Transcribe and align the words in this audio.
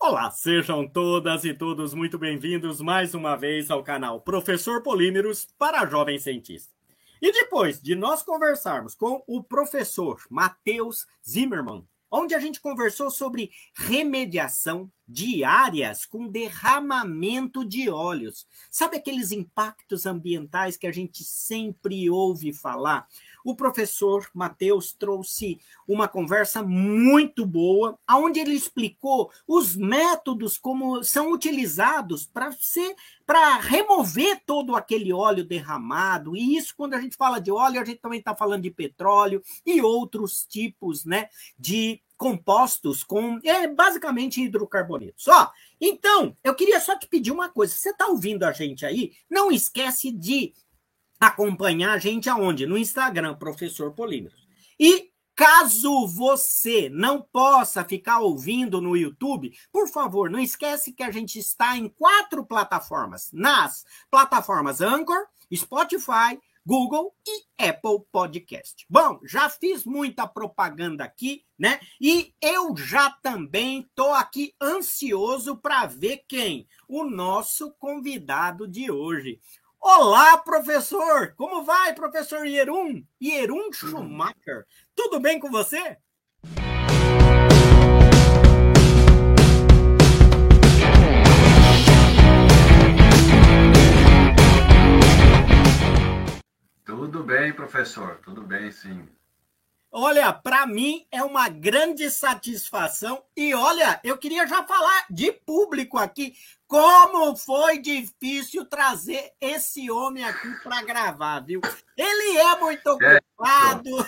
Olá, 0.00 0.30
sejam 0.30 0.86
todas 0.86 1.44
e 1.44 1.52
todos 1.52 1.92
muito 1.92 2.16
bem-vindos 2.16 2.80
mais 2.80 3.14
uma 3.14 3.34
vez 3.34 3.68
ao 3.68 3.82
canal 3.82 4.20
Professor 4.20 4.80
Polímeros 4.80 5.48
para 5.58 5.84
Jovem 5.86 6.20
Cientista. 6.20 6.72
E 7.20 7.32
depois 7.32 7.82
de 7.82 7.96
nós 7.96 8.22
conversarmos 8.22 8.94
com 8.94 9.24
o 9.26 9.42
professor 9.42 10.22
Matheus 10.30 11.04
Zimmermann, 11.28 11.84
onde 12.10 12.32
a 12.32 12.38
gente 12.38 12.60
conversou 12.60 13.10
sobre 13.10 13.50
remediação 13.74 14.90
de 15.06 15.42
áreas 15.42 16.06
com 16.06 16.28
derramamento 16.28 17.64
de 17.64 17.90
óleos. 17.90 18.46
Sabe 18.70 18.98
aqueles 18.98 19.32
impactos 19.32 20.06
ambientais 20.06 20.76
que 20.76 20.86
a 20.86 20.92
gente 20.92 21.24
sempre 21.24 22.08
ouve 22.08 22.52
falar? 22.52 23.06
O 23.48 23.56
professor 23.56 24.28
Matheus 24.34 24.92
trouxe 24.92 25.58
uma 25.86 26.06
conversa 26.06 26.62
muito 26.62 27.46
boa, 27.46 27.98
onde 28.06 28.38
ele 28.38 28.52
explicou 28.52 29.32
os 29.46 29.74
métodos 29.74 30.58
como 30.58 31.02
são 31.02 31.32
utilizados 31.32 32.26
para 32.26 32.52
ser 32.52 32.94
para 33.24 33.56
remover 33.56 34.42
todo 34.44 34.76
aquele 34.76 35.14
óleo 35.14 35.46
derramado. 35.46 36.36
E 36.36 36.58
isso, 36.58 36.74
quando 36.76 36.92
a 36.92 37.00
gente 37.00 37.16
fala 37.16 37.40
de 37.40 37.50
óleo, 37.50 37.80
a 37.80 37.84
gente 37.86 38.02
também 38.02 38.18
está 38.18 38.36
falando 38.36 38.64
de 38.64 38.70
petróleo 38.70 39.42
e 39.64 39.80
outros 39.80 40.44
tipos 40.44 41.06
né, 41.06 41.30
de 41.58 42.02
compostos 42.18 43.02
com 43.02 43.38
é, 43.42 43.66
basicamente 43.66 44.42
hidrocarbonetos. 44.42 45.26
Ó, 45.26 45.50
então, 45.80 46.36
eu 46.44 46.54
queria 46.54 46.80
só 46.80 46.98
te 46.98 47.06
pedir 47.06 47.30
uma 47.30 47.48
coisa. 47.48 47.74
Você 47.74 47.90
está 47.90 48.08
ouvindo 48.08 48.42
a 48.42 48.52
gente 48.52 48.84
aí? 48.84 49.12
Não 49.30 49.50
esquece 49.50 50.10
de 50.10 50.52
acompanhar 51.18 51.92
a 51.92 51.98
gente 51.98 52.28
aonde? 52.28 52.66
No 52.66 52.78
Instagram, 52.78 53.34
Professor 53.34 53.92
Polímeros. 53.92 54.46
E 54.78 55.10
caso 55.34 56.06
você 56.06 56.88
não 56.88 57.22
possa 57.22 57.84
ficar 57.84 58.18
ouvindo 58.18 58.80
no 58.80 58.96
YouTube, 58.96 59.52
por 59.72 59.88
favor, 59.88 60.28
não 60.28 60.40
esquece 60.40 60.92
que 60.92 61.02
a 61.02 61.10
gente 61.12 61.38
está 61.38 61.76
em 61.76 61.88
quatro 61.88 62.44
plataformas. 62.44 63.30
Nas 63.32 63.84
plataformas 64.10 64.80
Anchor, 64.80 65.26
Spotify, 65.54 66.38
Google 66.68 67.14
e 67.26 67.66
Apple 67.66 68.04
Podcast. 68.12 68.84
Bom, 68.90 69.20
já 69.24 69.48
fiz 69.48 69.86
muita 69.86 70.26
propaganda 70.26 71.02
aqui, 71.02 71.42
né? 71.58 71.80
E 71.98 72.34
eu 72.42 72.76
já 72.76 73.10
também 73.22 73.88
tô 73.94 74.10
aqui 74.10 74.54
ansioso 74.60 75.56
para 75.56 75.86
ver 75.86 76.24
quem? 76.28 76.68
O 76.86 77.04
nosso 77.04 77.70
convidado 77.78 78.68
de 78.68 78.90
hoje. 78.90 79.40
Olá, 79.80 80.36
professor! 80.38 81.34
Como 81.36 81.64
vai, 81.64 81.94
professor 81.94 82.44
Ierum? 82.46 83.04
Ierum 83.20 83.72
Schumacher. 83.72 84.66
Tudo 84.94 85.20
bem 85.20 85.38
com 85.38 85.50
você? 85.50 85.96
Tudo 96.84 97.22
bem, 97.22 97.52
professor. 97.52 98.18
Tudo 98.24 98.42
bem, 98.42 98.70
sim. 98.72 99.08
Olha, 99.90 100.32
para 100.32 100.66
mim 100.66 101.06
é 101.10 101.22
uma 101.22 101.48
grande 101.48 102.10
satisfação. 102.10 103.24
E 103.34 103.54
olha, 103.54 103.98
eu 104.04 104.18
queria 104.18 104.46
já 104.46 104.62
falar 104.64 105.06
de 105.08 105.32
público 105.32 105.96
aqui. 105.96 106.34
Como 106.66 107.34
foi 107.36 107.78
difícil 107.78 108.66
trazer 108.66 109.32
esse 109.40 109.90
homem 109.90 110.24
aqui 110.24 110.50
para 110.62 110.82
gravar, 110.82 111.40
viu? 111.40 111.62
Ele 111.96 112.36
é 112.36 112.56
muito 112.60 112.86
ocupado. 112.86 114.06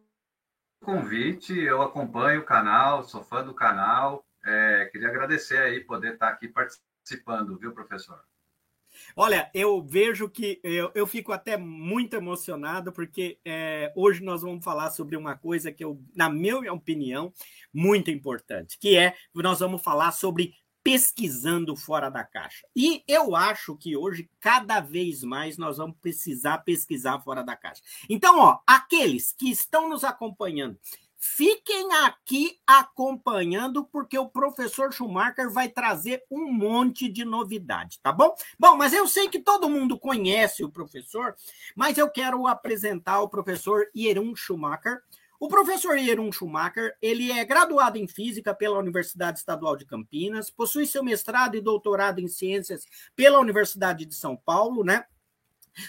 o 0.80 0.84
convite. 0.84 1.56
Eu 1.56 1.82
acompanho 1.82 2.40
o 2.40 2.44
canal, 2.44 3.04
sou 3.04 3.22
fã 3.22 3.44
do 3.44 3.54
canal. 3.54 4.26
É, 4.44 4.86
queria 4.86 5.08
agradecer 5.08 5.58
aí 5.58 5.80
poder 5.80 6.14
estar 6.14 6.28
aqui 6.28 6.48
participando, 6.48 7.56
viu, 7.56 7.72
professor? 7.72 8.20
Olha, 9.16 9.50
eu 9.52 9.82
vejo 9.82 10.28
que 10.28 10.60
eu, 10.62 10.90
eu 10.94 11.06
fico 11.06 11.32
até 11.32 11.56
muito 11.56 12.14
emocionado, 12.14 12.92
porque 12.92 13.38
é, 13.44 13.92
hoje 13.94 14.22
nós 14.22 14.42
vamos 14.42 14.64
falar 14.64 14.90
sobre 14.90 15.16
uma 15.16 15.36
coisa 15.36 15.72
que, 15.72 15.84
eu, 15.84 16.00
na 16.14 16.28
minha 16.28 16.72
opinião, 16.72 17.32
muito 17.72 18.10
importante, 18.10 18.78
que 18.78 18.96
é 18.96 19.14
nós 19.34 19.60
vamos 19.60 19.82
falar 19.82 20.12
sobre 20.12 20.54
pesquisando 20.82 21.76
fora 21.76 22.10
da 22.10 22.24
caixa. 22.24 22.66
E 22.74 23.04
eu 23.06 23.36
acho 23.36 23.76
que 23.76 23.96
hoje, 23.96 24.28
cada 24.40 24.80
vez 24.80 25.22
mais, 25.22 25.56
nós 25.56 25.76
vamos 25.76 25.96
precisar 26.00 26.58
pesquisar 26.58 27.20
fora 27.20 27.42
da 27.42 27.56
caixa. 27.56 27.82
Então, 28.08 28.38
ó, 28.40 28.58
aqueles 28.66 29.32
que 29.32 29.48
estão 29.50 29.88
nos 29.88 30.02
acompanhando 30.02 30.76
Fiquem 31.24 31.92
aqui 31.92 32.58
acompanhando, 32.66 33.84
porque 33.84 34.18
o 34.18 34.28
professor 34.28 34.92
Schumacher 34.92 35.48
vai 35.48 35.68
trazer 35.68 36.20
um 36.28 36.52
monte 36.52 37.08
de 37.08 37.24
novidade, 37.24 38.00
tá 38.02 38.10
bom? 38.10 38.34
Bom, 38.58 38.76
mas 38.76 38.92
eu 38.92 39.06
sei 39.06 39.28
que 39.28 39.38
todo 39.38 39.70
mundo 39.70 39.96
conhece 39.96 40.64
o 40.64 40.68
professor, 40.68 41.36
mas 41.76 41.96
eu 41.96 42.10
quero 42.10 42.48
apresentar 42.48 43.20
o 43.20 43.28
professor 43.28 43.86
Ierum 43.94 44.34
Schumacher. 44.34 45.00
O 45.38 45.46
professor 45.46 45.96
Ierum 45.96 46.32
Schumacher, 46.32 46.96
ele 47.00 47.30
é 47.30 47.44
graduado 47.44 47.98
em 47.98 48.08
Física 48.08 48.52
pela 48.52 48.80
Universidade 48.80 49.38
Estadual 49.38 49.76
de 49.76 49.86
Campinas, 49.86 50.50
possui 50.50 50.86
seu 50.86 51.04
mestrado 51.04 51.56
e 51.56 51.60
doutorado 51.60 52.20
em 52.20 52.26
Ciências 52.26 52.84
pela 53.14 53.38
Universidade 53.38 54.04
de 54.04 54.14
São 54.16 54.36
Paulo, 54.36 54.82
né? 54.82 55.04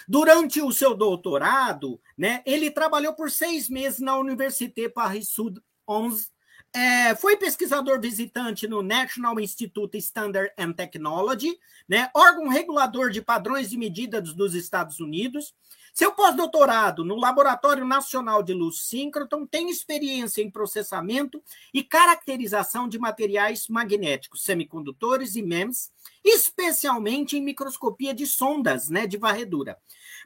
Durante 0.08 0.60
o 0.60 0.72
seu 0.72 0.94
doutorado, 0.94 2.00
né, 2.16 2.42
ele 2.46 2.70
trabalhou 2.70 3.14
por 3.14 3.30
seis 3.30 3.68
meses 3.68 4.00
na 4.00 4.16
Université 4.16 4.88
Paris-Sud 4.88 5.60
11. 5.88 6.28
É, 6.72 7.14
foi 7.14 7.36
pesquisador 7.36 8.00
visitante 8.00 8.66
no 8.66 8.82
National 8.82 9.38
Institute 9.38 9.96
Standard 9.98 10.52
and 10.58 10.72
Technology, 10.72 11.56
né, 11.88 12.10
órgão 12.14 12.48
regulador 12.48 13.10
de 13.10 13.22
padrões 13.22 13.72
e 13.72 13.76
medidas 13.76 14.34
dos 14.34 14.54
Estados 14.54 14.98
Unidos. 14.98 15.54
Seu 15.94 16.10
pós-doutorado 16.10 17.04
no 17.04 17.14
Laboratório 17.14 17.84
Nacional 17.84 18.42
de 18.42 18.52
Luz 18.52 18.80
Síncroton 18.80 19.46
tem 19.46 19.70
experiência 19.70 20.42
em 20.42 20.50
processamento 20.50 21.40
e 21.72 21.84
caracterização 21.84 22.88
de 22.88 22.98
materiais 22.98 23.68
magnéticos, 23.68 24.42
semicondutores 24.42 25.36
e 25.36 25.42
MEMS, 25.42 25.92
especialmente 26.24 27.36
em 27.36 27.44
microscopia 27.44 28.12
de 28.12 28.26
sondas 28.26 28.90
né, 28.90 29.06
de 29.06 29.16
varredura. 29.16 29.78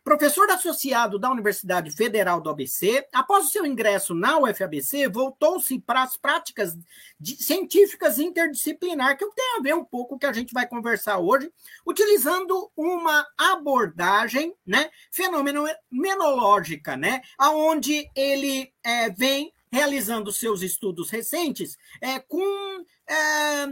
Professor 0.05 0.51
associado 0.51 1.19
da 1.19 1.31
Universidade 1.31 1.91
Federal 1.91 2.41
do 2.41 2.51
ABC, 2.51 3.07
após 3.13 3.47
o 3.47 3.51
seu 3.51 3.67
ingresso 3.67 4.15
na 4.15 4.39
UFABC, 4.39 5.09
voltou-se 5.09 5.79
para 5.81 6.03
as 6.03 6.17
práticas 6.17 6.77
científicas 7.23 8.19
interdisciplinar, 8.19 9.17
que 9.17 9.29
tem 9.35 9.57
a 9.59 9.63
ver 9.63 9.75
um 9.75 9.85
pouco 9.85 10.09
com 10.11 10.15
o 10.17 10.19
que 10.19 10.27
a 10.27 10.33
gente 10.33 10.55
vai 10.55 10.67
conversar 10.67 11.19
hoje, 11.19 11.53
utilizando 11.87 12.71
uma 12.77 13.27
abordagem 13.37 14.55
né, 14.67 14.91
fenomenológica, 15.11 16.97
né, 16.97 17.21
onde 17.41 18.11
ele 18.15 18.73
é, 18.83 19.11
vem 19.11 19.53
realizando 19.71 20.33
seus 20.33 20.63
estudos 20.63 21.11
recentes 21.11 21.77
é, 22.01 22.19
com 22.19 22.85
é, 23.07 23.67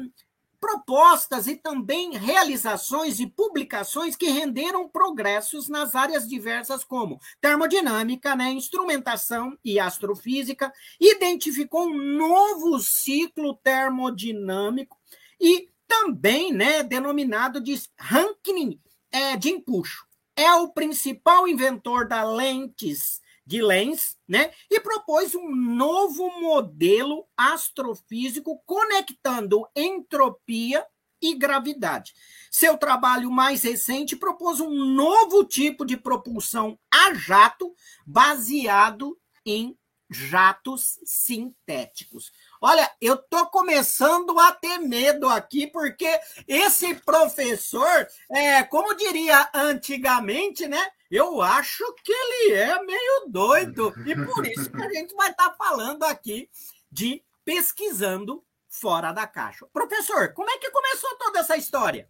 propostas 0.66 1.46
e 1.46 1.54
também 1.54 2.16
realizações 2.16 3.20
e 3.20 3.26
publicações 3.28 4.16
que 4.16 4.28
renderam 4.28 4.88
progressos 4.88 5.68
nas 5.68 5.94
áreas 5.94 6.26
diversas 6.26 6.82
como 6.82 7.20
termodinâmica, 7.40 8.34
né, 8.34 8.50
instrumentação 8.50 9.56
e 9.64 9.78
astrofísica, 9.78 10.72
identificou 11.00 11.86
um 11.86 11.96
novo 11.96 12.80
ciclo 12.80 13.54
termodinâmico 13.62 14.98
e 15.40 15.68
também, 15.86 16.52
né, 16.52 16.82
denominado 16.82 17.60
de 17.60 17.80
Rankine 17.96 18.80
é, 19.12 19.36
de 19.36 19.50
empuxo. 19.50 20.04
É 20.34 20.52
o 20.54 20.70
principal 20.70 21.46
inventor 21.46 22.08
da 22.08 22.24
lentes 22.24 23.20
de 23.46 23.62
Lenz, 23.62 24.16
né? 24.26 24.50
E 24.70 24.80
propôs 24.80 25.34
um 25.34 25.54
novo 25.54 26.28
modelo 26.40 27.26
astrofísico 27.36 28.60
conectando 28.66 29.66
entropia 29.74 30.84
e 31.22 31.34
gravidade. 31.34 32.12
Seu 32.50 32.76
trabalho 32.76 33.30
mais 33.30 33.62
recente 33.62 34.16
propôs 34.16 34.60
um 34.60 34.70
novo 34.70 35.44
tipo 35.44 35.84
de 35.84 35.96
propulsão 35.96 36.78
a 36.90 37.14
jato 37.14 37.74
baseado 38.04 39.16
em 39.44 39.78
jatos 40.10 40.98
sintéticos. 41.04 42.32
Olha, 42.60 42.90
eu 43.00 43.16
tô 43.16 43.46
começando 43.46 44.38
a 44.38 44.52
ter 44.52 44.78
medo 44.78 45.28
aqui, 45.28 45.66
porque 45.66 46.08
esse 46.46 46.94
professor, 46.94 48.06
é, 48.30 48.62
como 48.64 48.94
diria 48.94 49.48
antigamente, 49.54 50.66
né? 50.66 50.84
Eu 51.10 51.40
acho 51.40 51.84
que 52.02 52.12
ele 52.12 52.54
é 52.54 52.82
meio 52.82 53.26
doido. 53.28 53.94
E 54.04 54.14
por 54.14 54.46
isso 54.46 54.70
que 54.70 54.82
a 54.82 54.92
gente 54.92 55.14
vai 55.14 55.30
estar 55.30 55.50
tá 55.50 55.56
falando 55.56 56.02
aqui 56.04 56.50
de 56.90 57.22
pesquisando 57.44 58.44
fora 58.68 59.12
da 59.12 59.26
caixa. 59.26 59.66
Professor, 59.72 60.32
como 60.32 60.50
é 60.50 60.58
que 60.58 60.70
começou 60.70 61.16
toda 61.16 61.40
essa 61.40 61.56
história? 61.56 62.08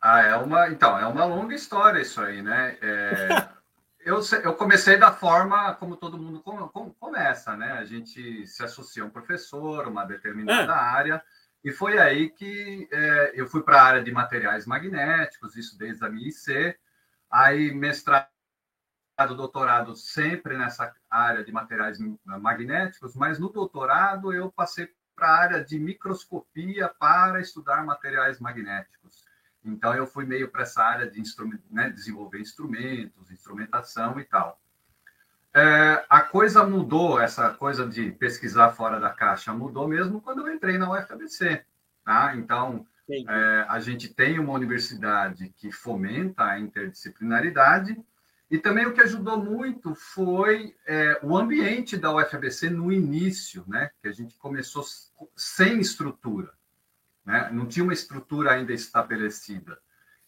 Ah, 0.00 0.20
é 0.20 0.36
uma, 0.36 0.68
então, 0.68 0.98
é 0.98 1.06
uma 1.06 1.24
longa 1.24 1.54
história 1.54 2.00
isso 2.00 2.20
aí, 2.20 2.40
né? 2.42 2.78
É, 2.80 3.48
eu, 4.06 4.20
eu 4.44 4.54
comecei 4.54 4.96
da 4.96 5.12
forma 5.12 5.74
como 5.74 5.96
todo 5.96 6.16
mundo 6.16 6.40
começa, 7.00 7.56
né? 7.56 7.72
A 7.72 7.84
gente 7.84 8.46
se 8.46 8.62
associa 8.62 9.02
a 9.02 9.06
um 9.06 9.10
professor, 9.10 9.88
uma 9.88 10.04
determinada 10.04 10.72
é. 10.72 10.76
área, 10.76 11.22
e 11.64 11.72
foi 11.72 11.98
aí 11.98 12.30
que 12.30 12.88
é, 12.92 13.32
eu 13.34 13.48
fui 13.48 13.64
para 13.64 13.82
a 13.82 13.84
área 13.84 14.04
de 14.04 14.12
materiais 14.12 14.64
magnéticos, 14.64 15.56
isso 15.56 15.76
desde 15.76 16.04
a 16.04 16.08
minha 16.08 16.28
IC, 16.28 16.78
aí 17.28 17.74
mestrado, 17.74 18.28
doutorado 19.36 19.96
sempre 19.96 20.56
nessa 20.56 20.94
área 21.10 21.42
de 21.42 21.50
materiais 21.50 21.98
magnéticos, 22.24 23.16
mas 23.16 23.40
no 23.40 23.48
doutorado 23.48 24.32
eu 24.32 24.52
passei 24.52 24.88
para 25.16 25.28
a 25.28 25.36
área 25.36 25.64
de 25.64 25.80
microscopia 25.80 26.88
para 26.88 27.40
estudar 27.40 27.84
materiais 27.84 28.38
magnéticos. 28.38 29.24
Então, 29.66 29.94
eu 29.94 30.06
fui 30.06 30.24
meio 30.24 30.48
para 30.48 30.62
essa 30.62 30.82
área 30.82 31.10
de 31.10 31.20
né, 31.70 31.90
desenvolver 31.90 32.40
instrumentos, 32.40 33.30
instrumentação 33.30 34.18
e 34.20 34.24
tal. 34.24 34.60
É, 35.52 36.04
a 36.08 36.20
coisa 36.20 36.64
mudou, 36.64 37.18
essa 37.18 37.50
coisa 37.50 37.86
de 37.86 38.12
pesquisar 38.12 38.72
fora 38.72 39.00
da 39.00 39.10
caixa 39.10 39.52
mudou 39.52 39.88
mesmo 39.88 40.20
quando 40.20 40.46
eu 40.46 40.54
entrei 40.54 40.78
na 40.78 40.90
UFABC. 40.90 41.64
Tá? 42.04 42.36
Então, 42.36 42.86
é, 43.10 43.66
a 43.68 43.80
gente 43.80 44.12
tem 44.12 44.38
uma 44.38 44.52
universidade 44.52 45.52
que 45.56 45.72
fomenta 45.72 46.44
a 46.44 46.60
interdisciplinaridade, 46.60 47.98
e 48.48 48.58
também 48.58 48.86
o 48.86 48.92
que 48.92 49.00
ajudou 49.00 49.42
muito 49.42 49.94
foi 49.94 50.76
é, 50.86 51.18
o 51.20 51.36
ambiente 51.36 51.96
da 51.96 52.14
UFABC 52.14 52.70
no 52.70 52.92
início, 52.92 53.64
né? 53.66 53.90
que 54.00 54.06
a 54.06 54.12
gente 54.12 54.36
começou 54.36 54.84
sem 55.34 55.80
estrutura 55.80 56.55
né? 57.26 57.50
não 57.52 57.66
tinha 57.66 57.82
uma 57.82 57.92
estrutura 57.92 58.52
ainda 58.52 58.72
estabelecida. 58.72 59.78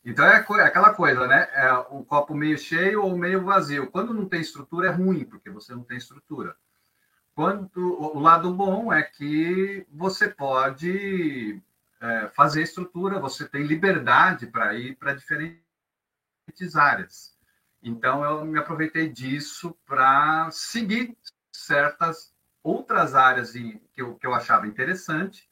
Então 0.05 0.25
é 0.25 0.37
aquela 0.37 0.93
coisa, 0.95 1.27
né? 1.27 1.49
É 1.53 1.73
o 1.73 2.05
copo 2.05 2.35
meio 2.35 2.59
cheio 2.59 3.03
ou 3.03 3.17
meio 3.17 3.45
vazio. 3.45 3.91
Quando 3.91 4.15
não 4.15 4.29
tem 4.29 4.41
estrutura 4.41 4.89
é 4.89 4.91
ruim, 4.91 5.25
porque 5.25 5.51
você 5.51 5.75
não 5.75 5.85
tem 5.85 5.97
estrutura. 5.97 6.57
Quando 7.35 7.71
o 7.77 8.19
lado 8.19 8.53
bom 8.53 8.93
é 8.93 9.03
que 9.03 9.87
você 9.93 10.29
pode 10.29 11.61
é, 12.01 12.29
fazer 12.29 12.63
estrutura, 12.63 13.21
você 13.21 13.49
tem 13.49 13.63
liberdade 13.63 14.47
para 14.47 14.75
ir 14.75 14.97
para 14.97 15.15
diferentes 15.15 15.63
áreas. 16.75 17.37
Então 17.83 18.25
eu 18.25 18.45
me 18.45 18.59
aproveitei 18.59 19.09
disso 19.09 19.77
para 19.87 20.51
seguir 20.51 21.17
certas 21.53 22.35
outras 22.63 23.15
áreas 23.15 23.53
que 23.53 23.81
eu, 23.97 24.17
que 24.17 24.27
eu 24.27 24.35
achava 24.35 24.67
interessante 24.67 25.48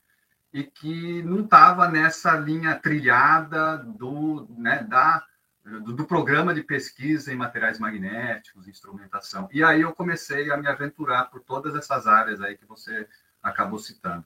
e 0.52 0.64
que 0.64 1.22
não 1.22 1.40
estava 1.40 1.88
nessa 1.88 2.36
linha 2.36 2.74
trilhada 2.74 3.78
do, 3.78 4.46
né, 4.56 4.82
da, 4.84 5.24
do, 5.64 5.92
do, 5.92 6.06
programa 6.06 6.54
de 6.54 6.62
pesquisa 6.62 7.32
em 7.32 7.36
materiais 7.36 7.78
magnéticos, 7.78 8.68
instrumentação. 8.68 9.48
E 9.52 9.62
aí 9.62 9.82
eu 9.82 9.92
comecei 9.92 10.50
a 10.50 10.56
me 10.56 10.66
aventurar 10.66 11.26
por 11.26 11.40
todas 11.40 11.74
essas 11.74 12.06
áreas 12.06 12.40
aí 12.40 12.56
que 12.56 12.64
você 12.64 13.06
acabou 13.42 13.78
citando. 13.78 14.24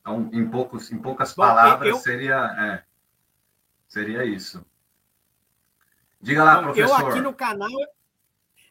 Então, 0.00 0.28
em, 0.32 0.48
poucos, 0.48 0.90
em 0.90 0.98
poucas 0.98 1.32
palavras, 1.32 1.88
eu... 1.88 1.96
seria, 1.96 2.36
é, 2.36 2.82
seria 3.86 4.24
isso. 4.24 4.64
Diga 6.20 6.44
lá, 6.44 6.62
professor. 6.62 7.00
Eu 7.00 7.06
aqui 7.08 7.20
no 7.20 7.32
canal, 7.32 7.70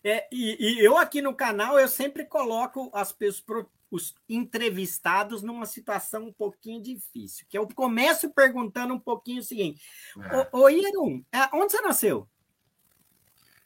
é, 0.04 0.28
e, 0.32 0.58
e, 0.60 0.86
eu 0.86 0.98
aqui 0.98 1.22
no 1.22 1.34
canal, 1.34 1.80
eu 1.80 1.88
sempre 1.88 2.26
coloco 2.26 2.90
as 2.94 3.12
pessoas, 3.12 3.66
os 3.92 4.14
entrevistados 4.28 5.42
numa 5.42 5.66
situação 5.66 6.28
um 6.28 6.34
pouquinho 6.34 6.82
difícil. 6.82 7.46
Que 7.50 7.58
eu 7.58 7.68
começo 7.68 8.30
perguntando 8.34 8.94
um 8.94 9.00
pouquinho 9.00 9.42
o 9.42 9.44
seguinte: 9.44 9.82
é. 10.20 10.50
Ô, 10.52 10.64
ô 10.64 10.70
Iron, 10.70 11.24
é, 11.32 11.50
onde 11.54 11.72
você 11.72 11.82
nasceu? 11.82 12.28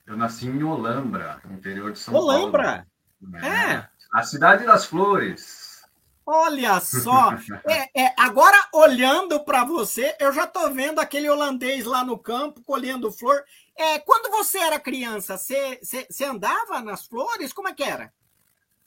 Eu 0.06 0.18
nasci 0.18 0.48
em 0.48 0.64
Olambra, 0.64 1.42
interior 1.50 1.92
de 1.92 2.00
São 2.00 2.14
Olambra. 2.14 2.86
Paulo. 3.22 3.34
Olambra? 3.34 3.48
É. 3.48 3.74
é. 3.76 3.90
A 4.14 4.24
cidade 4.24 4.66
das 4.66 4.86
flores. 4.86 5.82
Olha 6.26 6.80
só, 6.80 7.32
é, 7.68 8.04
é, 8.06 8.14
agora 8.18 8.58
olhando 8.74 9.44
para 9.44 9.66
você, 9.66 10.16
eu 10.20 10.32
já 10.32 10.46
estou 10.46 10.72
vendo 10.74 11.00
aquele 11.00 11.30
holandês 11.30 11.84
lá 11.84 12.04
no 12.04 12.18
campo 12.18 12.62
colhendo 12.64 13.12
flor. 13.12 13.44
É, 13.76 14.00
quando 14.00 14.32
você 14.32 14.58
era 14.60 14.80
criança, 14.80 15.38
você, 15.38 15.80
você, 15.82 16.08
você 16.10 16.24
andava 16.24 16.82
nas 16.82 17.06
flores? 17.06 17.52
Como 17.52 17.68
é 17.68 17.74
que 17.74 17.84
era? 17.84 18.14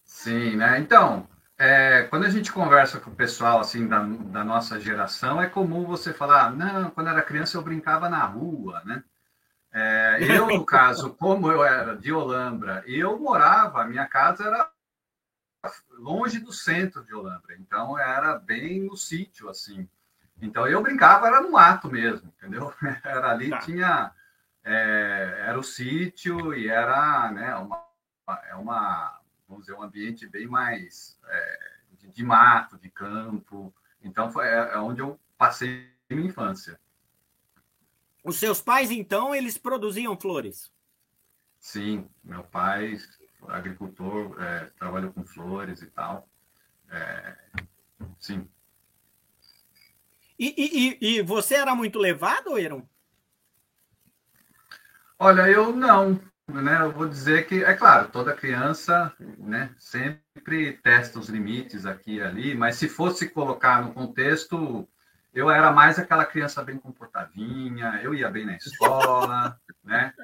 Sim, 0.07 0.57
né? 0.57 0.79
Então, 0.79 1.29
é, 1.59 2.05
quando 2.05 2.25
a 2.25 2.31
gente 2.31 2.53
conversa 2.53 3.01
com 3.01 3.11
o 3.11 3.15
pessoal 3.15 3.61
assim 3.61 3.87
da, 3.89 4.01
da 4.03 4.45
nossa 4.45 4.81
geração, 4.81 5.43
é 5.43 5.49
comum 5.49 5.85
você 5.85 6.15
falar, 6.15 6.55
não, 6.55 6.91
quando 6.91 7.09
era 7.09 7.23
criança 7.23 7.59
eu 7.59 7.63
brincava 7.63 8.09
na 8.09 8.25
rua, 8.25 8.83
né? 8.85 9.03
É, 9.73 10.19
eu, 10.21 10.47
no 10.47 10.65
caso, 10.65 11.15
como 11.15 11.51
eu 11.51 11.65
era 11.65 11.97
de 11.97 12.13
Olambra, 12.13 12.83
eu 12.87 13.19
morava, 13.19 13.83
a 13.83 13.87
minha 13.87 14.07
casa 14.07 14.45
era 14.45 14.71
longe 15.99 16.39
do 16.39 16.53
centro 16.53 17.05
de 17.05 17.13
Olambra, 17.13 17.57
então 17.59 17.99
era 17.99 18.39
bem 18.39 18.83
no 18.83 18.97
sítio, 18.97 19.49
assim. 19.51 19.89
Então 20.41 20.67
eu 20.69 20.83
brincava, 20.83 21.27
era 21.27 21.41
no 21.41 21.53
mato 21.53 21.91
mesmo, 21.91 22.33
entendeu? 22.37 22.73
Era 23.03 23.31
ali, 23.31 23.51
tá. 23.51 23.59
tinha. 23.59 24.13
É, 24.63 25.45
era 25.47 25.59
o 25.59 25.63
sítio 25.63 26.53
e 26.53 26.69
era 26.69 27.31
né, 27.31 27.55
uma, 27.55 27.87
é 28.49 28.55
uma, 28.57 29.16
vamos 29.49 29.67
dizer, 29.67 29.79
um 29.79 29.83
ambiente 29.83 30.27
bem 30.27 30.47
mais 30.47 31.19
é, 31.25 31.71
de, 31.99 32.09
de, 32.09 32.25
mato, 32.25 32.79
de 32.79 32.91
campo. 32.91 33.75
Então, 34.03 34.31
foi, 34.31 34.47
é, 34.47 34.75
é 34.75 34.79
onde 34.79 35.01
eu 35.01 35.19
passei 35.39 35.91
minha 36.11 36.29
infância. 36.29 36.79
Os 38.25 38.39
seus 38.39 38.61
pais, 38.61 38.91
então, 38.91 39.35
eles 39.35 39.57
produziam 39.57 40.19
flores? 40.19 40.71
Sim, 41.61 42.09
meu 42.23 42.43
pai, 42.45 42.97
agricultor, 43.49 44.41
é, 44.41 44.67
trabalhou 44.79 45.13
com 45.13 45.25
flores 45.25 45.83
e 45.83 45.87
tal. 45.87 46.29
É, 46.91 47.37
sim. 48.19 48.49
E, 50.39 50.55
e, 51.01 51.19
e, 51.19 51.23
você 51.23 51.55
era 51.55 51.75
muito 51.75 51.99
levado, 51.99 52.59
Eram? 52.59 52.87
Olha, 55.19 55.49
eu 55.49 55.75
não 55.75 56.21
né, 56.49 56.81
eu 56.81 56.93
vou 56.93 57.09
dizer 57.09 57.47
que, 57.47 57.65
é 57.65 57.75
claro, 57.75 58.09
toda 58.09 58.35
criança 58.35 59.13
né, 59.39 59.75
sempre 59.79 60.73
testa 60.83 61.19
os 61.19 61.29
limites 61.29 61.85
aqui 61.85 62.17
e 62.17 62.23
ali, 62.23 62.55
mas 62.55 62.77
se 62.77 62.89
fosse 62.89 63.29
colocar 63.29 63.83
no 63.83 63.93
contexto, 63.93 64.89
eu 65.35 65.51
era 65.51 65.73
mais 65.73 65.99
aquela 65.99 66.25
criança 66.25 66.63
bem 66.63 66.79
comportadinha, 66.79 68.01
eu 68.03 68.15
ia 68.15 68.31
bem 68.31 68.47
na 68.47 68.57
escola, 68.57 69.61
né? 69.85 70.15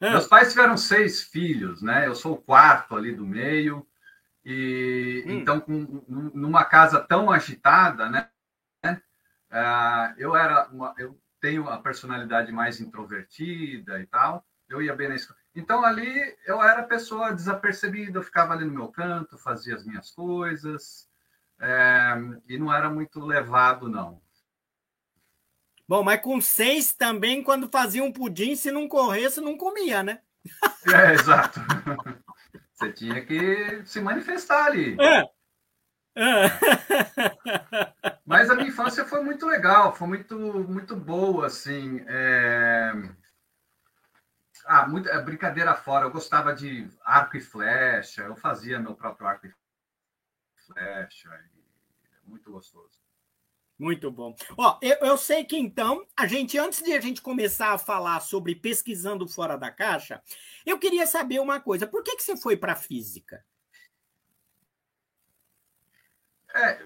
Meus 0.00 0.26
pais 0.26 0.50
tiveram 0.50 0.76
seis 0.76 1.22
filhos, 1.22 1.82
né? 1.82 2.06
Eu 2.06 2.14
sou 2.14 2.34
o 2.34 2.40
quarto 2.40 2.96
ali 2.96 3.14
do 3.14 3.26
meio, 3.26 3.86
e 4.44 5.24
hum. 5.26 5.32
então, 5.32 5.60
com, 5.60 6.04
numa 6.08 6.64
casa 6.64 7.00
tão 7.00 7.30
agitada, 7.30 8.08
né? 8.08 8.28
Uh, 8.84 10.14
eu 10.16 10.34
era 10.34 10.66
uma, 10.68 10.94
eu 10.96 11.20
tenho 11.40 11.68
a 11.68 11.78
personalidade 11.78 12.50
mais 12.50 12.80
introvertida 12.80 14.00
e 14.00 14.06
tal, 14.06 14.46
eu 14.68 14.80
ia 14.80 14.96
bem 14.96 15.08
na 15.08 15.14
escola. 15.14 15.41
Então 15.54 15.84
ali 15.84 16.36
eu 16.46 16.62
era 16.62 16.82
pessoa 16.82 17.32
desapercebida, 17.32 18.18
eu 18.18 18.22
ficava 18.22 18.54
ali 18.54 18.64
no 18.64 18.72
meu 18.72 18.88
canto, 18.88 19.36
fazia 19.36 19.74
as 19.74 19.84
minhas 19.84 20.10
coisas 20.10 21.08
é, 21.60 22.14
e 22.48 22.58
não 22.58 22.72
era 22.72 22.90
muito 22.90 23.20
levado 23.20 23.88
não. 23.88 24.20
Bom, 25.88 26.02
mas 26.02 26.20
com 26.22 26.40
seis 26.40 26.92
também, 26.92 27.42
quando 27.42 27.68
fazia 27.68 28.02
um 28.02 28.12
pudim, 28.12 28.56
se 28.56 28.70
não 28.70 28.88
corresse, 28.88 29.40
não 29.40 29.58
comia, 29.58 30.02
né? 30.02 30.20
É, 30.86 31.12
exato. 31.14 31.60
Você 32.72 32.92
tinha 32.92 33.24
que 33.24 33.82
se 33.84 34.00
manifestar 34.00 34.66
ali. 34.66 34.96
É. 34.98 35.28
É. 36.14 36.44
Mas 38.24 38.50
a 38.50 38.54
minha 38.54 38.68
infância 38.68 39.04
foi 39.04 39.22
muito 39.22 39.46
legal, 39.46 39.94
foi 39.94 40.08
muito, 40.08 40.36
muito 40.36 40.96
boa, 40.96 41.46
assim. 41.46 42.02
É... 42.06 42.92
Ah, 44.64 44.86
muita 44.86 45.10
é, 45.10 45.20
brincadeira 45.20 45.74
fora. 45.74 46.06
Eu 46.06 46.10
gostava 46.10 46.54
de 46.54 46.88
arco 47.04 47.36
e 47.36 47.40
flecha. 47.40 48.22
Eu 48.22 48.36
fazia 48.36 48.78
meu 48.78 48.94
próprio 48.94 49.26
arco 49.26 49.46
e 49.46 49.52
flecha. 50.66 51.28
E 51.54 52.28
muito 52.28 52.50
gostoso. 52.50 53.02
Muito 53.78 54.10
bom. 54.10 54.34
Ó, 54.56 54.78
eu, 54.80 54.96
eu, 55.00 55.18
sei 55.18 55.44
que 55.44 55.56
então, 55.56 56.06
a 56.16 56.26
gente, 56.26 56.56
antes 56.56 56.82
de 56.82 56.92
a 56.92 57.00
gente 57.00 57.20
começar 57.20 57.72
a 57.72 57.78
falar 57.78 58.20
sobre 58.20 58.54
pesquisando 58.54 59.26
fora 59.26 59.56
da 59.56 59.72
caixa, 59.72 60.22
eu 60.64 60.78
queria 60.78 61.06
saber 61.06 61.40
uma 61.40 61.60
coisa. 61.60 61.86
Por 61.86 62.02
que, 62.02 62.14
que 62.16 62.22
você 62.22 62.36
foi 62.36 62.56
para 62.56 62.76
física? 62.76 63.44
É, 66.54 66.80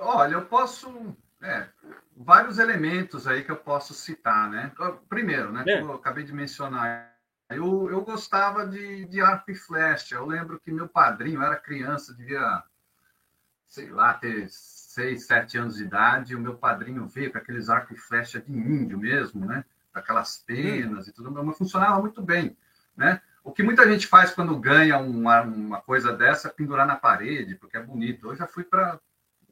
olha, 0.00 0.34
eu 0.34 0.44
posso. 0.44 1.16
É, 1.40 1.68
vários 2.16 2.58
elementos 2.58 3.26
aí 3.26 3.42
que 3.42 3.50
eu 3.50 3.56
posso 3.56 3.94
citar, 3.94 4.50
né? 4.50 4.72
Primeiro, 5.08 5.52
né? 5.52 5.64
É. 5.66 5.80
Eu 5.80 5.94
acabei 5.94 6.24
de 6.24 6.32
mencionar 6.32 7.11
eu, 7.56 7.90
eu 7.90 8.02
gostava 8.02 8.66
de, 8.66 9.04
de 9.06 9.20
arco 9.20 9.50
e 9.50 9.54
flecha. 9.54 10.16
Eu 10.16 10.26
lembro 10.26 10.60
que 10.60 10.72
meu 10.72 10.88
padrinho 10.88 11.42
era 11.42 11.56
criança, 11.56 12.14
devia, 12.14 12.62
sei 13.66 13.90
lá, 13.90 14.14
ter 14.14 14.48
seis, 14.48 15.26
sete 15.26 15.58
anos 15.58 15.76
de 15.76 15.84
idade. 15.84 16.32
E 16.32 16.36
o 16.36 16.40
meu 16.40 16.56
padrinho 16.56 17.06
veio 17.06 17.32
com 17.32 17.38
aqueles 17.38 17.68
arco 17.68 17.94
e 17.94 17.96
flecha 17.96 18.40
de 18.40 18.52
índio 18.52 18.98
mesmo, 18.98 19.44
né? 19.44 19.64
Aquelas 19.92 20.38
penas 20.38 21.08
e 21.08 21.12
tudo, 21.12 21.30
mas 21.30 21.58
funcionava 21.58 22.00
muito 22.00 22.22
bem, 22.22 22.56
né? 22.96 23.20
O 23.44 23.52
que 23.52 23.62
muita 23.62 23.88
gente 23.90 24.06
faz 24.06 24.32
quando 24.32 24.58
ganha 24.58 24.98
uma, 24.98 25.42
uma 25.42 25.80
coisa 25.80 26.12
dessa 26.12 26.48
é 26.48 26.52
pendurar 26.52 26.86
na 26.86 26.96
parede, 26.96 27.56
porque 27.56 27.76
é 27.76 27.82
bonito. 27.82 28.28
Eu 28.28 28.36
já 28.36 28.46
fui 28.46 28.62
para 28.62 29.00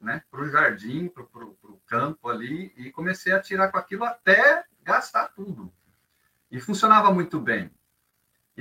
né, 0.01 0.23
o 0.33 0.47
jardim, 0.47 1.09
para 1.09 1.23
o 1.25 1.81
campo 1.87 2.29
ali, 2.29 2.73
e 2.77 2.91
comecei 2.91 3.33
a 3.33 3.41
tirar 3.41 3.71
com 3.71 3.79
aquilo 3.79 4.05
até 4.05 4.65
gastar 4.83 5.29
tudo. 5.29 5.73
E 6.51 6.61
funcionava 6.61 7.13
muito 7.13 7.41
bem. 7.41 7.71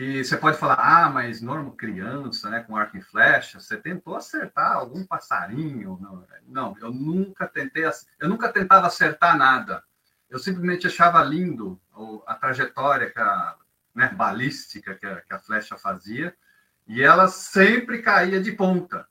E 0.01 0.24
você 0.24 0.38
pode 0.38 0.58
falar, 0.58 0.77
ah, 0.79 1.10
mas 1.10 1.41
normo 1.41 1.75
criança, 1.75 2.50
né, 2.50 2.63
com 2.63 2.77
arco 2.77 2.96
e 2.96 3.01
flecha, 3.01 3.60
você 3.60 3.75
tentou 3.75 4.15
acertar 4.15 4.77
algum 4.77 5.06
passarinho? 5.06 6.00
Não, 6.00 6.25
não, 6.48 6.77
eu 6.79 6.89
nunca 6.89 7.46
tentei, 7.46 7.84
eu 8.18 8.29
nunca 8.29 8.48
tentava 8.48 8.88
acertar 8.88 9.38
nada. 9.38 9.84
Eu 10.29 10.39
simplesmente 10.39 10.88
achava 10.88 11.22
lindo 11.22 11.77
a 12.25 12.34
trajetória 12.34 13.12
que 13.12 13.20
a, 13.20 13.58
né, 13.94 14.08
balística 14.08 14.96
que 14.96 15.06
a, 15.06 15.20
que 15.20 15.34
a 15.34 15.39
flecha 15.39 15.77
fazia, 15.77 16.34
e 16.88 17.03
ela 17.03 17.27
sempre 17.27 18.01
caía 18.01 18.41
de 18.41 18.53
ponta. 18.53 19.06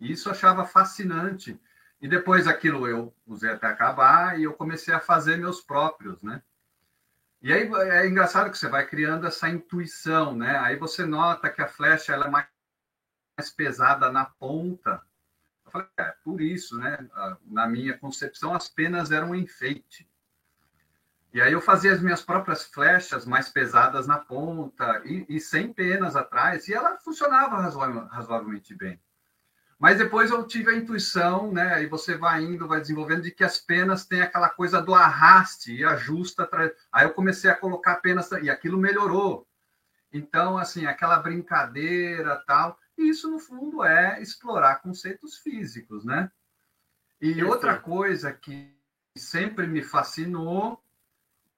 Isso 0.00 0.28
eu 0.28 0.32
achava 0.32 0.64
fascinante. 0.64 1.56
E 2.00 2.08
depois 2.08 2.48
aquilo 2.48 2.88
eu 2.88 3.14
usei 3.24 3.52
até 3.52 3.68
acabar 3.68 4.40
e 4.40 4.42
eu 4.42 4.54
comecei 4.54 4.92
a 4.92 4.98
fazer 4.98 5.36
meus 5.36 5.60
próprios, 5.60 6.20
né? 6.20 6.42
E 7.46 7.52
aí 7.52 7.70
é 7.92 8.08
engraçado 8.08 8.50
que 8.50 8.58
você 8.58 8.68
vai 8.68 8.84
criando 8.84 9.24
essa 9.24 9.48
intuição, 9.48 10.34
né? 10.34 10.58
Aí 10.58 10.74
você 10.74 11.06
nota 11.06 11.48
que 11.48 11.62
a 11.62 11.68
flecha 11.68 12.12
ela 12.12 12.26
é 12.26 12.28
mais, 12.28 12.48
mais 13.38 13.50
pesada 13.50 14.10
na 14.10 14.24
ponta. 14.24 15.00
Eu 15.64 15.70
falei, 15.70 15.86
é, 15.96 16.12
por 16.24 16.40
isso, 16.40 16.76
né? 16.76 17.08
Na 17.44 17.68
minha 17.68 17.96
concepção, 17.96 18.52
as 18.52 18.68
penas 18.68 19.12
eram 19.12 19.30
um 19.30 19.34
enfeite. 19.36 20.10
E 21.32 21.40
aí 21.40 21.52
eu 21.52 21.60
fazia 21.60 21.92
as 21.92 22.02
minhas 22.02 22.20
próprias 22.20 22.64
flechas 22.64 23.24
mais 23.24 23.48
pesadas 23.48 24.08
na 24.08 24.18
ponta 24.18 25.00
e, 25.04 25.24
e 25.28 25.38
sem 25.38 25.72
penas 25.72 26.16
atrás, 26.16 26.66
e 26.66 26.74
ela 26.74 26.98
funcionava 26.98 27.60
razoavelmente 28.08 28.74
bem. 28.74 29.00
Mas 29.78 29.98
depois 29.98 30.30
eu 30.30 30.46
tive 30.46 30.70
a 30.70 30.76
intuição, 30.76 31.52
né? 31.52 31.82
E 31.82 31.86
você 31.86 32.16
vai 32.16 32.42
indo, 32.42 32.66
vai 32.66 32.80
desenvolvendo, 32.80 33.22
de 33.22 33.30
que 33.30 33.44
as 33.44 33.58
penas 33.58 34.06
têm 34.06 34.22
aquela 34.22 34.48
coisa 34.48 34.80
do 34.80 34.94
arraste 34.94 35.74
e 35.74 35.84
ajusta. 35.84 36.48
Aí 36.90 37.04
eu 37.04 37.12
comecei 37.12 37.50
a 37.50 37.56
colocar 37.56 37.96
penas 37.96 38.30
e 38.32 38.48
aquilo 38.48 38.78
melhorou. 38.78 39.46
Então, 40.12 40.56
assim, 40.56 40.86
aquela 40.86 41.18
brincadeira 41.18 42.42
tal. 42.46 42.78
E 42.96 43.10
isso, 43.10 43.30
no 43.30 43.38
fundo, 43.38 43.84
é 43.84 44.20
explorar 44.22 44.76
conceitos 44.76 45.36
físicos, 45.36 46.04
né? 46.04 46.30
E 47.20 47.42
outra 47.44 47.78
coisa 47.78 48.32
que 48.32 48.74
sempre 49.14 49.66
me 49.66 49.82
fascinou 49.82 50.82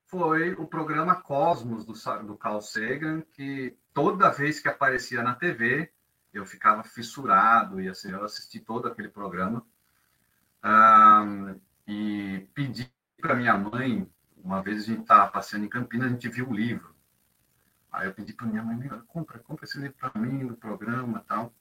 foi 0.07 0.53
o 0.53 0.65
programa 0.65 1.21
Cosmos 1.21 1.85
do, 1.85 1.93
do 2.25 2.35
Carl 2.35 2.61
Sagan, 2.61 3.21
que 3.33 3.77
toda 3.93 4.31
vez 4.31 4.59
que 4.59 4.67
aparecia 4.67 5.21
na 5.21 5.35
TV, 5.35 5.91
eu 6.33 6.45
ficava 6.45 6.83
fissurado, 6.83 7.81
e 7.81 7.89
assim, 7.89 8.11
eu 8.11 8.23
assisti 8.23 8.59
todo 8.59 8.87
aquele 8.87 9.09
programa. 9.09 9.65
Um, 10.63 11.59
e 11.87 12.47
pedi 12.53 12.91
para 13.19 13.35
minha 13.35 13.57
mãe, 13.57 14.09
uma 14.43 14.61
vez 14.61 14.83
a 14.83 14.85
gente 14.85 15.01
estava 15.01 15.29
passeando 15.31 15.65
em 15.65 15.69
Campinas, 15.69 16.07
a 16.07 16.09
gente 16.09 16.29
viu 16.29 16.49
o 16.49 16.53
livro. 16.53 16.95
Aí 17.91 18.07
eu 18.07 18.13
pedi 18.13 18.33
para 18.33 18.45
minha 18.45 18.63
mãe, 18.63 18.87
compra, 19.07 19.39
compra 19.39 19.65
esse 19.65 19.79
livro 19.79 19.95
para 19.97 20.19
mim, 20.19 20.45
do 20.45 20.55
programa 20.55 21.25
tal. 21.27 21.53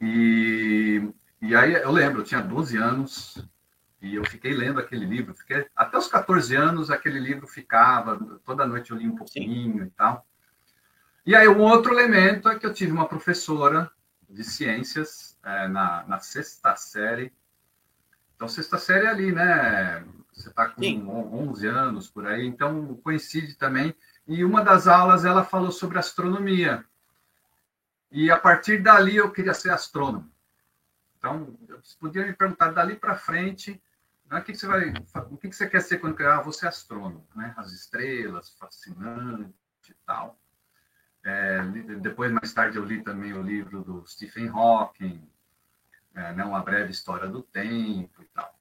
E, 0.00 1.10
e 1.40 1.56
aí 1.56 1.72
eu 1.72 1.90
lembro, 1.90 2.20
eu 2.20 2.24
tinha 2.24 2.42
12 2.42 2.76
anos, 2.76 3.48
e 4.00 4.14
eu 4.14 4.24
fiquei 4.24 4.52
lendo 4.52 4.78
aquele 4.78 5.04
livro. 5.04 5.34
Fiquei, 5.34 5.66
até 5.74 5.96
os 5.96 6.06
14 6.06 6.54
anos, 6.54 6.90
aquele 6.90 7.18
livro 7.18 7.46
ficava, 7.46 8.16
toda 8.44 8.66
noite 8.66 8.90
eu 8.90 8.96
li 8.96 9.08
um 9.08 9.16
pouquinho 9.16 9.78
Sim. 9.78 9.86
e 9.86 9.90
tal. 9.90 10.27
E 11.28 11.36
aí, 11.36 11.46
um 11.46 11.60
outro 11.60 11.92
elemento 11.92 12.48
é 12.48 12.58
que 12.58 12.64
eu 12.64 12.72
tive 12.72 12.90
uma 12.90 13.06
professora 13.06 13.92
de 14.30 14.42
ciências 14.42 15.38
é, 15.44 15.68
na, 15.68 16.02
na 16.04 16.18
sexta 16.20 16.74
série. 16.74 17.30
Então, 18.34 18.48
sexta 18.48 18.78
série 18.78 19.04
é 19.04 19.10
ali, 19.10 19.30
né? 19.30 20.06
Você 20.32 20.48
está 20.48 20.70
com 20.70 20.82
Sim. 20.82 21.06
11 21.06 21.66
anos 21.66 22.08
por 22.08 22.26
aí, 22.26 22.46
então 22.46 22.94
coincide 23.04 23.56
também. 23.56 23.94
E 24.26 24.42
uma 24.42 24.64
das 24.64 24.88
aulas 24.88 25.26
ela 25.26 25.44
falou 25.44 25.70
sobre 25.70 25.98
astronomia. 25.98 26.82
E 28.10 28.30
a 28.30 28.38
partir 28.38 28.82
dali 28.82 29.16
eu 29.16 29.30
queria 29.30 29.52
ser 29.52 29.68
astrônomo. 29.68 30.32
Então, 31.18 31.58
você 31.84 31.94
podia 32.00 32.24
me 32.24 32.32
perguntar 32.32 32.70
dali 32.70 32.96
para 32.96 33.16
frente, 33.16 33.78
né, 34.30 34.38
o 34.38 34.42
que, 34.42 34.52
que, 34.52 34.58
você 34.58 34.66
vai, 34.66 34.94
o 35.30 35.36
que, 35.36 35.50
que 35.50 35.56
você 35.56 35.68
quer 35.68 35.82
ser 35.82 35.98
quando 35.98 36.16
criar? 36.16 36.38
Ah, 36.38 36.42
você 36.42 36.64
é 36.64 36.70
astrônomo, 36.70 37.28
né? 37.36 37.52
As 37.58 37.70
estrelas, 37.70 38.48
fascinante 38.58 39.52
e 39.90 39.94
tal. 40.06 40.40
É, 41.30 41.60
depois, 42.00 42.32
mais 42.32 42.54
tarde, 42.54 42.78
eu 42.78 42.84
li 42.86 43.02
também 43.02 43.34
o 43.34 43.42
livro 43.42 43.84
do 43.84 44.06
Stephen 44.06 44.48
Hawking, 44.48 45.28
é, 46.14 46.32
né, 46.32 46.42
Uma 46.42 46.62
Breve 46.62 46.90
História 46.90 47.28
do 47.28 47.42
Tempo 47.42 48.22
e 48.22 48.24
tal. 48.32 48.58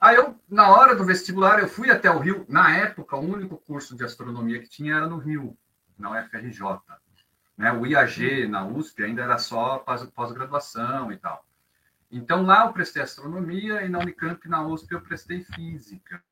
Aí, 0.00 0.14
eu, 0.14 0.38
na 0.48 0.70
hora 0.70 0.94
do 0.94 1.04
vestibular, 1.04 1.58
eu 1.58 1.66
fui 1.66 1.90
até 1.90 2.08
o 2.08 2.20
Rio. 2.20 2.46
Na 2.48 2.76
época, 2.76 3.16
o 3.16 3.28
único 3.28 3.56
curso 3.56 3.96
de 3.96 4.04
astronomia 4.04 4.60
que 4.60 4.68
tinha 4.68 4.94
era 4.94 5.08
no 5.08 5.18
Rio, 5.18 5.58
na 5.98 6.12
UFRJ. 6.12 6.80
Né? 7.58 7.72
O 7.72 7.84
IAG, 7.84 8.46
na 8.46 8.64
USP, 8.64 9.02
ainda 9.02 9.22
era 9.22 9.36
só 9.38 9.84
pós-graduação 10.14 11.10
e 11.10 11.16
tal. 11.16 11.44
Então, 12.08 12.44
lá 12.44 12.66
eu 12.66 12.72
prestei 12.72 13.02
astronomia 13.02 13.82
e 13.82 13.88
na 13.88 13.98
Unicamp, 13.98 14.48
na 14.48 14.64
USP, 14.64 14.92
eu 14.92 15.00
prestei 15.00 15.42
física. 15.42 16.22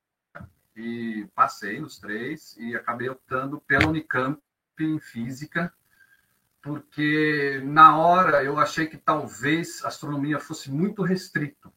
E 0.77 1.29
passei 1.35 1.81
nos 1.81 1.99
três 1.99 2.57
e 2.59 2.77
acabei 2.77 3.09
optando 3.09 3.61
pela 3.63 3.89
Unicamp 3.89 4.41
em 4.85 4.99
física, 4.99 5.73
porque 6.63 7.61
na 7.65 7.97
hora 7.97 8.43
eu 8.43 8.59
achei 8.59 8.87
que 8.87 8.97
talvez 8.97 9.85
astronomia 9.85 10.39
fosse 10.39 10.71
muito 10.71 11.03
restrito, 11.03 11.73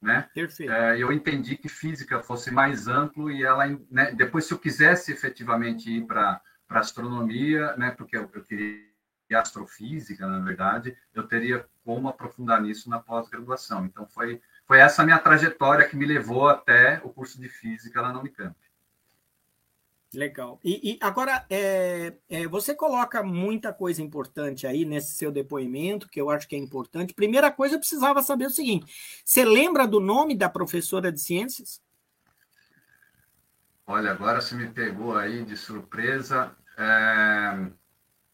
né? 0.00 0.28
Perfeito. 0.34 0.72
É, 0.72 0.98
eu 0.98 1.12
entendi 1.12 1.56
que 1.56 1.68
física 1.68 2.22
fosse 2.22 2.50
mais 2.50 2.88
amplo 2.88 3.30
e 3.30 3.42
ela, 3.42 3.66
né, 3.90 4.12
depois 4.12 4.44
se 4.44 4.54
eu 4.54 4.58
quisesse 4.58 5.12
efetivamente 5.12 5.90
ir 5.90 6.06
para 6.06 6.40
para 6.68 6.80
astronomia, 6.80 7.76
né? 7.76 7.92
Porque 7.92 8.16
eu, 8.16 8.28
eu 8.34 8.42
queria 8.42 8.84
astrofísica, 9.34 10.26
na 10.26 10.40
verdade, 10.40 10.96
eu 11.14 11.26
teria 11.26 11.64
como 11.84 12.08
aprofundar 12.08 12.60
nisso 12.60 12.90
na 12.90 12.98
pós-graduação. 12.98 13.84
Então 13.86 14.06
foi 14.06 14.40
foi 14.66 14.80
essa 14.80 15.04
minha 15.04 15.18
trajetória 15.18 15.88
que 15.88 15.96
me 15.96 16.04
levou 16.04 16.48
até 16.48 17.00
o 17.04 17.10
curso 17.10 17.40
de 17.40 17.48
física 17.48 18.00
lá 18.00 18.12
na 18.12 18.18
Unicamp. 18.18 18.56
Legal. 20.16 20.58
E, 20.64 20.92
e 20.92 20.98
agora, 20.98 21.44
é, 21.50 22.14
é, 22.30 22.46
você 22.46 22.74
coloca 22.74 23.22
muita 23.22 23.70
coisa 23.70 24.00
importante 24.00 24.66
aí 24.66 24.86
nesse 24.86 25.12
seu 25.12 25.30
depoimento, 25.30 26.08
que 26.08 26.18
eu 26.18 26.30
acho 26.30 26.48
que 26.48 26.56
é 26.56 26.58
importante. 26.58 27.12
Primeira 27.12 27.52
coisa, 27.52 27.74
eu 27.74 27.78
precisava 27.78 28.22
saber 28.22 28.46
o 28.46 28.50
seguinte: 28.50 28.86
você 29.22 29.44
lembra 29.44 29.86
do 29.86 30.00
nome 30.00 30.34
da 30.34 30.48
professora 30.48 31.12
de 31.12 31.20
ciências? 31.20 31.82
Olha, 33.86 34.10
agora 34.10 34.40
você 34.40 34.54
me 34.54 34.68
pegou 34.68 35.14
aí 35.14 35.44
de 35.44 35.54
surpresa. 35.54 36.56
É... 36.78 37.70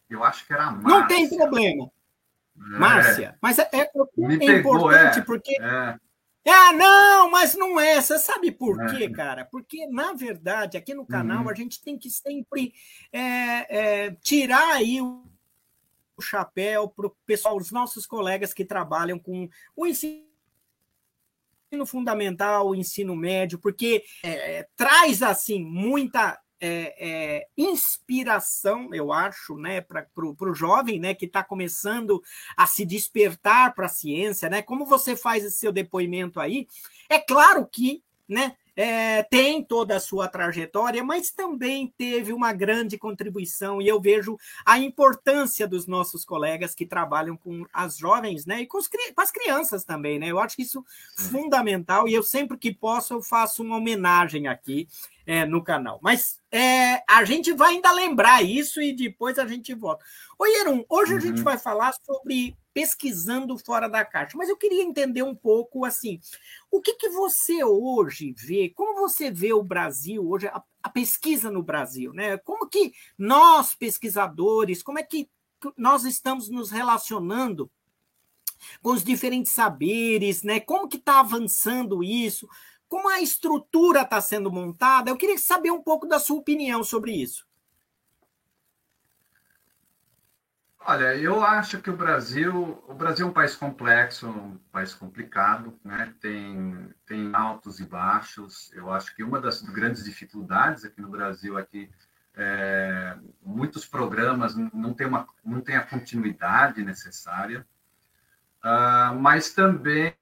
Eu 0.08 0.22
acho 0.22 0.46
que 0.46 0.52
era 0.52 0.66
a 0.66 0.70
Márcia. 0.70 1.00
Não 1.00 1.06
tem 1.08 1.36
problema. 1.36 1.84
É. 1.84 2.78
Márcia. 2.78 3.38
Mas 3.40 3.58
é, 3.58 3.68
é, 3.72 3.78
é 3.78 4.58
importante 4.58 5.20
pegou, 5.20 5.24
porque. 5.26 5.60
É. 5.60 5.98
Ah, 6.46 6.72
não, 6.72 7.30
mas 7.30 7.54
não 7.54 7.78
é. 7.78 8.00
Você 8.00 8.18
sabe 8.18 8.50
por 8.50 8.80
é. 8.80 8.96
quê, 8.96 9.08
cara? 9.10 9.44
Porque, 9.44 9.86
na 9.86 10.12
verdade, 10.12 10.76
aqui 10.76 10.92
no 10.94 11.06
canal, 11.06 11.44
uhum. 11.44 11.50
a 11.50 11.54
gente 11.54 11.80
tem 11.80 11.96
que 11.96 12.10
sempre 12.10 12.74
é, 13.12 14.06
é, 14.06 14.10
tirar 14.20 14.74
aí 14.74 15.00
o 15.00 15.24
chapéu 16.20 16.88
para 16.88 17.06
o 17.06 17.16
pessoal, 17.24 17.56
os 17.56 17.70
nossos 17.70 18.06
colegas 18.06 18.52
que 18.52 18.64
trabalham 18.64 19.18
com 19.18 19.48
o 19.76 19.86
ensino 19.86 20.26
fundamental, 21.86 22.68
o 22.68 22.74
ensino 22.74 23.14
médio, 23.16 23.58
porque 23.58 24.04
é, 24.22 24.66
traz 24.76 25.22
assim 25.22 25.64
muita 25.64 26.41
é, 26.64 26.94
é, 26.96 27.46
inspiração, 27.58 28.94
eu 28.94 29.12
acho, 29.12 29.56
né, 29.56 29.80
para 29.80 30.06
o 30.16 30.54
jovem, 30.54 31.00
né, 31.00 31.12
que 31.12 31.24
está 31.24 31.42
começando 31.42 32.22
a 32.56 32.68
se 32.68 32.86
despertar 32.86 33.74
para 33.74 33.86
a 33.86 33.88
ciência, 33.88 34.48
né? 34.48 34.62
Como 34.62 34.86
você 34.86 35.16
faz 35.16 35.44
esse 35.44 35.56
seu 35.56 35.72
depoimento 35.72 36.38
aí? 36.38 36.68
É 37.08 37.18
claro 37.18 37.66
que, 37.66 38.00
né, 38.28 38.54
é, 38.76 39.22
tem 39.24 39.62
toda 39.62 39.96
a 39.96 40.00
sua 40.00 40.28
trajetória, 40.28 41.04
mas 41.04 41.30
também 41.30 41.92
teve 41.98 42.32
uma 42.32 42.52
grande 42.52 42.96
contribuição, 42.96 43.82
e 43.82 43.88
eu 43.88 44.00
vejo 44.00 44.38
a 44.64 44.78
importância 44.78 45.66
dos 45.66 45.86
nossos 45.86 46.24
colegas 46.24 46.74
que 46.74 46.86
trabalham 46.86 47.36
com 47.36 47.66
as 47.72 47.98
jovens, 47.98 48.46
né? 48.46 48.62
E 48.62 48.66
com, 48.66 48.78
os, 48.78 48.88
com 48.88 49.20
as 49.20 49.30
crianças 49.30 49.84
também, 49.84 50.18
né? 50.18 50.28
Eu 50.28 50.38
acho 50.38 50.60
isso 50.60 50.84
fundamental, 51.18 52.08
e 52.08 52.14
eu 52.14 52.22
sempre 52.22 52.56
que 52.56 52.72
posso 52.72 53.14
eu 53.14 53.20
faço 53.20 53.62
uma 53.62 53.76
homenagem 53.76 54.46
aqui 54.46 54.88
é, 55.26 55.44
no 55.44 55.62
canal. 55.62 55.98
Mas 56.02 56.40
é, 56.50 57.02
a 57.08 57.24
gente 57.24 57.52
vai 57.52 57.74
ainda 57.74 57.92
lembrar 57.92 58.42
isso 58.42 58.80
e 58.80 58.94
depois 58.94 59.38
a 59.38 59.46
gente 59.46 59.74
volta. 59.74 60.04
Oi, 60.38 60.60
Erum, 60.60 60.84
hoje 60.88 61.12
uhum. 61.12 61.18
a 61.18 61.20
gente 61.20 61.38
uhum. 61.38 61.44
vai 61.44 61.58
falar 61.58 61.94
sobre 62.02 62.56
pesquisando 62.74 63.58
fora 63.58 63.88
da 63.88 64.04
caixa, 64.04 64.36
mas 64.36 64.48
eu 64.48 64.56
queria 64.56 64.82
entender 64.82 65.22
um 65.22 65.34
pouco 65.34 65.84
assim, 65.84 66.18
o 66.70 66.80
que, 66.80 66.94
que 66.94 67.10
você 67.10 67.62
hoje 67.62 68.34
vê, 68.36 68.70
como 68.74 68.98
você 68.98 69.30
vê 69.30 69.52
o 69.52 69.62
Brasil 69.62 70.26
hoje, 70.26 70.46
a, 70.46 70.62
a 70.82 70.88
pesquisa 70.88 71.50
no 71.50 71.62
Brasil, 71.62 72.12
né? 72.14 72.38
Como 72.38 72.68
que 72.68 72.94
nós, 73.18 73.74
pesquisadores, 73.74 74.82
como 74.82 74.98
é 74.98 75.02
que 75.02 75.28
nós 75.76 76.04
estamos 76.04 76.48
nos 76.48 76.70
relacionando 76.70 77.70
com 78.80 78.90
os 78.90 79.04
diferentes 79.04 79.52
saberes, 79.52 80.42
né? 80.42 80.60
Como 80.60 80.88
que 80.88 80.96
está 80.96 81.20
avançando 81.20 82.02
isso? 82.02 82.48
Como 82.92 83.08
a 83.08 83.22
estrutura 83.22 84.02
está 84.02 84.20
sendo 84.20 84.52
montada? 84.52 85.08
Eu 85.08 85.16
queria 85.16 85.38
saber 85.38 85.70
um 85.70 85.82
pouco 85.82 86.06
da 86.06 86.18
sua 86.18 86.36
opinião 86.36 86.84
sobre 86.84 87.10
isso. 87.10 87.48
Olha, 90.78 91.16
eu 91.16 91.42
acho 91.42 91.80
que 91.80 91.88
o 91.88 91.96
Brasil, 91.96 92.84
o 92.86 92.92
Brasil 92.92 93.26
é 93.26 93.30
um 93.30 93.32
país 93.32 93.56
complexo, 93.56 94.28
um 94.28 94.58
país 94.70 94.92
complicado, 94.92 95.74
né? 95.82 96.14
Tem, 96.20 96.94
tem 97.06 97.34
altos 97.34 97.80
e 97.80 97.86
baixos. 97.86 98.70
Eu 98.74 98.92
acho 98.92 99.16
que 99.16 99.22
uma 99.24 99.40
das 99.40 99.62
grandes 99.62 100.04
dificuldades 100.04 100.84
aqui 100.84 101.00
no 101.00 101.08
Brasil 101.08 101.58
é 101.58 101.64
que 101.64 101.88
é, 102.36 103.16
muitos 103.40 103.86
programas 103.86 104.54
não 104.54 104.92
têm 104.92 105.06
uma 105.06 105.26
não 105.42 105.62
tem 105.62 105.76
a 105.76 105.86
continuidade 105.86 106.84
necessária, 106.84 107.66
uh, 108.62 109.18
mas 109.18 109.54
também 109.54 110.14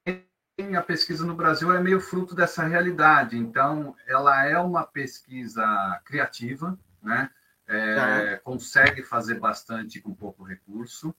a 0.77 0.81
pesquisa 0.81 1.25
no 1.25 1.35
Brasil 1.35 1.73
é 1.73 1.81
meio 1.81 1.99
fruto 1.99 2.35
dessa 2.35 2.63
realidade. 2.63 3.37
Então, 3.37 3.95
ela 4.07 4.45
é 4.45 4.57
uma 4.57 4.83
pesquisa 4.83 6.01
criativa, 6.05 6.77
né? 7.01 7.29
é, 7.71 8.35
consegue 8.43 9.01
fazer 9.01 9.39
bastante 9.39 10.01
com 10.01 10.13
pouco 10.13 10.43
recurso, 10.43 11.15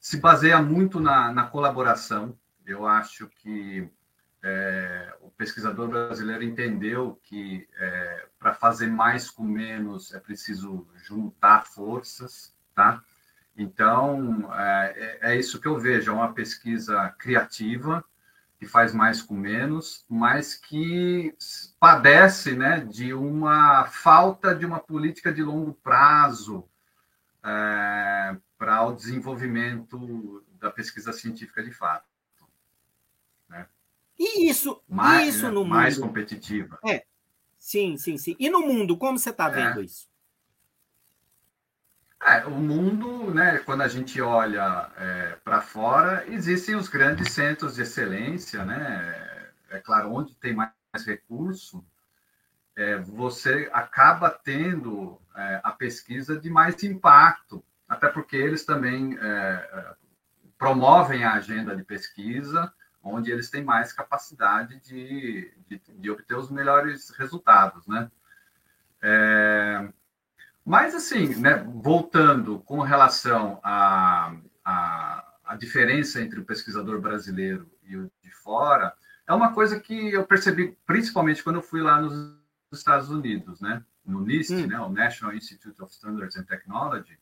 se 0.00 0.18
baseia 0.18 0.60
muito 0.60 1.00
na, 1.00 1.32
na 1.32 1.46
colaboração. 1.46 2.36
Eu 2.64 2.86
acho 2.86 3.28
que 3.28 3.88
é, 4.42 5.14
o 5.20 5.30
pesquisador 5.30 5.88
brasileiro 5.88 6.42
entendeu 6.42 7.18
que 7.22 7.68
é, 7.78 8.26
para 8.38 8.52
fazer 8.52 8.88
mais 8.88 9.30
com 9.30 9.44
menos 9.44 10.12
é 10.12 10.20
preciso 10.20 10.86
juntar 10.96 11.66
forças, 11.66 12.54
tá? 12.74 13.02
Então, 13.56 14.52
é, 14.54 15.18
é, 15.22 15.32
é 15.32 15.36
isso 15.36 15.60
que 15.60 15.68
eu 15.68 15.78
vejo, 15.78 16.10
é 16.10 16.14
uma 16.14 16.34
pesquisa 16.34 17.08
criativa, 17.18 18.04
que 18.58 18.66
faz 18.66 18.92
mais 18.94 19.20
com 19.20 19.34
menos, 19.34 20.04
mas 20.08 20.54
que 20.54 21.34
padece 21.78 22.56
né, 22.56 22.80
de 22.80 23.12
uma 23.12 23.86
falta 23.86 24.54
de 24.54 24.64
uma 24.64 24.80
política 24.80 25.32
de 25.32 25.42
longo 25.42 25.74
prazo 25.74 26.66
é, 27.44 28.36
para 28.56 28.86
o 28.86 28.92
desenvolvimento 28.92 30.44
da 30.58 30.70
pesquisa 30.70 31.12
científica 31.12 31.62
de 31.62 31.70
fato. 31.70 32.08
Né? 33.48 33.66
E 34.18 34.48
isso, 34.48 34.82
mais, 34.88 35.36
isso 35.36 35.46
né, 35.46 35.50
no 35.50 35.64
mais 35.64 35.70
mundo? 35.70 35.76
Mais 35.76 35.98
competitiva. 35.98 36.78
É. 36.86 37.04
Sim, 37.58 37.96
sim, 37.98 38.16
sim. 38.16 38.36
E 38.38 38.48
no 38.48 38.60
mundo, 38.60 38.96
como 38.96 39.18
você 39.18 39.30
está 39.30 39.48
vendo 39.48 39.80
é. 39.80 39.84
isso? 39.84 40.08
É, 42.22 42.44
o 42.46 42.50
mundo, 42.50 43.32
né, 43.32 43.58
quando 43.58 43.82
a 43.82 43.88
gente 43.88 44.20
olha 44.20 44.90
é, 44.96 45.36
para 45.44 45.60
fora, 45.60 46.24
existem 46.28 46.74
os 46.74 46.88
grandes 46.88 47.32
centros 47.32 47.74
de 47.74 47.82
excelência, 47.82 48.64
né? 48.64 49.52
É 49.70 49.78
claro, 49.78 50.12
onde 50.12 50.34
tem 50.36 50.54
mais 50.54 50.72
recurso, 51.06 51.84
é, 52.74 52.96
você 52.98 53.68
acaba 53.72 54.30
tendo 54.30 55.20
é, 55.34 55.60
a 55.62 55.72
pesquisa 55.72 56.38
de 56.38 56.50
mais 56.50 56.82
impacto, 56.82 57.64
até 57.88 58.08
porque 58.08 58.36
eles 58.36 58.64
também 58.64 59.16
é, 59.20 59.94
promovem 60.58 61.24
a 61.24 61.34
agenda 61.34 61.76
de 61.76 61.84
pesquisa, 61.84 62.72
onde 63.02 63.30
eles 63.30 63.50
têm 63.50 63.62
mais 63.62 63.92
capacidade 63.92 64.80
de, 64.80 65.52
de, 65.68 65.80
de 65.86 66.10
obter 66.10 66.36
os 66.36 66.50
melhores 66.50 67.10
resultados, 67.10 67.86
né? 67.86 68.10
É, 69.02 69.88
mas, 70.66 70.96
assim, 70.96 71.36
né, 71.36 71.64
voltando 71.64 72.58
com 72.58 72.80
relação 72.80 73.60
à 73.62 74.32
a, 74.64 74.72
a, 74.72 75.34
a, 75.44 75.56
diferença 75.56 76.20
entre 76.20 76.40
o 76.40 76.44
pesquisador 76.44 77.00
brasileiro 77.00 77.70
e 77.84 77.96
o 77.96 78.10
de 78.20 78.32
fora, 78.32 78.92
é 79.28 79.32
uma 79.32 79.52
coisa 79.52 79.78
que 79.78 80.12
eu 80.12 80.26
percebi 80.26 80.76
principalmente 80.84 81.44
quando 81.44 81.56
eu 81.56 81.62
fui 81.62 81.80
lá 81.80 82.00
nos 82.00 82.34
Estados 82.72 83.10
Unidos, 83.10 83.60
né? 83.60 83.84
no 84.04 84.20
NIST, 84.20 84.54
hum. 84.54 84.66
né? 84.66 84.80
o 84.80 84.88
National 84.88 85.36
Institute 85.36 85.80
of 85.80 85.92
Standards 85.92 86.36
and 86.36 86.44
Technology, 86.44 87.16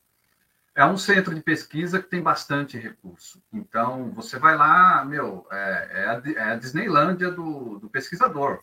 é 0.73 0.83
um 0.83 0.97
centro 0.97 1.33
de 1.35 1.41
pesquisa 1.41 2.01
que 2.01 2.09
tem 2.09 2.23
bastante 2.23 2.79
recurso. 2.79 3.41
Então, 3.53 4.11
você 4.11 4.39
vai 4.39 4.57
lá, 4.57 5.05
meu, 5.05 5.47
é, 5.51 5.89
é, 5.91 6.05
a, 6.07 6.21
é 6.35 6.51
a, 6.51 6.55
Disneylândia 6.55 7.29
do, 7.31 7.77
do 7.77 7.89
pesquisador. 7.89 8.59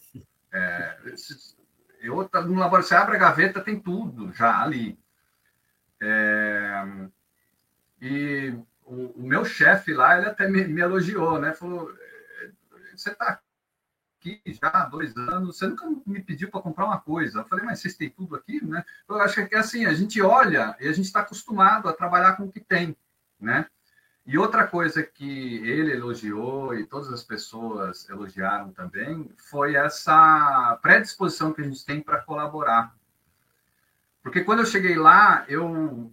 É, 0.53 0.99
eu, 2.03 2.17
no 2.17 2.55
laboratório, 2.55 2.85
você 2.85 2.95
abre 2.95 3.17
a 3.17 3.21
gaveta, 3.21 3.61
tem 3.61 3.79
tudo 3.79 4.33
já 4.33 4.61
ali. 4.61 4.99
É, 6.01 6.85
e 8.01 8.55
o, 8.85 9.21
o, 9.21 9.23
meu 9.23 9.45
chefe 9.45 9.95
lá, 9.95 10.19
ele 10.19 10.27
até 10.27 10.49
me, 10.49 10.65
me 10.67 10.81
elogiou, 10.81 11.41
né? 11.41 11.53
Falou, 11.53 11.93
é, 11.93 12.51
você 12.95 13.11
está 13.11 13.41
aqui 14.19 14.41
já 14.47 14.69
há 14.69 14.87
dois 14.87 15.17
anos, 15.17 15.57
você 15.57 15.67
nunca 15.67 15.87
me 16.05 16.21
pediu 16.21 16.51
para 16.51 16.61
comprar 16.61 16.87
uma 16.87 17.01
coisa. 17.01 17.41
Eu 17.41 17.45
falei, 17.45 17.65
mas 17.65 17.81
vocês 17.81 17.97
têm 17.97 18.11
tudo 18.11 18.35
aqui, 18.35 18.65
né? 18.65 18.85
Eu 19.09 19.21
acho 19.21 19.47
que 19.47 19.55
é 19.55 19.59
assim, 19.59 19.85
a 19.85 19.95
gente 19.95 20.21
olha 20.21 20.77
e 20.81 20.89
a 20.89 20.93
gente 20.93 21.07
está 21.07 21.21
acostumado 21.21 21.89
a 21.89 21.93
trabalhar 21.93 22.37
com 22.37 22.45
o 22.45 22.53
que 22.53 22.61
tem, 22.61 22.97
né? 23.39 23.67
E 24.25 24.39
outra 24.39 24.67
coisa 24.67 25.03
que 25.03 25.57
ele 25.69 25.93
elogiou 25.93 26.75
e 26.75 26.87
todas 26.87 27.13
as 27.13 27.25
pessoas 27.25 28.09
elogiaram 28.09 28.71
também 28.71 29.29
foi 29.51 29.75
essa 29.75 30.79
predisposição 30.81 31.53
que 31.53 31.61
a 31.61 31.65
gente 31.65 31.85
tem 31.85 32.01
para 32.01 32.21
colaborar. 32.21 32.95
Porque 34.23 34.45
quando 34.45 34.61
eu 34.61 34.67
cheguei 34.67 34.95
lá, 34.97 35.45
eu, 35.49 36.13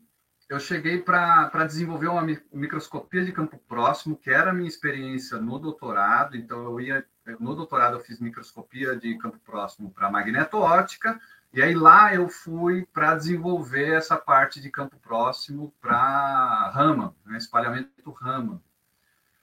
eu 0.49 0.59
cheguei 0.59 0.99
para 0.99 1.65
desenvolver 1.67 2.07
uma 2.07 2.25
microscopia 2.51 3.23
de 3.23 3.31
campo 3.31 3.59
próximo, 3.67 4.17
que 4.17 4.31
era 4.31 4.49
a 4.49 4.53
minha 4.53 4.67
experiência 4.67 5.37
no 5.37 5.59
doutorado. 5.59 6.35
Então, 6.35 6.63
eu 6.63 6.81
ia 6.81 7.05
no 7.39 7.53
doutorado, 7.53 7.97
eu 7.97 7.99
fiz 7.99 8.19
microscopia 8.19 8.95
de 8.95 9.15
campo 9.19 9.37
próximo 9.45 9.91
para 9.91 10.09
magneto-ótica 10.09 11.19
e 11.51 11.63
aí 11.63 11.73
lá 11.73 12.13
eu 12.13 12.29
fui 12.29 12.85
para 12.93 13.15
desenvolver 13.15 13.93
essa 13.93 14.15
parte 14.15 14.61
de 14.61 14.69
campo 14.69 14.97
próximo 14.97 15.73
para 15.81 16.69
Raman, 16.69 17.13
né, 17.25 17.28
espalhamento 17.39 18.11
Raman. 18.11 18.61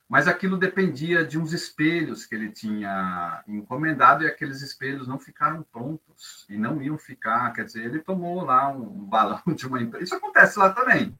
Mas 0.08 0.28
aquilo 0.28 0.56
dependia 0.56 1.24
de 1.24 1.36
uns 1.36 1.52
espelhos 1.52 2.24
que 2.24 2.34
ele 2.34 2.50
tinha 2.50 3.42
encomendado 3.48 4.22
e 4.22 4.28
aqueles 4.28 4.62
espelhos 4.62 5.08
não 5.08 5.18
ficaram 5.18 5.64
prontos 5.64 6.46
e 6.48 6.56
não 6.56 6.80
iam 6.80 6.96
ficar. 6.96 7.52
Quer 7.52 7.64
dizer, 7.64 7.84
ele 7.84 7.98
tomou 7.98 8.44
lá 8.44 8.68
um 8.68 9.04
balão 9.04 9.42
de 9.54 9.66
uma 9.66 9.82
empresa. 9.82 10.04
Isso 10.04 10.14
acontece 10.14 10.58
lá 10.58 10.72
também. 10.72 11.18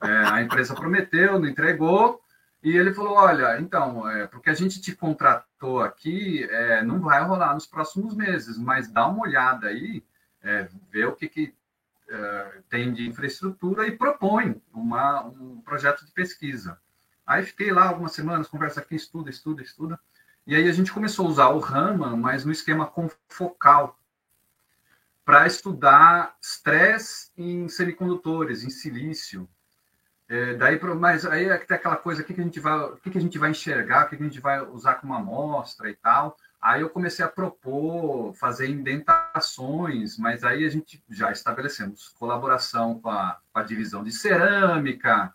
É, 0.00 0.08
a 0.28 0.42
empresa 0.42 0.76
prometeu, 0.76 1.40
não 1.40 1.48
entregou, 1.48 2.22
e 2.62 2.76
ele 2.76 2.94
falou: 2.94 3.14
Olha, 3.14 3.60
então, 3.60 4.08
é, 4.08 4.26
porque 4.26 4.50
a 4.50 4.54
gente 4.54 4.80
te 4.80 4.94
contratou 4.94 5.80
aqui, 5.80 6.44
é, 6.44 6.82
não 6.82 7.00
vai 7.00 7.22
rolar 7.22 7.54
nos 7.54 7.66
próximos 7.66 8.14
meses, 8.14 8.56
mas 8.58 8.88
dá 8.88 9.08
uma 9.08 9.22
olhada 9.22 9.68
aí, 9.68 10.04
é, 10.42 10.68
vê 10.90 11.04
o 11.04 11.16
que, 11.16 11.28
que 11.28 11.54
é, 12.08 12.62
tem 12.68 12.92
de 12.92 13.06
infraestrutura 13.06 13.86
e 13.86 13.96
propõe 13.96 14.60
uma, 14.72 15.24
um 15.26 15.60
projeto 15.60 16.04
de 16.04 16.12
pesquisa. 16.12 16.78
Aí 17.26 17.44
fiquei 17.44 17.70
lá 17.70 17.88
algumas 17.88 18.12
semanas, 18.12 18.48
conversa 18.48 18.80
aqui, 18.80 18.96
estuda, 18.96 19.28
estuda, 19.28 19.62
estuda. 19.62 20.00
E 20.46 20.54
aí 20.54 20.66
a 20.66 20.72
gente 20.72 20.92
começou 20.92 21.26
a 21.26 21.28
usar 21.28 21.48
o 21.48 21.58
Raman, 21.58 22.16
mas 22.16 22.44
no 22.44 22.52
esquema 22.52 22.86
confocal, 22.86 23.98
para 25.22 25.46
estudar 25.46 26.34
estresse 26.40 27.30
em 27.36 27.68
semicondutores, 27.68 28.64
em 28.64 28.70
silício. 28.70 29.46
É, 30.26 30.54
daí, 30.54 30.80
mas 30.96 31.26
aí 31.26 31.44
é 31.44 31.58
tem 31.58 31.76
aquela 31.76 31.96
coisa, 31.96 32.22
o 32.22 32.24
que, 32.24 32.32
que 32.32 32.40
a 32.40 32.44
gente 32.44 32.60
vai, 32.60 32.78
o 32.78 32.96
que, 32.96 33.10
que 33.10 33.18
a 33.18 33.20
gente 33.20 33.38
vai 33.38 33.50
enxergar, 33.50 34.06
o 34.06 34.08
que, 34.08 34.16
que 34.16 34.22
a 34.22 34.26
gente 34.26 34.40
vai 34.40 34.62
usar 34.62 34.94
como 34.94 35.12
amostra 35.12 35.90
e 35.90 35.94
tal. 35.94 36.34
Aí 36.60 36.80
eu 36.80 36.90
comecei 36.90 37.24
a 37.24 37.28
propor 37.28 38.34
fazer 38.34 38.68
indentações, 38.68 40.18
mas 40.18 40.42
aí 40.42 40.64
a 40.64 40.68
gente 40.68 41.02
já 41.08 41.30
estabelecemos 41.30 42.08
colaboração 42.08 42.98
com 42.98 43.10
a, 43.10 43.38
com 43.52 43.58
a 43.60 43.62
divisão 43.62 44.02
de 44.02 44.10
cerâmica. 44.10 45.32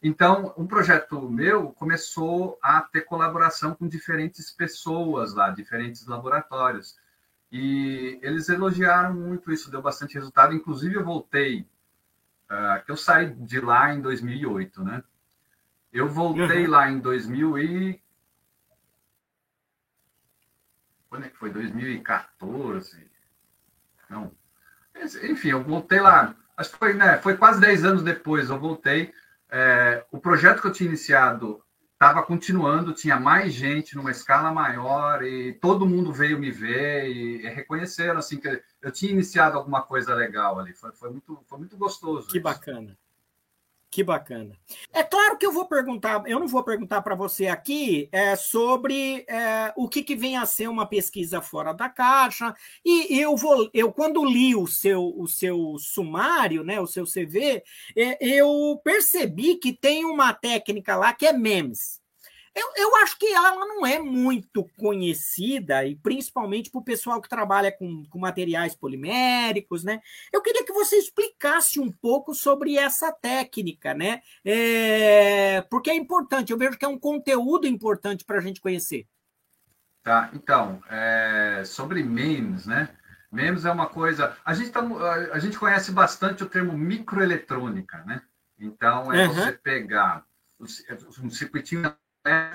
Então, 0.00 0.54
um 0.56 0.66
projeto 0.66 1.28
meu 1.28 1.72
começou 1.72 2.58
a 2.62 2.82
ter 2.82 3.00
colaboração 3.00 3.74
com 3.74 3.88
diferentes 3.88 4.50
pessoas 4.52 5.34
lá, 5.34 5.50
diferentes 5.50 6.06
laboratórios. 6.06 6.96
E 7.50 8.18
eles 8.22 8.48
elogiaram 8.48 9.14
muito 9.14 9.52
isso, 9.52 9.70
deu 9.70 9.82
bastante 9.82 10.14
resultado. 10.14 10.54
Inclusive, 10.54 10.94
eu 10.94 11.04
voltei 11.04 11.66
uh, 12.50 12.84
que 12.84 12.90
eu 12.92 12.96
saí 12.96 13.30
de 13.30 13.60
lá 13.60 13.94
em 13.94 14.00
2008, 14.00 14.84
né? 14.84 15.02
Eu 15.92 16.08
voltei 16.08 16.64
uhum. 16.64 16.70
lá 16.70 16.90
em 16.90 16.98
2000 16.98 17.58
e 17.58 18.03
quando 21.14 21.26
é 21.26 21.28
que 21.28 21.36
foi? 21.36 21.50
2014? 21.50 23.08
Não. 24.10 24.32
Enfim, 25.30 25.50
eu 25.50 25.62
voltei 25.62 26.00
lá, 26.00 26.34
acho 26.56 26.72
que 26.72 26.78
foi, 26.78 26.92
né, 26.92 27.18
foi 27.18 27.36
quase 27.36 27.60
10 27.60 27.84
anos 27.84 28.02
depois, 28.02 28.50
eu 28.50 28.58
voltei. 28.58 29.12
É, 29.48 30.04
o 30.10 30.18
projeto 30.18 30.60
que 30.60 30.66
eu 30.66 30.72
tinha 30.72 30.88
iniciado 30.88 31.62
estava 31.92 32.20
continuando, 32.24 32.92
tinha 32.92 33.18
mais 33.18 33.52
gente 33.52 33.94
numa 33.94 34.10
escala 34.10 34.52
maior 34.52 35.22
e 35.22 35.52
todo 35.52 35.86
mundo 35.86 36.12
veio 36.12 36.36
me 36.36 36.50
ver 36.50 37.06
e, 37.06 37.46
e 37.46 37.48
reconheceram 37.48 38.18
assim 38.18 38.38
que 38.38 38.60
eu 38.82 38.90
tinha 38.90 39.12
iniciado 39.12 39.56
alguma 39.56 39.82
coisa 39.82 40.12
legal 40.14 40.58
ali. 40.58 40.74
Foi, 40.74 40.90
foi 40.90 41.10
muito, 41.10 41.44
foi 41.46 41.58
muito 41.58 41.76
gostoso. 41.76 42.26
Que 42.26 42.38
isso. 42.38 42.42
bacana. 42.42 42.98
Que 43.94 44.02
bacana. 44.02 44.58
É 44.92 45.04
claro 45.04 45.38
que 45.38 45.46
eu 45.46 45.52
vou 45.52 45.68
perguntar, 45.68 46.24
eu 46.26 46.40
não 46.40 46.48
vou 46.48 46.64
perguntar 46.64 47.00
para 47.00 47.14
você 47.14 47.46
aqui 47.46 48.08
é, 48.10 48.34
sobre 48.34 49.24
é, 49.28 49.72
o 49.76 49.88
que, 49.88 50.02
que, 50.02 50.16
vem 50.16 50.36
a 50.36 50.44
ser 50.44 50.68
uma 50.68 50.84
pesquisa 50.84 51.40
fora 51.40 51.72
da 51.72 51.88
caixa. 51.88 52.52
E 52.84 53.16
eu 53.20 53.36
vou, 53.36 53.70
eu 53.72 53.92
quando 53.92 54.24
li 54.24 54.52
o 54.56 54.66
seu, 54.66 55.14
o 55.16 55.28
seu 55.28 55.76
sumário, 55.78 56.64
né, 56.64 56.80
o 56.80 56.88
seu 56.88 57.04
CV, 57.04 57.62
é, 57.96 58.18
eu 58.20 58.80
percebi 58.82 59.54
que 59.58 59.72
tem 59.72 60.04
uma 60.04 60.32
técnica 60.32 60.96
lá 60.96 61.12
que 61.12 61.24
é 61.24 61.32
MEMS. 61.32 62.02
Eu, 62.54 62.72
eu 62.76 62.96
acho 62.96 63.18
que 63.18 63.26
ela 63.26 63.50
não 63.50 63.84
é 63.84 63.98
muito 63.98 64.64
conhecida, 64.78 65.84
e 65.84 65.96
principalmente 65.96 66.70
para 66.70 66.78
o 66.78 66.84
pessoal 66.84 67.20
que 67.20 67.28
trabalha 67.28 67.72
com, 67.72 68.04
com 68.06 68.18
materiais 68.18 68.76
poliméricos, 68.76 69.82
né? 69.82 70.00
Eu 70.32 70.40
queria 70.40 70.64
que 70.64 70.72
você 70.72 70.96
explicasse 70.96 71.80
um 71.80 71.90
pouco 71.90 72.32
sobre 72.32 72.76
essa 72.76 73.10
técnica, 73.10 73.92
né? 73.92 74.22
É, 74.44 75.62
porque 75.62 75.90
é 75.90 75.94
importante, 75.94 76.52
eu 76.52 76.58
vejo 76.58 76.78
que 76.78 76.84
é 76.84 76.88
um 76.88 76.98
conteúdo 76.98 77.66
importante 77.66 78.24
para 78.24 78.38
a 78.38 78.42
gente 78.42 78.60
conhecer. 78.60 79.04
Tá, 80.04 80.30
então, 80.32 80.80
é, 80.88 81.62
sobre 81.64 82.04
MEMS, 82.04 82.66
né? 82.66 82.90
MEMS 83.32 83.64
é 83.64 83.72
uma 83.72 83.88
coisa. 83.88 84.36
A 84.44 84.54
gente, 84.54 84.70
tá, 84.70 84.80
a 85.32 85.38
gente 85.40 85.58
conhece 85.58 85.90
bastante 85.90 86.44
o 86.44 86.48
termo 86.48 86.72
microeletrônica, 86.78 88.04
né? 88.04 88.22
Então, 88.60 89.12
é 89.12 89.26
uhum. 89.26 89.34
você 89.34 89.52
pegar 89.52 90.24
um 91.20 91.30
circuitinho 91.30 91.92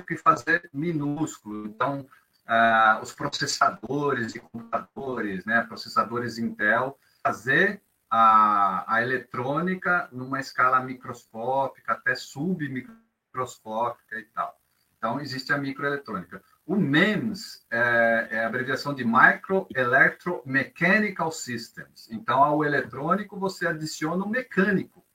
que 0.08 0.17
fazer 0.17 0.69
minúsculo. 0.73 1.67
Então, 1.67 2.08
ah, 2.47 2.99
os 3.01 3.13
processadores 3.13 4.34
de 4.34 4.39
computadores, 4.39 5.45
né, 5.45 5.62
processadores 5.62 6.38
Intel, 6.38 6.97
fazer 7.23 7.82
a, 8.10 8.91
a 8.91 9.01
eletrônica 9.01 10.10
numa 10.12 10.39
escala 10.39 10.79
microscópica, 10.79 11.93
até 11.93 12.15
submicroscópica 12.15 14.19
e 14.19 14.25
tal. 14.25 14.58
Então, 14.97 15.21
existe 15.21 15.53
a 15.53 15.58
microeletrônica. 15.58 16.43
O 16.65 16.75
MEMS 16.75 17.65
é, 17.71 18.27
é, 18.32 18.43
a 18.43 18.47
abreviação 18.47 18.93
de 18.93 19.05
Micro 19.05 19.65
Electromechanical 19.73 21.32
Systems. 21.32 22.10
Então, 22.12 22.43
ao 22.43 22.65
eletrônico, 22.65 23.39
você 23.39 23.65
adiciona 23.65 24.25
o 24.25 24.29
mecânico. 24.29 25.05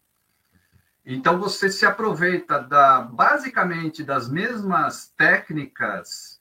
Então 1.05 1.39
você 1.39 1.71
se 1.71 1.85
aproveita 1.85 2.59
da 2.59 3.03
basicamente 3.03 4.03
das 4.03 4.29
mesmas 4.29 5.13
técnicas 5.17 6.41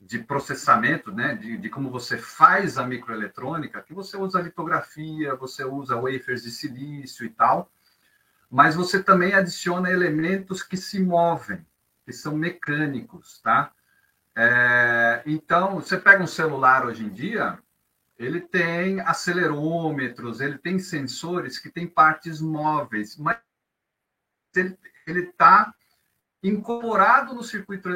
de 0.00 0.18
processamento, 0.18 1.10
né, 1.10 1.34
de, 1.34 1.56
de, 1.56 1.70
como 1.70 1.90
você 1.90 2.18
faz 2.18 2.76
a 2.76 2.86
microeletrônica, 2.86 3.82
que 3.82 3.94
você 3.94 4.16
usa 4.16 4.40
litografia, 4.40 5.34
você 5.34 5.64
usa 5.64 5.96
wafers 5.96 6.42
de 6.42 6.50
silício 6.50 7.24
e 7.24 7.30
tal, 7.30 7.70
mas 8.50 8.74
você 8.76 9.02
também 9.02 9.32
adiciona 9.32 9.90
elementos 9.90 10.62
que 10.62 10.76
se 10.76 11.00
movem, 11.00 11.66
que 12.04 12.12
são 12.12 12.36
mecânicos, 12.36 13.40
tá? 13.40 13.72
É, 14.36 15.22
então, 15.24 15.76
você 15.76 15.96
pega 15.96 16.22
um 16.22 16.26
celular 16.26 16.84
hoje 16.84 17.04
em 17.04 17.08
dia, 17.08 17.58
ele 18.18 18.40
tem 18.40 19.00
acelerômetros, 19.00 20.40
ele 20.40 20.58
tem 20.58 20.78
sensores 20.78 21.58
que 21.58 21.70
têm 21.70 21.86
partes 21.86 22.40
móveis, 22.40 23.16
mas 23.16 23.38
ele 25.06 25.20
está 25.20 25.74
incorporado 26.42 27.34
no 27.34 27.42
circuito 27.42 27.88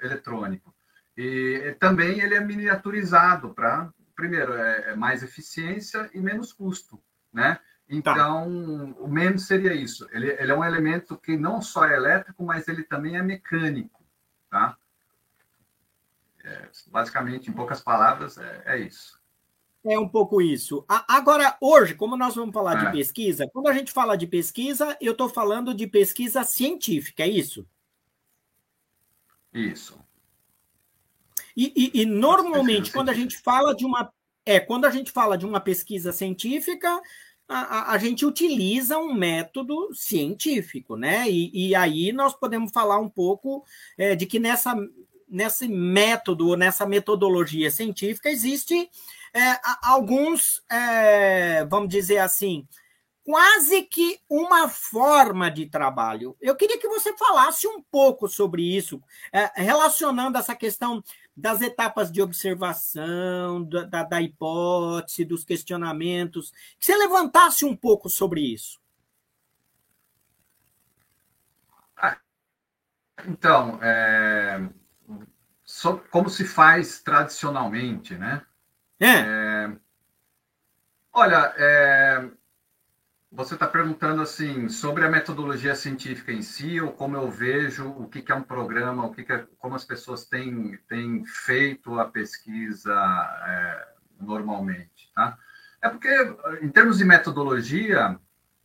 eletrônico. 0.00 0.74
E 1.16 1.76
também 1.78 2.20
ele 2.20 2.34
é 2.34 2.40
miniaturizado 2.40 3.52
para, 3.52 3.92
primeiro, 4.16 4.54
é, 4.54 4.92
é, 4.92 4.96
mais 4.96 5.22
eficiência 5.22 6.08
e 6.14 6.20
menos 6.20 6.52
custo, 6.52 7.02
né? 7.32 7.58
Então, 7.86 8.14
tá. 8.14 9.00
o 9.00 9.08
MEMS 9.08 9.46
seria 9.46 9.74
isso. 9.74 10.08
Ele, 10.12 10.30
ele, 10.30 10.50
é 10.50 10.54
um 10.54 10.64
elemento 10.64 11.18
que 11.18 11.36
não 11.36 11.60
só 11.60 11.84
é 11.84 11.96
elétrico, 11.96 12.44
mas 12.44 12.68
ele 12.68 12.84
também 12.84 13.16
é 13.16 13.22
mecânico, 13.22 14.02
tá? 14.48 14.76
É, 16.42 16.70
basicamente, 16.86 17.50
em 17.50 17.52
poucas 17.52 17.80
palavras, 17.80 18.38
é, 18.38 18.62
é 18.64 18.78
isso. 18.78 19.19
É 19.84 19.98
um 19.98 20.08
pouco 20.08 20.42
isso. 20.42 20.84
Agora, 20.88 21.56
hoje, 21.60 21.94
como 21.94 22.16
nós 22.16 22.34
vamos 22.34 22.52
falar 22.52 22.82
é. 22.82 22.86
de 22.86 22.92
pesquisa, 22.92 23.48
quando 23.50 23.68
a 23.68 23.72
gente 23.72 23.92
fala 23.92 24.16
de 24.16 24.26
pesquisa, 24.26 24.96
eu 25.00 25.12
estou 25.12 25.28
falando 25.28 25.72
de 25.72 25.86
pesquisa 25.86 26.44
científica, 26.44 27.22
é 27.22 27.28
isso? 27.28 27.66
Isso. 29.52 29.98
E, 31.56 31.72
e, 31.94 32.02
e 32.02 32.06
normalmente, 32.06 32.92
quando 32.92 33.08
a 33.08 33.14
gente 33.14 33.38
fala 33.38 33.74
de 33.74 33.84
uma. 33.84 34.12
É, 34.44 34.60
quando 34.60 34.84
a 34.84 34.90
gente 34.90 35.10
fala 35.12 35.36
de 35.36 35.46
uma 35.46 35.60
pesquisa 35.60 36.12
científica, 36.12 37.00
a, 37.48 37.58
a, 37.58 37.92
a 37.92 37.98
gente 37.98 38.24
utiliza 38.24 38.98
um 38.98 39.12
método 39.12 39.92
científico, 39.94 40.96
né? 40.96 41.28
E, 41.28 41.68
e 41.68 41.74
aí 41.74 42.12
nós 42.12 42.34
podemos 42.34 42.70
falar 42.70 42.98
um 42.98 43.08
pouco 43.08 43.64
é, 43.98 44.14
de 44.14 44.26
que 44.26 44.38
nessa, 44.38 44.74
nesse 45.28 45.68
método, 45.68 46.48
ou 46.48 46.56
nessa 46.56 46.86
metodologia 46.86 47.70
científica, 47.70 48.30
existe 48.30 48.88
é, 49.34 49.60
alguns, 49.82 50.62
é, 50.70 51.64
vamos 51.66 51.88
dizer 51.88 52.18
assim, 52.18 52.66
quase 53.24 53.82
que 53.82 54.18
uma 54.28 54.68
forma 54.68 55.50
de 55.50 55.66
trabalho. 55.66 56.36
Eu 56.40 56.56
queria 56.56 56.78
que 56.78 56.88
você 56.88 57.16
falasse 57.16 57.66
um 57.66 57.80
pouco 57.80 58.28
sobre 58.28 58.62
isso, 58.62 59.00
é, 59.32 59.50
relacionando 59.54 60.36
essa 60.36 60.54
questão 60.54 61.02
das 61.36 61.60
etapas 61.60 62.10
de 62.10 62.20
observação, 62.20 63.62
da, 63.64 64.02
da, 64.02 64.20
hipótese, 64.20 65.24
dos 65.24 65.44
questionamentos, 65.44 66.52
que 66.78 66.84
você 66.84 66.96
levantasse 66.96 67.64
um 67.64 67.76
pouco 67.76 68.08
sobre 68.08 68.40
isso. 68.40 68.80
Ah, 71.96 72.18
então, 73.26 73.78
é, 73.82 74.68
como 76.10 76.28
se 76.28 76.44
faz 76.44 77.00
tradicionalmente, 77.00 78.16
né? 78.16 78.44
É. 79.00 79.06
é 79.06 79.72
olha, 81.12 81.52
é, 81.56 82.30
você 83.32 83.54
está 83.54 83.66
perguntando 83.66 84.22
assim 84.22 84.68
sobre 84.68 85.04
a 85.04 85.08
metodologia 85.08 85.74
científica 85.74 86.32
em 86.32 86.42
si, 86.42 86.80
ou 86.80 86.92
como 86.92 87.16
eu 87.16 87.30
vejo 87.30 87.88
o 87.88 88.08
que, 88.08 88.22
que 88.22 88.32
é 88.32 88.34
um 88.34 88.42
programa, 88.42 89.06
o 89.06 89.12
que, 89.12 89.22
que 89.22 89.32
é, 89.32 89.46
como 89.58 89.74
as 89.74 89.84
pessoas 89.84 90.24
têm, 90.24 90.78
têm 90.88 91.24
feito 91.24 91.98
a 91.98 92.06
pesquisa 92.06 92.92
é, 93.46 93.88
normalmente, 94.20 95.10
tá? 95.14 95.38
É 95.82 95.88
porque, 95.88 96.08
em 96.60 96.68
termos 96.68 96.98
de 96.98 97.04
metodologia, 97.04 98.18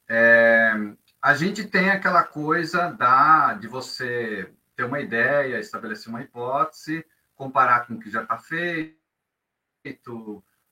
é, 0.10 0.74
a 1.22 1.34
gente 1.34 1.64
tem 1.64 1.90
aquela 1.90 2.24
coisa 2.24 2.92
da, 2.92 3.54
de 3.54 3.68
você 3.68 4.52
ter 4.76 4.84
uma 4.84 5.00
ideia, 5.00 5.60
estabelecer 5.60 6.10
uma 6.10 6.22
hipótese, 6.22 7.06
comparar 7.36 7.88
com 7.88 7.94
o 7.94 8.00
que 8.00 8.10
já 8.10 8.24
está 8.24 8.38
feito, 8.38 8.98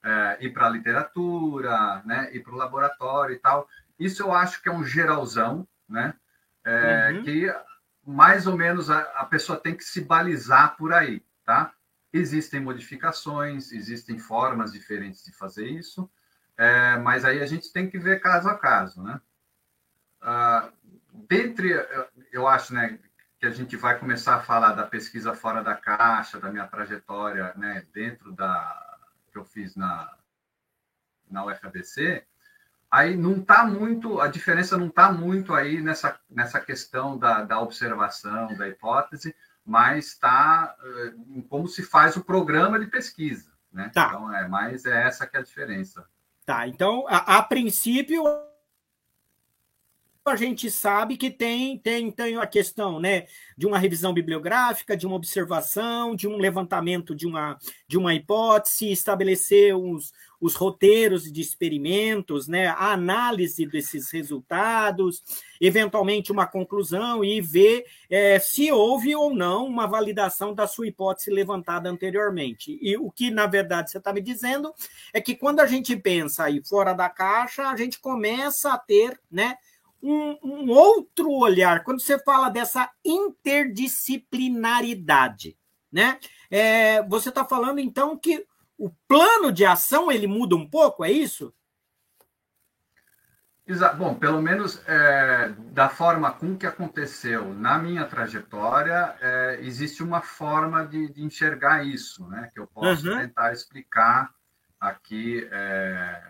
é, 0.03 0.37
ir 0.41 0.51
para 0.51 0.67
a 0.67 0.69
literatura, 0.69 2.01
né, 2.05 2.29
ir 2.33 2.41
para 2.41 2.53
o 2.53 2.57
laboratório 2.57 3.35
e 3.35 3.39
tal. 3.39 3.67
Isso 3.97 4.21
eu 4.21 4.33
acho 4.33 4.61
que 4.61 4.69
é 4.69 4.71
um 4.71 4.83
geralzão, 4.83 5.67
né? 5.87 6.13
É, 6.65 7.11
uhum. 7.11 7.23
Que 7.23 7.55
mais 8.05 8.47
ou 8.47 8.57
menos 8.57 8.89
a, 8.89 8.99
a, 8.99 9.25
pessoa 9.25 9.57
tem 9.57 9.75
que 9.75 9.83
se 9.83 10.01
balizar 10.01 10.75
por 10.75 10.93
aí, 10.93 11.23
tá? 11.45 11.73
Existem 12.11 12.59
modificações, 12.59 13.71
existem 13.71 14.19
formas 14.19 14.73
diferentes 14.73 15.23
de 15.23 15.31
fazer 15.31 15.67
isso, 15.67 16.09
é, 16.57 16.97
mas 16.97 17.25
aí 17.25 17.41
a 17.41 17.45
gente 17.45 17.71
tem 17.71 17.89
que 17.89 17.97
ver 17.97 18.19
caso 18.19 18.49
a 18.49 18.57
caso, 18.57 19.01
né? 19.01 19.19
Ah, 20.21 20.69
dentre, 21.13 21.71
eu 22.31 22.47
acho, 22.47 22.73
né, 22.73 22.99
que 23.39 23.45
a 23.45 23.51
gente 23.51 23.75
vai 23.75 23.99
começar 23.99 24.35
a 24.35 24.41
falar 24.41 24.73
da 24.73 24.87
pesquisa 24.87 25.33
fora 25.33 25.61
da 25.61 25.75
caixa, 25.75 26.39
da 26.39 26.49
minha 26.49 26.67
trajetória, 26.67 27.53
né, 27.55 27.85
dentro 27.93 28.31
da 28.31 28.82
que 29.33 29.39
eu 29.39 29.43
fiz 29.43 29.75
na, 29.75 30.09
na 31.29 31.43
UFABC, 31.45 32.23
aí 32.89 33.17
não 33.17 33.37
está 33.37 33.65
muito, 33.65 34.21
a 34.21 34.27
diferença 34.27 34.77
não 34.77 34.87
está 34.87 35.11
muito 35.11 35.53
aí 35.53 35.81
nessa, 35.81 36.19
nessa 36.29 36.61
questão 36.61 37.17
da, 37.17 37.43
da 37.43 37.59
observação, 37.59 38.55
da 38.55 38.69
hipótese, 38.69 39.35
mas 39.65 40.07
está 40.07 40.75
eh, 40.79 41.13
em 41.29 41.41
como 41.41 41.67
se 41.67 41.81
faz 41.83 42.15
o 42.15 42.23
programa 42.23 42.79
de 42.79 42.85
pesquisa. 42.85 43.51
Né? 43.71 43.89
Tá. 43.93 44.07
Então, 44.07 44.33
é 44.33 44.47
mais 44.47 44.85
é 44.85 45.07
essa 45.07 45.25
que 45.25 45.35
é 45.35 45.39
a 45.39 45.43
diferença. 45.43 46.07
Tá, 46.45 46.67
então, 46.67 47.05
a, 47.07 47.37
a 47.37 47.43
princípio, 47.43 48.23
a 50.25 50.35
gente 50.35 50.71
sabe 50.71 51.17
que 51.17 51.29
tem, 51.29 51.77
tem, 51.77 52.09
tem 52.09 52.37
a 52.37 52.47
questão 52.47 52.99
né, 52.99 53.25
de 53.57 53.67
uma 53.67 53.77
revisão 53.77 54.13
bibliográfica, 54.13 54.95
de 54.95 55.05
uma 55.05 55.15
observação, 55.15 56.15
de 56.15 56.27
um 56.27 56.37
levantamento 56.37 57.13
de 57.13 57.27
uma, 57.27 57.57
de 57.87 57.97
uma 57.97 58.13
hipótese, 58.13 58.91
estabelecer 58.91 59.75
os, 59.75 60.13
os 60.39 60.55
roteiros 60.55 61.31
de 61.31 61.41
experimentos, 61.41 62.47
né, 62.47 62.67
a 62.67 62.93
análise 62.93 63.65
desses 63.65 64.11
resultados, 64.11 65.23
eventualmente 65.59 66.31
uma 66.31 66.47
conclusão 66.47 67.23
e 67.23 67.41
ver 67.41 67.85
é, 68.09 68.39
se 68.39 68.71
houve 68.71 69.15
ou 69.15 69.33
não 69.33 69.65
uma 69.65 69.87
validação 69.87 70.53
da 70.53 70.67
sua 70.67 70.87
hipótese 70.87 71.31
levantada 71.31 71.89
anteriormente. 71.89 72.77
E 72.81 72.97
o 72.97 73.11
que, 73.11 73.29
na 73.29 73.45
verdade, 73.45 73.91
você 73.91 73.97
está 73.97 74.13
me 74.13 74.21
dizendo 74.21 74.73
é 75.13 75.19
que 75.19 75.35
quando 75.35 75.59
a 75.59 75.65
gente 75.65 75.95
pensa 75.97 76.45
aí 76.45 76.61
fora 76.63 76.93
da 76.93 77.09
caixa, 77.09 77.67
a 77.67 77.75
gente 77.75 77.99
começa 77.99 78.73
a 78.73 78.77
ter 78.77 79.19
né, 79.29 79.57
um, 80.03 80.37
um 80.43 80.69
outro 80.69 81.31
olhar. 81.31 81.83
Quando 81.83 82.01
você 82.01 82.19
fala 82.19 82.49
dessa 82.49 82.91
interdisciplinaridade, 83.03 85.57
né? 85.91 86.19
É, 86.51 87.01
você 87.03 87.29
está 87.29 87.43
falando 87.45 87.79
então 87.79 88.15
que 88.17 88.45
o 88.77 88.91
plano 89.07 89.51
de 89.51 89.65
ação 89.65 90.11
ele 90.11 90.27
muda 90.27 90.55
um 90.55 90.69
pouco, 90.69 91.03
é 91.05 91.11
isso? 91.11 91.51
Exato. 93.65 93.95
Bom, 93.95 94.13
pelo 94.13 94.41
menos 94.41 94.83
é, 94.87 95.53
da 95.71 95.87
forma 95.87 96.29
com 96.31 96.57
que 96.57 96.67
aconteceu 96.67 97.53
na 97.53 97.77
minha 97.77 98.05
trajetória, 98.05 99.15
é, 99.21 99.59
existe 99.61 100.03
uma 100.03 100.19
forma 100.21 100.85
de, 100.85 101.07
de, 101.13 101.23
enxergar 101.23 101.85
isso, 101.85 102.27
né? 102.27 102.51
Que 102.53 102.59
eu 102.59 102.67
posso 102.67 103.09
uhum. 103.09 103.19
tentar 103.19 103.53
explicar 103.53 104.29
aqui 104.77 105.47
é, 105.49 106.21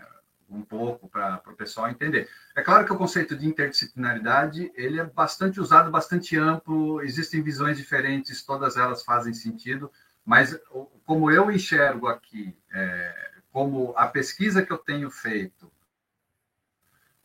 um 0.54 0.62
pouco 0.62 1.08
para 1.08 1.42
o 1.48 1.56
pessoal 1.56 1.89
entender. 1.89 2.30
É 2.56 2.62
claro 2.62 2.86
que 2.86 2.94
o 2.94 2.98
conceito 2.98 3.36
de 3.36 3.48
interdisciplinaridade 3.48 4.72
ele 4.76 5.00
é 5.00 5.04
bastante 5.04 5.60
usado, 5.60 5.92
bastante 5.92 6.38
amplo. 6.38 7.02
Existem 7.02 7.42
visões 7.42 7.78
diferentes, 7.78 8.44
todas 8.44 8.78
elas 8.78 9.04
fazem 9.04 9.34
sentido. 9.34 9.92
Mas 10.26 10.58
como 11.06 11.30
eu 11.32 11.52
enxergo 11.52 12.08
aqui, 12.08 12.56
é, 12.72 13.32
como 13.52 13.94
a 13.98 14.08
pesquisa 14.08 14.66
que 14.66 14.72
eu 14.72 14.78
tenho 14.78 15.10
feito 15.10 15.72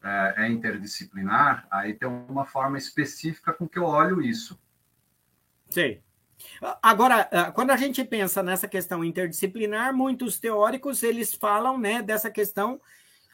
é, 0.02 0.34
é, 0.38 0.48
interdisciplinar, 0.48 1.66
aí 1.70 1.94
tem 1.94 2.08
uma 2.08 2.44
forma 2.44 2.78
específica 2.78 3.52
com 3.52 3.68
que 3.68 3.78
eu 3.78 3.84
olho 3.84 4.22
isso. 4.22 4.58
Sim. 5.70 6.00
Agora, 6.82 7.28
ah, 7.32 7.50
quando 7.50 7.70
a 7.70 7.76
gente 7.76 8.04
pensa 8.04 8.42
nessa 8.42 8.68
questão 8.68 9.04
interdisciplinar, 9.04 9.94
muitos 9.94 10.38
teóricos 10.38 11.02
eles 11.02 11.34
falam 11.34 11.76
né, 11.76 12.00
dessa 12.00 12.30
questão 12.30 12.80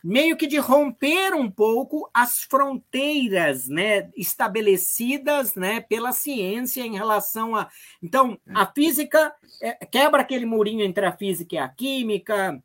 meio 0.05 0.37
que 0.37 0.47
de 0.47 0.59
romper 0.59 1.33
um 1.33 1.51
pouco 1.51 2.11
as 2.13 2.43
fronteiras 2.43 3.67
né, 3.67 4.11
estabelecidas 4.15 5.55
né, 5.55 5.81
pela 5.81 6.13
ciência 6.13 6.83
em 6.83 6.95
relação 6.95 7.57
a. 7.57 7.71
Então, 8.03 8.39
a 8.55 8.67
física 8.67 9.35
é, 9.63 9.73
quebra 9.87 10.21
aquele 10.21 10.45
murinho 10.45 10.85
entre 10.85 11.07
a 11.07 11.17
física 11.17 11.55
e 11.55 11.59
a 11.59 11.67
química, 11.67 12.63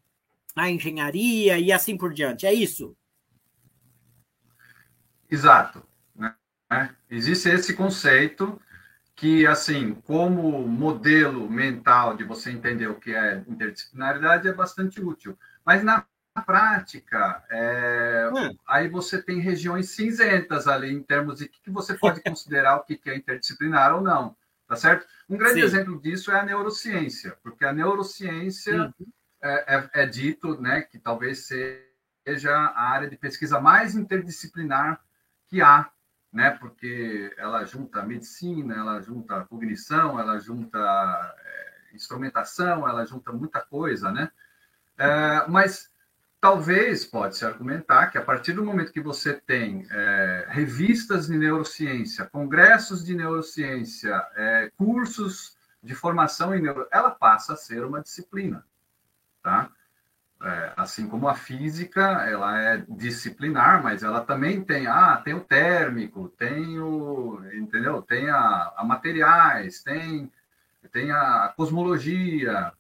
a 0.53 0.69
engenharia 0.69 1.57
e 1.57 1.71
assim 1.71 1.95
por 1.95 2.13
diante. 2.13 2.45
É 2.45 2.53
isso? 2.53 2.93
Exato. 5.31 5.81
Né? 6.13 6.35
Existe 7.09 7.47
esse 7.47 7.73
conceito 7.73 8.59
que, 9.15 9.47
assim, 9.47 9.93
como 10.05 10.67
modelo 10.67 11.49
mental 11.49 12.17
de 12.17 12.25
você 12.25 12.51
entender 12.51 12.87
o 12.87 12.99
que 12.99 13.15
é 13.15 13.43
interdisciplinaridade, 13.47 14.47
é 14.47 14.53
bastante 14.53 15.01
útil. 15.01 15.37
Mas 15.65 15.83
na 15.83 16.05
prática, 16.39 17.43
é, 17.49 18.29
hum. 18.33 18.57
aí 18.67 18.87
você 18.87 19.21
tem 19.21 19.39
regiões 19.39 19.89
cinzentas 19.89 20.67
ali 20.67 20.93
em 20.93 21.03
termos 21.03 21.39
de 21.39 21.47
que, 21.47 21.61
que 21.61 21.71
você 21.71 21.93
pode 21.93 22.21
considerar 22.23 22.77
o 22.77 22.83
que 22.83 22.99
é 23.05 23.15
interdisciplinar 23.15 23.95
ou 23.95 24.01
não, 24.01 24.35
tá 24.67 24.75
certo? 24.75 25.07
Um 25.29 25.37
grande 25.37 25.59
Sim. 25.59 25.65
exemplo 25.65 25.99
disso 25.99 26.31
é 26.31 26.39
a 26.39 26.45
neurociência, 26.45 27.37
porque 27.43 27.63
a 27.65 27.73
neurociência 27.73 28.93
é, 29.41 29.75
é, 29.75 29.89
é, 29.93 30.05
dito 30.05 30.59
né, 30.59 30.81
que 30.81 30.97
talvez 30.97 31.47
seja 31.47 32.53
a 32.53 32.89
área 32.89 33.09
de 33.09 33.15
pesquisa 33.15 33.59
mais 33.59 33.95
interdisciplinar 33.95 35.01
que 35.47 35.61
há, 35.61 35.89
né, 36.31 36.51
porque 36.51 37.33
ela 37.37 37.63
junta 37.65 38.03
medicina, 38.03 38.75
ela 38.75 39.01
junta 39.01 39.45
cognição, 39.45 40.19
ela 40.19 40.39
junta 40.39 40.77
é, 41.39 41.95
instrumentação, 41.95 42.87
ela 42.87 43.05
junta 43.05 43.31
muita 43.31 43.61
coisa, 43.61 44.11
né? 44.11 44.31
É, 44.97 45.47
mas 45.47 45.89
Talvez 46.41 47.05
pode-se 47.05 47.43
argumentar 47.43 48.07
que 48.07 48.17
a 48.17 48.23
partir 48.23 48.53
do 48.53 48.63
momento 48.63 48.93
que 48.93 49.01
você 49.01 49.33
tem 49.33 49.85
é, 49.91 50.45
revistas 50.47 51.27
de 51.27 51.37
neurociência, 51.37 52.25
congressos 52.25 53.03
de 53.03 53.13
neurociência, 53.13 54.15
é, 54.35 54.71
cursos 54.77 55.57
de 55.83 55.93
formação 55.93 56.55
em 56.55 56.61
neuro, 56.61 56.87
ela 56.91 57.11
passa 57.11 57.53
a 57.53 57.57
ser 57.57 57.83
uma 57.83 58.01
disciplina, 58.01 58.65
tá? 59.43 59.69
É, 60.41 60.73
assim 60.77 61.09
como 61.09 61.27
a 61.27 61.35
física, 61.35 62.01
ela 62.25 62.57
é 62.57 62.85
disciplinar, 62.87 63.83
mas 63.83 64.01
ela 64.01 64.21
também 64.21 64.63
tem, 64.63 64.87
ah, 64.87 65.17
tem 65.17 65.33
o 65.33 65.41
térmico, 65.41 66.29
tem 66.29 66.79
o, 66.79 67.41
entendeu? 67.53 68.01
Tem 68.01 68.29
a, 68.29 68.73
a 68.77 68.83
materiais, 68.85 69.83
tem, 69.83 70.31
tem 70.93 71.11
a 71.11 71.53
cosmologia, 71.57 72.71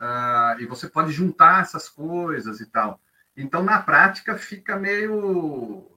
uh, 0.00 0.60
e 0.60 0.66
você 0.66 0.88
pode 0.88 1.12
juntar 1.12 1.62
essas 1.62 1.88
coisas 1.88 2.60
e 2.60 2.66
tal. 2.66 3.00
Então, 3.36 3.62
na 3.62 3.82
prática, 3.82 4.36
fica 4.36 4.76
meio. 4.76 5.90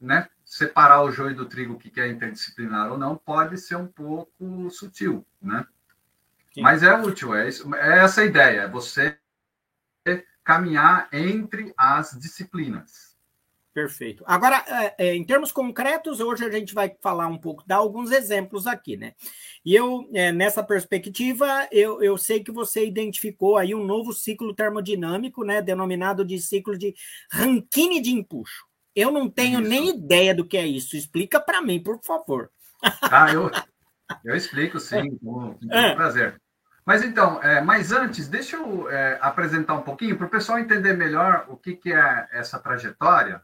Né, 0.00 0.28
separar 0.42 1.02
o 1.02 1.10
joio 1.10 1.36
do 1.36 1.46
trigo, 1.46 1.78
que 1.78 2.00
é 2.00 2.08
interdisciplinar 2.08 2.90
ou 2.90 2.96
não, 2.96 3.16
pode 3.16 3.58
ser 3.58 3.76
um 3.76 3.86
pouco 3.86 4.70
sutil, 4.70 5.26
né? 5.42 5.66
Sim. 6.54 6.62
Mas 6.62 6.82
é 6.82 6.96
útil, 6.96 7.34
é, 7.34 7.48
isso, 7.48 7.74
é 7.74 7.98
essa 7.98 8.22
a 8.22 8.24
ideia, 8.24 8.62
é 8.62 8.68
você 8.68 9.18
caminhar 10.42 11.08
entre 11.12 11.74
as 11.76 12.12
disciplinas. 12.12 13.15
Perfeito. 13.76 14.24
Agora, 14.26 14.64
é, 14.66 14.94
é, 15.08 15.14
em 15.14 15.22
termos 15.22 15.52
concretos, 15.52 16.18
hoje 16.18 16.42
a 16.42 16.50
gente 16.50 16.72
vai 16.72 16.96
falar 17.02 17.26
um 17.26 17.36
pouco, 17.36 17.62
dar 17.66 17.76
alguns 17.76 18.10
exemplos 18.10 18.66
aqui, 18.66 18.96
né? 18.96 19.12
E 19.62 19.74
eu, 19.74 20.08
é, 20.14 20.32
nessa 20.32 20.64
perspectiva, 20.64 21.68
eu, 21.70 22.02
eu 22.02 22.16
sei 22.16 22.42
que 22.42 22.50
você 22.50 22.86
identificou 22.86 23.58
aí 23.58 23.74
um 23.74 23.84
novo 23.84 24.14
ciclo 24.14 24.54
termodinâmico, 24.54 25.44
né? 25.44 25.60
Denominado 25.60 26.24
de 26.24 26.40
ciclo 26.40 26.78
de 26.78 26.94
Rankine 27.30 28.00
de 28.00 28.12
empuxo. 28.12 28.64
Eu 28.94 29.10
não 29.10 29.28
tenho 29.28 29.60
isso. 29.60 29.68
nem 29.68 29.90
ideia 29.90 30.34
do 30.34 30.46
que 30.46 30.56
é 30.56 30.66
isso. 30.66 30.96
Explica 30.96 31.38
para 31.38 31.60
mim, 31.60 31.78
por 31.78 32.00
favor. 32.02 32.50
Ah, 33.02 33.30
eu, 33.30 33.50
eu 34.24 34.34
explico, 34.34 34.80
sim, 34.80 35.10
com, 35.22 35.52
com 35.52 35.70
é. 35.70 35.94
prazer. 35.94 36.40
Mas 36.82 37.04
então, 37.04 37.42
é, 37.42 37.60
mas 37.60 37.92
antes, 37.92 38.26
deixa 38.26 38.56
eu 38.56 38.90
é, 38.90 39.18
apresentar 39.20 39.74
um 39.74 39.82
pouquinho 39.82 40.16
para 40.16 40.26
o 40.26 40.30
pessoal 40.30 40.58
entender 40.58 40.94
melhor 40.94 41.44
o 41.50 41.58
que, 41.58 41.76
que 41.76 41.92
é 41.92 42.28
essa 42.32 42.58
trajetória 42.58 43.42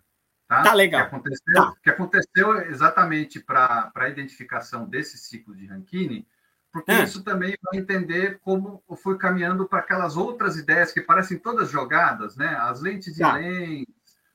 Tá? 0.53 0.63
tá 0.63 0.75
legal. 0.75 1.01
Que 1.01 1.07
aconteceu, 1.07 1.55
tá. 1.55 1.75
que 1.83 1.91
aconteceu 1.91 2.61
exatamente 2.71 3.41
para 3.41 3.91
a 3.95 4.09
identificação 4.09 4.85
desse 4.85 5.17
ciclo 5.17 5.55
de 5.57 5.67
Rankine, 5.67 6.29
porque 6.71 6.91
é. 6.91 7.05
isso 7.05 7.23
também 7.23 7.57
vai 7.63 7.81
entender 7.81 8.39
como 8.41 8.83
foi 9.03 9.17
caminhando 9.17 9.67
para 9.67 9.79
aquelas 9.79 10.15
outras 10.15 10.59
ideias 10.59 10.93
que 10.93 11.01
parecem 11.01 11.39
todas 11.39 11.71
jogadas, 11.71 12.37
né? 12.37 12.55
As 12.61 12.83
lentes 12.83 13.15
de 13.15 13.21
tá. 13.21 13.33
lens, 13.33 13.87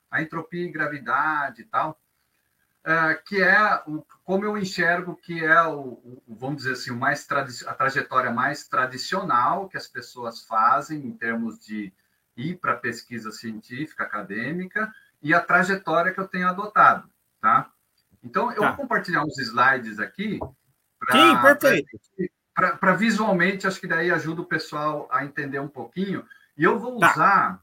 a 0.09 0.19
entropia 0.19 0.65
e 0.65 0.71
gravidade 0.71 1.61
e 1.61 1.65
tal, 1.65 1.99
é, 2.83 3.13
que 3.13 3.39
é 3.39 3.83
o, 3.85 4.03
como 4.23 4.43
eu 4.43 4.57
enxergo 4.57 5.15
que 5.15 5.45
é 5.45 5.61
o, 5.63 6.21
o 6.25 6.35
vamos 6.35 6.57
dizer 6.57 6.73
assim, 6.73 6.89
o 6.89 6.97
mais 6.97 7.27
a 7.67 7.73
trajetória 7.75 8.31
mais 8.31 8.67
tradicional 8.67 9.69
que 9.69 9.77
as 9.77 9.87
pessoas 9.87 10.43
fazem 10.45 11.05
em 11.05 11.11
termos 11.11 11.59
de 11.59 11.93
ir 12.35 12.55
para 12.55 12.75
pesquisa 12.75 13.31
científica 13.31 14.03
acadêmica 14.03 14.91
e 15.21 15.33
a 15.33 15.41
trajetória 15.41 16.13
que 16.13 16.19
eu 16.19 16.27
tenho 16.27 16.47
adotado, 16.47 17.09
tá? 17.41 17.69
Então, 18.23 18.51
eu 18.51 18.61
tá. 18.61 18.67
vou 18.69 18.77
compartilhar 18.77 19.23
uns 19.23 19.37
slides 19.37 19.99
aqui. 19.99 20.39
Pra, 20.99 21.11
Sim, 21.11 21.41
perfeito. 21.41 21.99
Para 22.53 22.93
visualmente, 22.93 23.67
acho 23.67 23.79
que 23.79 23.87
daí 23.87 24.11
ajuda 24.11 24.41
o 24.41 24.45
pessoal 24.45 25.07
a 25.11 25.23
entender 25.23 25.59
um 25.59 25.67
pouquinho. 25.67 26.25
E 26.57 26.63
eu 26.63 26.79
vou 26.79 26.99
tá. 26.99 27.11
usar, 27.11 27.61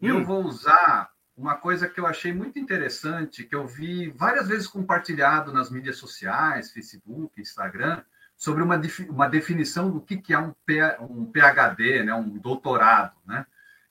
hum. 0.00 0.08
eu 0.08 0.24
vou 0.24 0.44
usar 0.44 1.10
uma 1.36 1.54
coisa 1.56 1.88
que 1.88 2.00
eu 2.00 2.06
achei 2.06 2.32
muito 2.32 2.58
interessante, 2.58 3.44
que 3.44 3.54
eu 3.54 3.66
vi 3.66 4.10
várias 4.10 4.48
vezes 4.48 4.66
compartilhado 4.66 5.52
nas 5.52 5.70
mídias 5.70 5.98
sociais, 5.98 6.72
Facebook, 6.72 7.40
Instagram, 7.40 8.02
sobre 8.36 8.62
uma, 8.62 8.80
uma 9.08 9.28
definição 9.28 9.90
do 9.90 10.00
que, 10.00 10.16
que 10.16 10.32
é 10.32 10.38
um, 10.38 10.52
P, 10.64 10.80
um 11.00 11.26
PhD, 11.26 12.04
né, 12.04 12.14
um 12.14 12.38
doutorado, 12.38 13.16
né? 13.26 13.46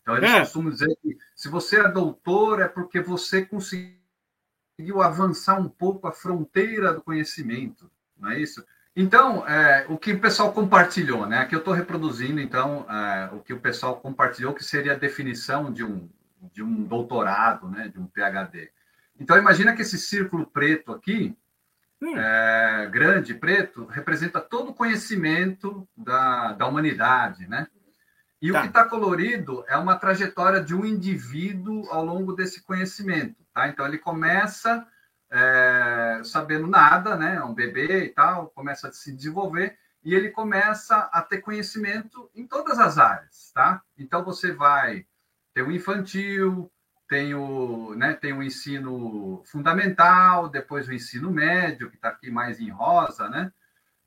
Então, 0.05 0.17
eles 0.17 0.29
é. 0.29 0.39
costumam 0.41 0.71
dizer 0.71 0.95
que 1.01 1.17
se 1.35 1.49
você 1.49 1.79
é 1.79 1.89
doutor, 1.89 2.61
é 2.61 2.67
porque 2.67 3.01
você 3.01 3.43
conseguiu 3.43 5.01
avançar 5.01 5.59
um 5.59 5.67
pouco 5.67 6.07
a 6.07 6.11
fronteira 6.11 6.93
do 6.93 7.01
conhecimento, 7.01 7.89
não 8.15 8.29
é 8.29 8.39
isso? 8.39 8.63
Então, 8.95 9.45
é, 9.47 9.83
o 9.89 9.97
que 9.97 10.13
o 10.13 10.21
pessoal 10.21 10.53
compartilhou, 10.53 11.25
né? 11.25 11.39
Aqui 11.39 11.55
eu 11.55 11.59
estou 11.59 11.73
reproduzindo, 11.73 12.39
então, 12.39 12.85
é, 12.87 13.31
o 13.33 13.39
que 13.39 13.51
o 13.51 13.59
pessoal 13.59 13.99
compartilhou, 13.99 14.53
que 14.53 14.63
seria 14.63 14.93
a 14.93 14.97
definição 14.97 15.73
de 15.73 15.83
um, 15.83 16.07
de 16.53 16.61
um 16.61 16.83
doutorado, 16.83 17.67
né? 17.67 17.87
De 17.87 17.99
um 17.99 18.05
PhD. 18.05 18.71
Então, 19.19 19.35
imagina 19.37 19.75
que 19.75 19.81
esse 19.81 19.97
círculo 19.97 20.45
preto 20.45 20.91
aqui, 20.91 21.35
hum. 21.99 22.15
é, 22.15 22.87
grande, 22.91 23.33
preto, 23.33 23.85
representa 23.85 24.39
todo 24.39 24.69
o 24.69 24.73
conhecimento 24.73 25.87
da, 25.97 26.53
da 26.53 26.67
humanidade, 26.67 27.47
né? 27.47 27.67
E 28.41 28.51
tá. 28.51 28.59
o 28.59 28.61
que 28.61 28.67
está 28.67 28.83
colorido 28.85 29.63
é 29.67 29.77
uma 29.77 29.97
trajetória 29.97 30.61
de 30.61 30.75
um 30.75 30.85
indivíduo 30.85 31.89
ao 31.89 32.03
longo 32.03 32.33
desse 32.33 32.61
conhecimento, 32.61 33.43
tá? 33.53 33.67
Então, 33.67 33.85
ele 33.85 33.97
começa 33.97 34.85
é, 35.31 36.21
sabendo 36.23 36.67
nada, 36.67 37.15
né? 37.15 37.35
É 37.35 37.43
um 37.43 37.53
bebê 37.53 38.05
e 38.05 38.09
tal, 38.09 38.49
começa 38.49 38.89
a 38.89 38.91
se 38.91 39.11
desenvolver 39.11 39.77
e 40.03 40.13
ele 40.13 40.29
começa 40.29 40.97
a 41.11 41.21
ter 41.21 41.41
conhecimento 41.41 42.29
em 42.35 42.45
todas 42.45 42.77
as 42.77 42.97
áreas, 42.97 43.51
tá? 43.53 43.81
Então, 43.97 44.23
você 44.23 44.51
vai 44.51 45.05
ter 45.53 45.63
o 45.63 45.71
infantil, 45.71 46.71
tem 47.07 47.33
o, 47.33 47.95
né, 47.95 48.13
tem 48.13 48.33
o 48.33 48.43
ensino 48.43 49.41
fundamental, 49.45 50.49
depois 50.49 50.87
o 50.87 50.93
ensino 50.93 51.31
médio, 51.31 51.89
que 51.89 51.95
está 51.95 52.09
aqui 52.09 52.29
mais 52.29 52.59
em 52.59 52.69
rosa, 52.69 53.29
né? 53.29 53.51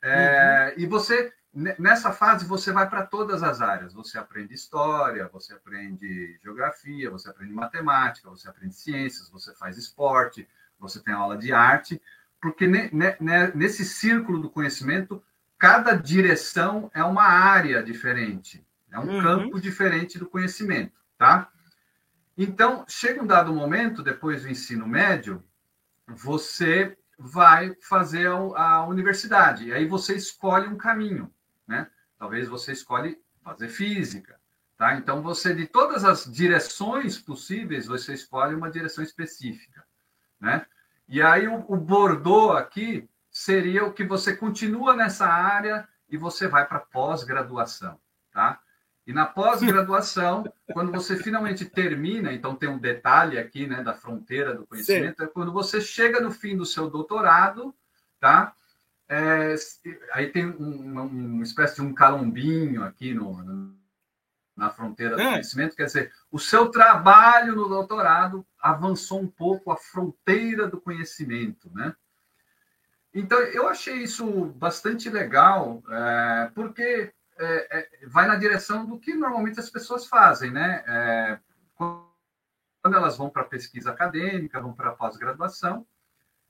É, 0.02 0.74
uhum. 0.76 0.82
E 0.82 0.86
você, 0.86 1.32
nessa 1.54 2.12
fase, 2.12 2.44
você 2.44 2.72
vai 2.72 2.88
para 2.88 3.06
todas 3.06 3.42
as 3.42 3.60
áreas. 3.60 3.94
Você 3.94 4.18
aprende 4.18 4.54
história, 4.54 5.28
você 5.32 5.54
aprende 5.54 6.38
geografia, 6.42 7.10
você 7.10 7.28
aprende 7.28 7.52
matemática, 7.52 8.28
você 8.28 8.48
aprende 8.48 8.74
ciências, 8.74 9.30
você 9.30 9.54
faz 9.54 9.76
esporte, 9.76 10.48
você 10.78 11.00
tem 11.00 11.14
aula 11.14 11.36
de 11.36 11.52
arte, 11.52 12.00
porque 12.40 12.66
ne, 12.66 12.90
ne, 12.92 13.16
nesse 13.54 13.84
círculo 13.84 14.40
do 14.40 14.50
conhecimento, 14.50 15.22
cada 15.58 15.94
direção 15.94 16.90
é 16.94 17.02
uma 17.02 17.24
área 17.24 17.82
diferente, 17.82 18.64
é 18.90 18.98
um 18.98 19.16
uhum. 19.16 19.22
campo 19.22 19.60
diferente 19.60 20.18
do 20.18 20.26
conhecimento, 20.26 20.92
tá? 21.16 21.50
Então, 22.36 22.84
chega 22.86 23.20
um 23.20 23.26
dado 23.26 23.52
momento, 23.52 24.02
depois 24.02 24.42
do 24.42 24.48
ensino 24.48 24.86
médio, 24.86 25.42
você 26.06 26.96
vai 27.18 27.74
fazer 27.80 28.28
a, 28.28 28.86
universidade. 28.86 29.66
E 29.66 29.72
aí 29.72 29.86
você 29.86 30.14
escolhe 30.14 30.68
um 30.68 30.76
caminho, 30.76 31.32
né? 31.68 31.88
Talvez 32.18 32.48
você 32.48 32.72
escolhe 32.72 33.20
fazer 33.44 33.68
física, 33.68 34.40
tá? 34.76 34.96
Então, 34.96 35.22
você, 35.22 35.54
de 35.54 35.66
todas 35.66 36.04
as 36.04 36.24
direções 36.24 37.18
possíveis, 37.18 37.86
você 37.86 38.14
escolhe 38.14 38.54
uma 38.54 38.70
direção 38.70 39.04
específica, 39.04 39.84
né? 40.40 40.66
E 41.06 41.22
aí, 41.22 41.46
o, 41.46 41.64
o 41.68 41.76
Bordeaux 41.76 42.56
aqui 42.56 43.08
seria 43.30 43.84
o 43.84 43.92
que 43.92 44.04
você 44.04 44.34
continua 44.34 44.96
nessa 44.96 45.26
área 45.26 45.86
e 46.08 46.16
você 46.16 46.48
vai 46.48 46.66
para 46.66 46.80
pós-graduação, 46.80 48.00
tá? 48.32 48.60
E 49.06 49.12
na 49.12 49.24
pós-graduação, 49.24 50.44
quando 50.72 50.92
você 50.92 51.16
finalmente 51.16 51.64
termina, 51.64 52.32
então 52.32 52.54
tem 52.54 52.68
um 52.68 52.78
detalhe 52.78 53.38
aqui, 53.38 53.66
né, 53.66 53.82
da 53.82 53.94
fronteira 53.94 54.54
do 54.54 54.66
conhecimento, 54.66 55.18
Sim. 55.18 55.24
é 55.24 55.26
quando 55.26 55.52
você 55.52 55.80
chega 55.80 56.20
no 56.20 56.30
fim 56.30 56.56
do 56.56 56.66
seu 56.66 56.90
doutorado, 56.90 57.74
tá? 58.20 58.52
É, 59.08 59.54
aí 60.12 60.28
tem 60.30 60.46
um, 60.46 61.00
uma 61.00 61.42
espécie 61.42 61.76
de 61.76 61.82
um 61.82 61.94
calombinho 61.94 62.84
aqui 62.84 63.14
no, 63.14 63.42
no 63.42 63.78
na 64.58 64.70
fronteira 64.70 65.14
do 65.14 65.22
é. 65.22 65.30
conhecimento, 65.30 65.76
quer 65.76 65.84
dizer, 65.84 66.12
o 66.32 66.38
seu 66.38 66.68
trabalho 66.68 67.54
no 67.54 67.68
doutorado 67.68 68.44
avançou 68.60 69.20
um 69.20 69.28
pouco 69.28 69.70
a 69.70 69.76
fronteira 69.76 70.66
do 70.66 70.80
conhecimento, 70.80 71.70
né? 71.72 71.94
Então, 73.14 73.38
eu 73.38 73.68
achei 73.68 73.98
isso 74.02 74.46
bastante 74.56 75.08
legal, 75.08 75.80
é, 75.88 76.50
porque 76.56 77.14
é, 77.38 77.78
é, 77.78 78.06
vai 78.08 78.26
na 78.26 78.34
direção 78.34 78.84
do 78.84 78.98
que 78.98 79.14
normalmente 79.14 79.60
as 79.60 79.70
pessoas 79.70 80.06
fazem, 80.06 80.50
né? 80.50 80.82
É, 80.88 81.38
quando 81.76 82.96
elas 82.96 83.16
vão 83.16 83.30
para 83.30 83.44
pesquisa 83.44 83.92
acadêmica, 83.92 84.60
vão 84.60 84.72
para 84.72 84.90
pós-graduação, 84.90 85.86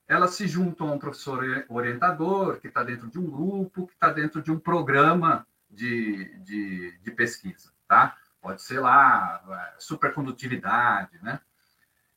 elas 0.09 0.31
se 0.31 0.47
juntam 0.47 0.89
a 0.89 0.93
um 0.93 0.99
professor 0.99 1.65
orientador 1.69 2.59
que 2.59 2.67
está 2.67 2.83
dentro 2.83 3.07
de 3.07 3.19
um 3.19 3.29
grupo, 3.29 3.85
que 3.85 3.93
está 3.93 4.11
dentro 4.11 4.41
de 4.41 4.51
um 4.51 4.59
programa 4.59 5.45
de, 5.69 6.35
de, 6.39 6.97
de, 6.97 7.11
pesquisa, 7.11 7.71
tá? 7.87 8.17
Pode 8.41 8.63
ser 8.63 8.79
lá 8.79 9.39
é, 9.47 9.75
supercondutividade, 9.77 11.19
né? 11.21 11.39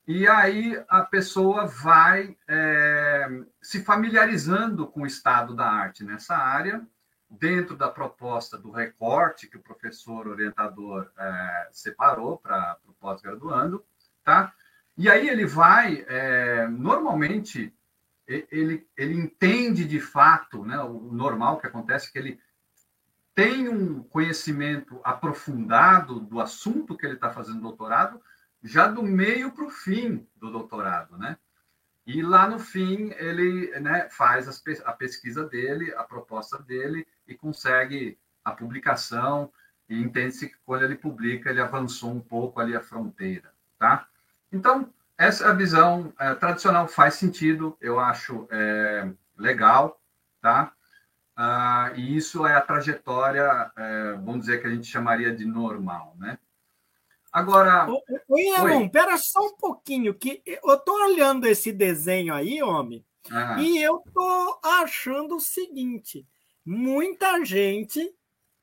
E 0.09 0.26
aí 0.26 0.83
a 0.88 1.02
pessoa 1.02 1.66
vai 1.66 2.35
é, 2.48 3.28
se 3.61 3.85
familiarizando 3.85 4.87
com 4.87 5.02
o 5.02 5.07
estado 5.07 5.55
da 5.55 5.66
arte 5.66 6.02
nessa 6.02 6.35
área 6.35 6.83
dentro 7.31 7.76
da 7.76 7.90
proposta 7.90 8.57
do 8.57 8.70
recorte 8.70 9.46
que 9.46 9.59
o 9.59 9.62
professor 9.62 10.26
orientador 10.28 11.11
é, 11.18 11.68
separou 11.70 12.38
para 12.38 12.78
o 12.87 12.94
pós-graduando, 12.94 13.85
tá? 14.24 14.55
E 14.96 15.11
aí 15.11 15.28
ele 15.28 15.46
vai, 15.46 16.05
é, 16.09 16.66
normalmente, 16.68 17.74
ele, 18.50 18.86
ele 18.96 19.14
entende 19.14 19.84
de 19.84 20.00
fato, 20.00 20.64
né, 20.64 20.78
o 20.80 21.12
normal 21.12 21.58
que 21.58 21.66
acontece 21.66 22.08
é 22.08 22.12
que 22.12 22.18
ele 22.18 22.40
tem 23.34 23.68
um 23.68 24.02
conhecimento 24.02 25.00
aprofundado 25.02 26.20
do 26.20 26.40
assunto 26.40 26.96
que 26.96 27.06
ele 27.06 27.14
está 27.14 27.30
fazendo 27.30 27.60
doutorado, 27.60 28.20
já 28.62 28.86
do 28.86 29.02
meio 29.02 29.50
para 29.52 29.64
o 29.64 29.70
fim 29.70 30.26
do 30.36 30.50
doutorado, 30.50 31.16
né? 31.16 31.36
E 32.06 32.20
lá 32.20 32.48
no 32.48 32.58
fim 32.58 33.12
ele 33.16 33.70
né, 33.80 34.08
faz 34.10 34.62
a 34.84 34.92
pesquisa 34.92 35.48
dele, 35.48 35.94
a 35.94 36.02
proposta 36.02 36.58
dele 36.58 37.06
e 37.26 37.34
consegue 37.34 38.18
a 38.44 38.50
publicação 38.52 39.52
e 39.88 40.00
entende-se 40.00 40.48
que 40.48 40.56
quando 40.64 40.82
ele 40.82 40.96
publica 40.96 41.48
ele 41.48 41.60
avançou 41.60 42.12
um 42.12 42.20
pouco 42.20 42.60
ali 42.60 42.74
a 42.74 42.80
fronteira, 42.80 43.52
tá? 43.78 44.08
Então 44.50 44.92
essa 45.18 45.55
visão 45.55 46.12
é, 46.18 46.35
tradicional 46.35 46.88
faz 46.88 47.14
sentido, 47.14 47.77
eu 47.81 48.01
acho 48.01 48.46
é, 48.51 49.11
legal, 49.37 50.01
tá? 50.40 50.72
Ah, 51.37 51.92
e 51.94 52.16
isso 52.16 52.46
é 52.46 52.55
a 52.55 52.61
trajetória, 52.61 53.70
é, 53.77 54.12
vamos 54.14 54.40
dizer 54.40 54.61
que 54.61 54.66
a 54.66 54.70
gente 54.70 54.87
chamaria 54.87 55.35
de 55.35 55.44
normal, 55.44 56.14
né? 56.18 56.38
Agora. 57.33 57.87
Oi, 58.29 58.42
Elon, 58.48 58.88
pera 58.88 59.16
só 59.16 59.40
um 59.40 59.57
pouquinho, 59.57 60.12
que 60.12 60.42
eu 60.44 60.79
tô 60.79 60.92
olhando 61.07 61.46
esse 61.46 61.72
desenho 61.72 62.35
aí, 62.35 62.62
homem, 62.62 63.05
e 63.59 63.79
eu 63.83 64.03
tô 64.12 64.61
achando 64.62 65.37
o 65.37 65.40
seguinte: 65.40 66.27
muita 66.64 67.42
gente 67.42 68.14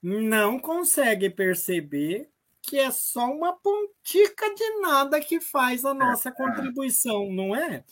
não 0.02 0.60
consegue 0.60 1.30
perceber 1.30 2.30
que 2.70 2.78
é 2.78 2.92
só 2.92 3.26
uma 3.32 3.54
pontica 3.54 4.54
de 4.54 4.80
nada 4.80 5.20
que 5.20 5.42
faz 5.42 5.84
a 5.84 5.92
nossa 5.92 6.30
é. 6.30 6.32
contribuição, 6.32 7.32
não 7.32 7.56
é? 7.56 7.84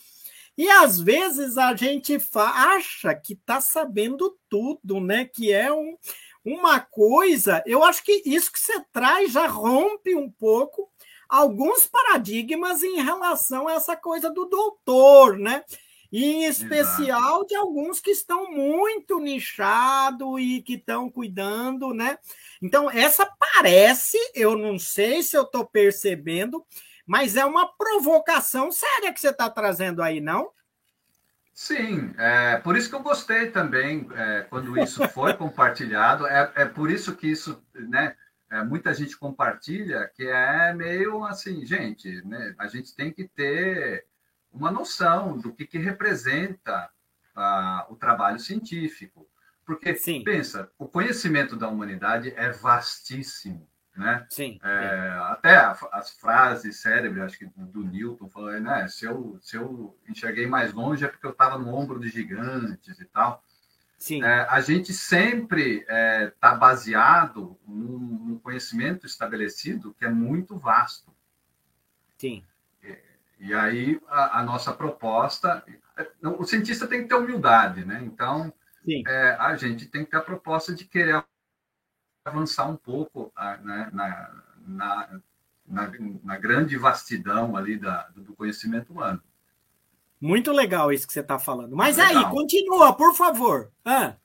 E 0.56 0.70
às 0.70 1.00
vezes 1.00 1.58
a 1.58 1.76
gente 1.76 2.16
acha 2.36 3.16
que 3.16 3.34
está 3.34 3.60
sabendo 3.60 4.38
tudo, 4.48 5.00
né? 5.00 5.26
Que 5.26 5.52
é 5.52 5.74
um, 5.74 5.98
uma 6.46 6.80
coisa, 6.80 7.64
eu 7.66 7.84
acho 7.84 8.04
que 8.04 8.22
isso 8.24 8.52
que 8.52 8.60
você 8.60 8.80
traz 8.94 9.32
já 9.32 9.48
rompe 9.48 10.16
um 10.16 10.30
pouco 10.30 10.88
alguns 11.28 11.88
paradigmas 11.88 12.84
em 12.84 13.02
relação 13.02 13.68
a 13.68 13.74
essa 13.74 13.96
coisa 13.96 14.30
do 14.30 14.46
doutor, 14.46 15.40
né? 15.40 15.64
E 16.12 16.24
em 16.26 16.46
especial 16.46 17.20
Exato. 17.20 17.48
de 17.48 17.56
alguns 17.56 18.00
que 18.00 18.12
estão 18.12 18.50
muito 18.52 19.20
nichados 19.20 20.40
e 20.40 20.62
que 20.62 20.76
estão 20.76 21.10
cuidando, 21.10 21.94
né? 21.94 22.18
Então, 22.62 22.90
essa 22.90 23.26
parece, 23.26 24.18
eu 24.34 24.58
não 24.58 24.80
sei 24.80 25.22
se 25.22 25.36
eu 25.36 25.44
estou 25.44 25.66
percebendo, 25.66 26.66
mas 27.06 27.36
é 27.36 27.46
uma 27.46 27.68
provocação 27.78 28.72
séria 28.72 29.14
que 29.14 29.20
você 29.20 29.30
está 29.30 29.50
trazendo 29.50 30.02
aí, 30.02 30.22
não? 30.22 30.50
Sim, 31.54 32.14
é 32.18 32.58
por 32.58 32.78
isso 32.78 32.88
que 32.88 32.96
eu 32.96 33.02
gostei 33.02 33.50
também 33.50 34.08
é, 34.14 34.46
quando 34.50 34.78
isso 34.78 35.08
foi 35.10 35.34
compartilhado. 35.36 36.28
É, 36.28 36.52
é 36.56 36.66
por 36.66 36.92
isso 36.92 37.16
que 37.16 37.28
isso, 37.28 37.62
né? 37.74 38.16
É, 38.50 38.64
muita 38.64 38.94
gente 38.94 39.18
compartilha, 39.18 40.10
que 40.16 40.24
é 40.26 40.74
meio 40.74 41.26
assim, 41.26 41.66
gente, 41.66 42.26
né, 42.26 42.56
a 42.58 42.68
gente 42.68 42.96
tem 42.96 43.12
que 43.12 43.28
ter 43.28 44.06
uma 44.52 44.72
noção 44.72 45.38
do 45.38 45.54
que, 45.54 45.66
que 45.66 45.78
representa 45.78 46.90
o 47.90 47.96
trabalho 47.96 48.40
científico. 48.40 49.28
Porque, 49.66 49.96
Sim. 49.96 50.24
pensa, 50.24 50.72
o 50.78 50.88
conhecimento 50.88 51.56
da 51.56 51.68
humanidade 51.68 52.34
é 52.36 52.50
vastíssimo. 52.52 53.68
Né? 53.96 54.26
Sim, 54.30 54.60
é, 54.64 55.18
Até 55.24 55.56
as 55.92 56.12
frases 56.12 56.80
célebres, 56.80 57.24
acho 57.24 57.40
que 57.40 57.46
do, 57.56 57.84
Newton, 57.84 58.30
falando, 58.30 58.66
né? 58.66 58.88
Se 58.88 59.06
eu, 59.06 59.40
se 59.42 59.58
eu 59.58 59.98
enxerguei 60.08 60.46
mais 60.46 60.72
longe 60.72 61.04
é 61.04 61.08
porque 61.08 61.26
eu 61.26 61.32
estava 61.32 61.58
no 61.58 61.74
ombro 61.74 62.00
de 62.00 62.08
gigantes 62.08 63.00
e 63.00 63.06
tal. 63.06 63.44
Sim. 63.98 64.24
É, 64.24 64.46
a 64.48 64.62
gente 64.62 64.94
sempre 64.94 65.80
está 65.80 65.94
é, 65.94 66.30
tá 66.40 66.54
baseado 66.54 67.58
num, 67.68 67.98
num, 67.98 68.40
conhecimento 68.40 69.08
estabelecido 69.08 69.96
que 69.96 70.06
é 70.06 70.10
muito 70.10 70.56
vasto. 70.60 71.12
Sim. 72.20 72.44
E, 73.40 73.54
aí 73.54 74.00
a, 74.08 74.40
a, 74.40 74.44
nossa 74.44 74.74
proposta, 74.74 75.64
o 76.22 76.44
cientista 76.46 76.88
tem 76.88 77.04
que 77.04 77.10
ter 77.10 77.16
humildade, 77.16 77.86
né? 77.86 78.02
Então 78.04 78.54
é, 79.06 79.36
a 79.40 79.56
gente 79.56 79.86
tem 79.86 80.06
que 80.06 80.12
ter 80.12 80.18
a 80.18 80.22
proposta 80.22 80.74
de 80.74 80.86
querer 80.86 81.24
avançar 82.26 82.68
um 82.68 82.76
pouco 82.76 83.32
né, 83.64 83.90
na, 83.94 84.32
na, 84.66 85.22
na, 85.68 85.92
na, 86.24 86.38
grande 86.38 86.78
vastidão 86.78 87.56
ali 87.56 87.78
da, 87.78 88.08
do 88.16 88.34
conhecimento 88.36 88.92
humano. 88.92 89.22
Muito 90.20 90.52
legal 90.52 90.92
isso 90.92 91.06
que 91.06 91.14
você 91.14 91.20
está 91.20 91.38
falando. 91.38 91.76
Mas 91.76 91.98
legal. 91.98 92.26
aí, 92.26 92.32
continua, 92.32 92.94
por 92.96 93.14
favor. 93.14 93.72
Ah. 93.86 94.16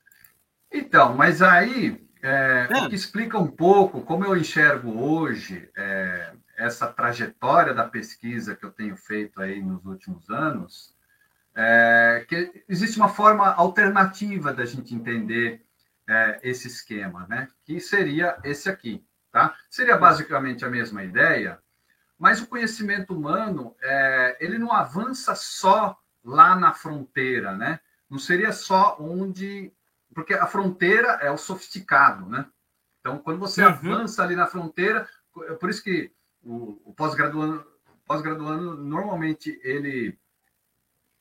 Então, 0.73 1.15
mas 1.15 1.43
aí 1.43 2.03
é, 2.23 2.69
o 2.71 2.89
que 2.89 2.95
explica 2.95 3.39
um 3.39 3.49
pouco 3.49 4.01
como 4.03 4.25
eu 4.25 4.37
enxergo 4.37 4.97
hoje 4.99 5.69
é, 5.77 6.33
essa 6.63 6.87
trajetória 6.87 7.75
da 7.75 7.89
pesquisa 7.89 8.55
que 8.55 8.65
eu 8.65 8.71
tenho 8.71 8.97
feito 8.97 9.41
aí 9.41 9.61
nos 9.61 9.85
últimos 9.85 10.31
anos, 10.31 10.95
é, 11.55 12.25
que 12.29 12.65
existe 12.69 12.97
uma 12.97 13.09
forma 13.09 13.53
alternativa 13.53 14.53
da 14.53 14.65
gente 14.65 14.95
entender 14.95 15.65
é, 16.09 16.41
esse 16.43 16.69
esquema, 16.69 17.27
né? 17.29 17.49
Que 17.65 17.81
seria 17.81 18.39
esse 18.45 18.71
aqui, 18.71 19.05
tá? 19.31 19.55
Seria 19.69 19.97
basicamente 19.97 20.65
a 20.65 20.71
mesma 20.71 21.03
ideia, 21.03 21.59
mas 22.19 22.41
o 22.41 22.47
conhecimento 22.47 23.13
humano 23.13 23.75
é, 23.83 24.37
ele 24.41 24.57
não 24.57 24.73
avança 24.73 25.35
só 25.35 25.99
lá 26.25 26.55
na 26.55 26.73
fronteira, 26.73 27.57
né? 27.57 27.81
Não 28.09 28.19
seria 28.19 28.53
só 28.53 28.97
onde 29.01 29.73
porque 30.15 30.35
a 30.35 30.47
fronteira 30.47 31.19
é 31.23 31.31
o 31.31 31.39
sofisticado, 31.39 32.27
né? 32.27 32.47
Então, 33.01 33.19
quando 33.19 33.41
você 33.41 33.63
uhum. 33.63 33.69
avança 33.69 34.23
ali 34.23 34.37
na 34.37 34.47
fronteira, 34.47 35.09
é 35.49 35.55
por 35.55 35.71
isso 35.71 35.83
que 35.83 36.13
o, 36.43 36.81
o 36.85 36.95
pós-graduando, 36.95 37.65
pós-graduando 38.07 38.77
normalmente 38.77 39.61
ele 39.63 40.19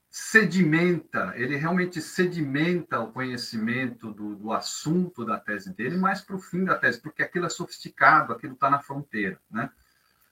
sedimenta, 0.09 1.33
ele 1.37 1.55
realmente 1.55 2.01
sedimenta 2.01 2.99
o 2.99 3.13
conhecimento 3.13 4.11
do, 4.11 4.35
do 4.35 4.51
assunto 4.51 5.23
da 5.23 5.39
tese 5.39 5.73
dele 5.73 5.95
mais 5.95 6.19
para 6.19 6.35
o 6.35 6.41
fim 6.41 6.65
da 6.65 6.77
tese, 6.77 6.99
porque 6.99 7.23
aquilo 7.23 7.45
é 7.45 7.49
sofisticado, 7.49 8.33
aquilo 8.33 8.53
está 8.53 8.69
na 8.69 8.81
fronteira, 8.81 9.39
né? 9.49 9.69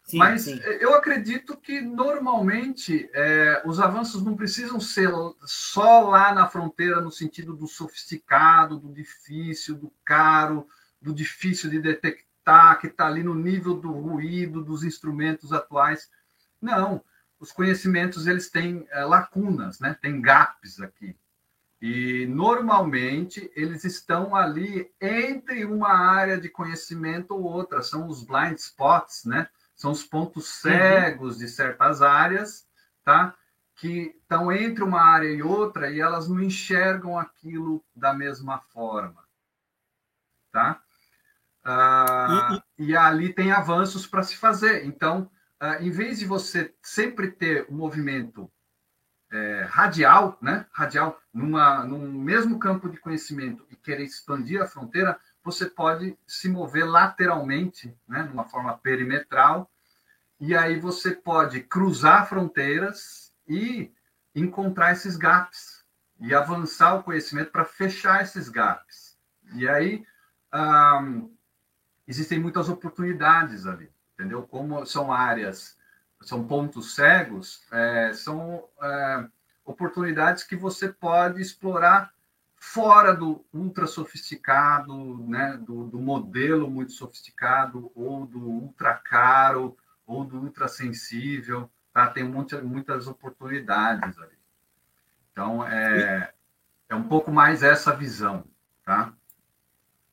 Sim, 0.03 0.17
Mas 0.17 0.41
sim. 0.41 0.59
eu 0.81 0.95
acredito 0.95 1.55
que 1.55 1.81
normalmente 1.81 3.09
é, 3.13 3.61
os 3.63 3.79
avanços 3.79 4.23
não 4.23 4.35
precisam 4.35 4.79
ser 4.79 5.11
só 5.45 6.09
lá 6.09 6.33
na 6.33 6.47
fronteira, 6.47 6.99
no 6.99 7.11
sentido 7.11 7.55
do 7.55 7.67
sofisticado, 7.67 8.79
do 8.79 8.91
difícil, 8.91 9.75
do 9.75 9.93
caro, 10.03 10.67
do 10.99 11.13
difícil 11.13 11.69
de 11.69 11.79
detectar, 11.79 12.28
que 12.79 12.87
está 12.87 13.05
ali 13.05 13.21
no 13.21 13.35
nível 13.35 13.75
do 13.75 13.91
ruído 13.91 14.63
dos 14.63 14.83
instrumentos 14.83 15.53
atuais. 15.53 16.09
Não, 16.61 17.03
os 17.39 17.51
conhecimentos 17.51 18.27
eles 18.27 18.49
têm 18.49 18.87
é, 18.91 19.03
lacunas, 19.03 19.79
né? 19.79 19.95
tem 20.01 20.21
gaps 20.21 20.81
aqui. 20.81 21.15
E 21.81 22.25
normalmente 22.25 23.49
eles 23.55 23.85
estão 23.85 24.35
ali 24.35 24.91
entre 24.99 25.63
uma 25.63 25.91
área 25.91 26.39
de 26.39 26.49
conhecimento 26.49 27.33
ou 27.33 27.43
outra, 27.43 27.81
são 27.81 28.07
os 28.07 28.23
blind 28.23 28.57
spots, 28.57 29.23
né? 29.25 29.47
são 29.79 29.91
os 29.91 30.03
pontos 30.03 30.45
uhum. 30.45 30.71
cegos 30.71 31.35
uhum. 31.35 31.39
de 31.39 31.47
certas 31.47 32.01
áreas, 32.01 32.67
tá? 33.05 33.33
Que 33.75 34.13
estão 34.21 34.51
entre 34.51 34.83
uma 34.83 35.01
área 35.01 35.29
e 35.29 35.41
outra 35.41 35.89
e 35.89 36.01
elas 36.01 36.27
não 36.27 36.41
enxergam 36.41 37.17
aquilo 37.17 37.81
da 37.95 38.13
mesma 38.13 38.59
forma, 38.59 39.23
tá? 40.51 40.83
Ah, 41.71 42.61
e, 42.77 42.83
e... 42.83 42.87
e, 42.87 42.97
ali 42.97 43.31
tem 43.31 43.51
avanços 43.51 44.07
para 44.07 44.23
se 44.23 44.35
fazer. 44.35 44.85
Então, 44.85 45.29
ah, 45.59 45.81
em 45.81 45.91
vez 45.91 46.19
de 46.19 46.25
você 46.25 46.73
sempre 46.81 47.31
ter 47.31 47.67
um 47.69 47.75
movimento 47.75 48.51
é, 49.31 49.67
radial, 49.69 50.37
né? 50.41 50.65
Radial, 50.71 51.21
numa, 51.31 51.83
num 51.83 52.11
mesmo 52.11 52.57
campo 52.57 52.89
de 52.89 52.97
conhecimento 52.97 53.65
e 53.69 53.75
querer 53.75 54.03
expandir 54.03 54.61
a 54.61 54.67
fronteira, 54.67 55.19
você 55.43 55.67
pode 55.67 56.17
se 56.25 56.49
mover 56.49 56.89
lateralmente, 56.89 57.95
né, 58.07 58.23
de 58.23 58.33
uma 58.33 58.45
forma 58.45 58.77
perimetral, 58.77 59.69
e 60.39 60.55
aí 60.55 60.79
você 60.79 61.11
pode 61.11 61.61
cruzar 61.61 62.27
fronteiras 62.27 63.31
e 63.47 63.91
encontrar 64.33 64.93
esses 64.93 65.15
gaps 65.15 65.83
e 66.19 66.33
avançar 66.33 66.95
o 66.95 67.03
conhecimento 67.03 67.51
para 67.51 67.65
fechar 67.65 68.23
esses 68.23 68.49
gaps. 68.49 69.17
E 69.53 69.67
aí 69.67 70.03
um, 70.53 71.29
existem 72.09 72.39
muitas 72.39 72.67
oportunidades 72.67 73.67
ali, 73.67 73.87
entendeu? 74.15 74.41
Como 74.41 74.83
são 74.83 75.13
áreas, 75.13 75.77
são 76.21 76.43
pontos 76.47 76.95
cegos, 76.95 77.61
é, 77.71 78.11
são 78.13 78.67
é, 78.81 79.27
oportunidades 79.63 80.43
que 80.43 80.55
você 80.55 80.89
pode 80.89 81.39
explorar 81.39 82.11
fora 82.55 83.13
do 83.13 83.45
ultra 83.53 83.85
sofisticado, 83.85 85.23
né, 85.27 85.55
do, 85.61 85.85
do, 85.85 85.99
modelo 85.99 86.69
muito 86.69 86.93
sofisticado 86.93 87.91
ou 87.93 88.25
do 88.25 88.39
ultra 88.39 88.95
caro 88.95 89.77
ou 90.05 90.25
do 90.25 90.39
ultra 90.39 90.67
sensível, 90.67 91.69
tá? 91.93 92.07
Tem 92.07 92.23
muitas, 92.23 92.61
muitas 92.63 93.07
oportunidades 93.07 94.17
ali. 94.17 94.37
Então 95.31 95.65
é, 95.65 96.33
é 96.89 96.95
um 96.95 97.03
pouco 97.03 97.31
mais 97.31 97.61
essa 97.61 97.95
visão, 97.95 98.43
tá? 98.83 99.13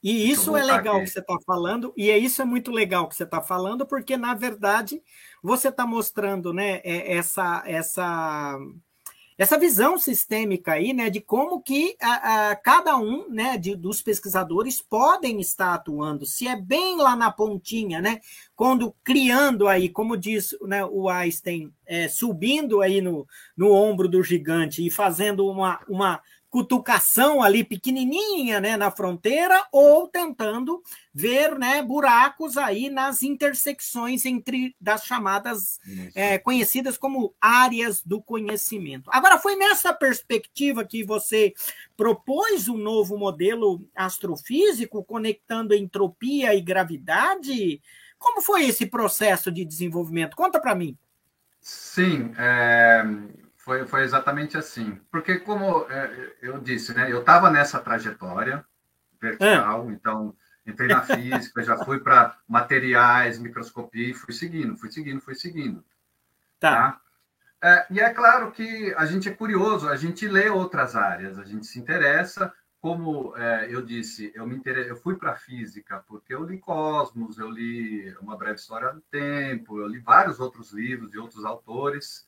E 0.08 0.30
isso 0.30 0.56
é 0.56 0.62
legal 0.62 0.98
aqui. 0.98 1.06
que 1.06 1.10
você 1.10 1.18
está 1.18 1.36
falando, 1.44 1.92
e 1.96 2.12
é 2.12 2.16
isso 2.16 2.40
é 2.40 2.44
muito 2.44 2.70
legal 2.70 3.08
que 3.08 3.16
você 3.16 3.24
está 3.24 3.42
falando, 3.42 3.84
porque 3.84 4.16
na 4.16 4.34
verdade 4.34 5.02
você 5.42 5.66
está 5.66 5.84
mostrando, 5.84 6.52
né, 6.52 6.80
é, 6.84 7.16
essa 7.16 7.64
essa 7.66 8.56
essa 9.36 9.58
visão 9.58 9.98
sistêmica 9.98 10.74
aí, 10.74 10.92
né, 10.92 11.10
de 11.10 11.20
como 11.20 11.60
que 11.60 11.96
a, 12.00 12.50
a, 12.50 12.56
cada 12.56 12.96
um, 12.96 13.28
né, 13.28 13.58
de, 13.58 13.74
dos 13.74 14.00
pesquisadores 14.00 14.80
podem 14.80 15.40
estar 15.40 15.74
atuando, 15.74 16.24
se 16.24 16.46
é 16.46 16.54
bem 16.54 16.98
lá 16.98 17.16
na 17.16 17.30
pontinha, 17.30 18.00
né, 18.00 18.20
quando 18.54 18.94
criando 19.02 19.66
aí, 19.66 19.88
como 19.88 20.16
diz 20.16 20.56
né, 20.62 20.84
o 20.84 21.08
Einstein, 21.08 21.70
é, 21.84 22.08
subindo 22.08 22.80
aí 22.80 23.00
no, 23.00 23.26
no 23.56 23.72
ombro 23.72 24.08
do 24.08 24.22
gigante 24.22 24.86
e 24.86 24.90
fazendo 24.90 25.46
uma, 25.50 25.80
uma 25.88 26.22
cutucação 26.50 27.42
ali 27.42 27.64
pequenininha, 27.64 28.60
né, 28.60 28.76
na 28.76 28.90
fronteira, 28.90 29.66
ou 29.72 30.08
tentando 30.08 30.82
ver, 31.12 31.58
né, 31.58 31.82
buracos 31.82 32.56
aí 32.56 32.88
nas 32.88 33.22
intersecções 33.22 34.24
entre 34.24 34.74
das 34.80 35.04
chamadas 35.04 35.78
é, 36.14 36.38
conhecidas 36.38 36.96
como 36.96 37.34
áreas 37.40 38.02
do 38.02 38.22
conhecimento. 38.22 39.10
Agora, 39.12 39.38
foi 39.38 39.56
nessa 39.56 39.92
perspectiva 39.92 40.84
que 40.84 41.04
você 41.04 41.52
propôs 41.96 42.68
um 42.68 42.76
novo 42.76 43.18
modelo 43.18 43.86
astrofísico 43.94 45.04
conectando 45.04 45.74
entropia 45.74 46.54
e 46.54 46.60
gravidade? 46.60 47.80
Como 48.18 48.40
foi 48.40 48.66
esse 48.66 48.86
processo 48.86 49.50
de 49.50 49.64
desenvolvimento? 49.64 50.36
Conta 50.36 50.60
para 50.60 50.74
mim. 50.74 50.96
Sim, 51.60 52.32
é, 52.38 53.02
foi, 53.66 53.84
foi 53.84 54.04
exatamente 54.04 54.56
assim. 54.56 55.00
Porque, 55.10 55.40
como 55.40 55.90
é, 55.90 56.36
eu 56.40 56.60
disse, 56.60 56.94
né, 56.94 57.10
eu 57.10 57.18
estava 57.18 57.50
nessa 57.50 57.80
trajetória 57.80 58.64
vertical, 59.20 59.90
é. 59.90 59.92
então 59.92 60.36
entrei 60.64 60.86
na 60.86 61.02
física, 61.02 61.64
já 61.64 61.76
fui 61.84 61.98
para 61.98 62.38
materiais, 62.46 63.40
microscopia 63.40 64.10
e 64.10 64.14
fui 64.14 64.32
seguindo, 64.32 64.76
fui 64.76 64.88
seguindo, 64.92 65.20
fui 65.20 65.34
seguindo. 65.34 65.84
Tá. 66.60 66.92
tá? 66.92 67.00
É, 67.60 67.86
e 67.90 67.98
é 67.98 68.08
claro 68.10 68.52
que 68.52 68.94
a 68.96 69.04
gente 69.04 69.28
é 69.28 69.34
curioso, 69.34 69.88
a 69.88 69.96
gente 69.96 70.28
lê 70.28 70.48
outras 70.48 70.94
áreas, 70.94 71.36
a 71.36 71.44
gente 71.44 71.66
se 71.66 71.80
interessa. 71.80 72.54
Como 72.80 73.36
é, 73.36 73.66
eu 73.68 73.82
disse, 73.82 74.30
eu 74.36 74.46
me 74.46 74.54
inter... 74.54 74.76
eu 74.86 74.94
fui 74.94 75.16
para 75.16 75.32
a 75.32 75.36
física 75.36 76.04
porque 76.06 76.32
eu 76.32 76.44
li 76.44 76.58
Cosmos, 76.58 77.36
eu 77.36 77.50
li 77.50 78.14
Uma 78.20 78.36
Breve 78.36 78.60
História 78.60 78.92
do 78.92 79.00
Tempo, 79.00 79.80
eu 79.80 79.88
li 79.88 79.98
vários 79.98 80.38
outros 80.38 80.70
livros 80.70 81.10
de 81.10 81.18
outros 81.18 81.44
autores 81.44 82.24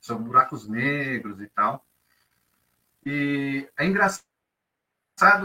sobre 0.00 0.24
buracos 0.24 0.66
negros 0.66 1.40
e 1.40 1.46
tal. 1.48 1.84
E 3.04 3.68
é 3.76 3.86
engraçado 3.86 4.24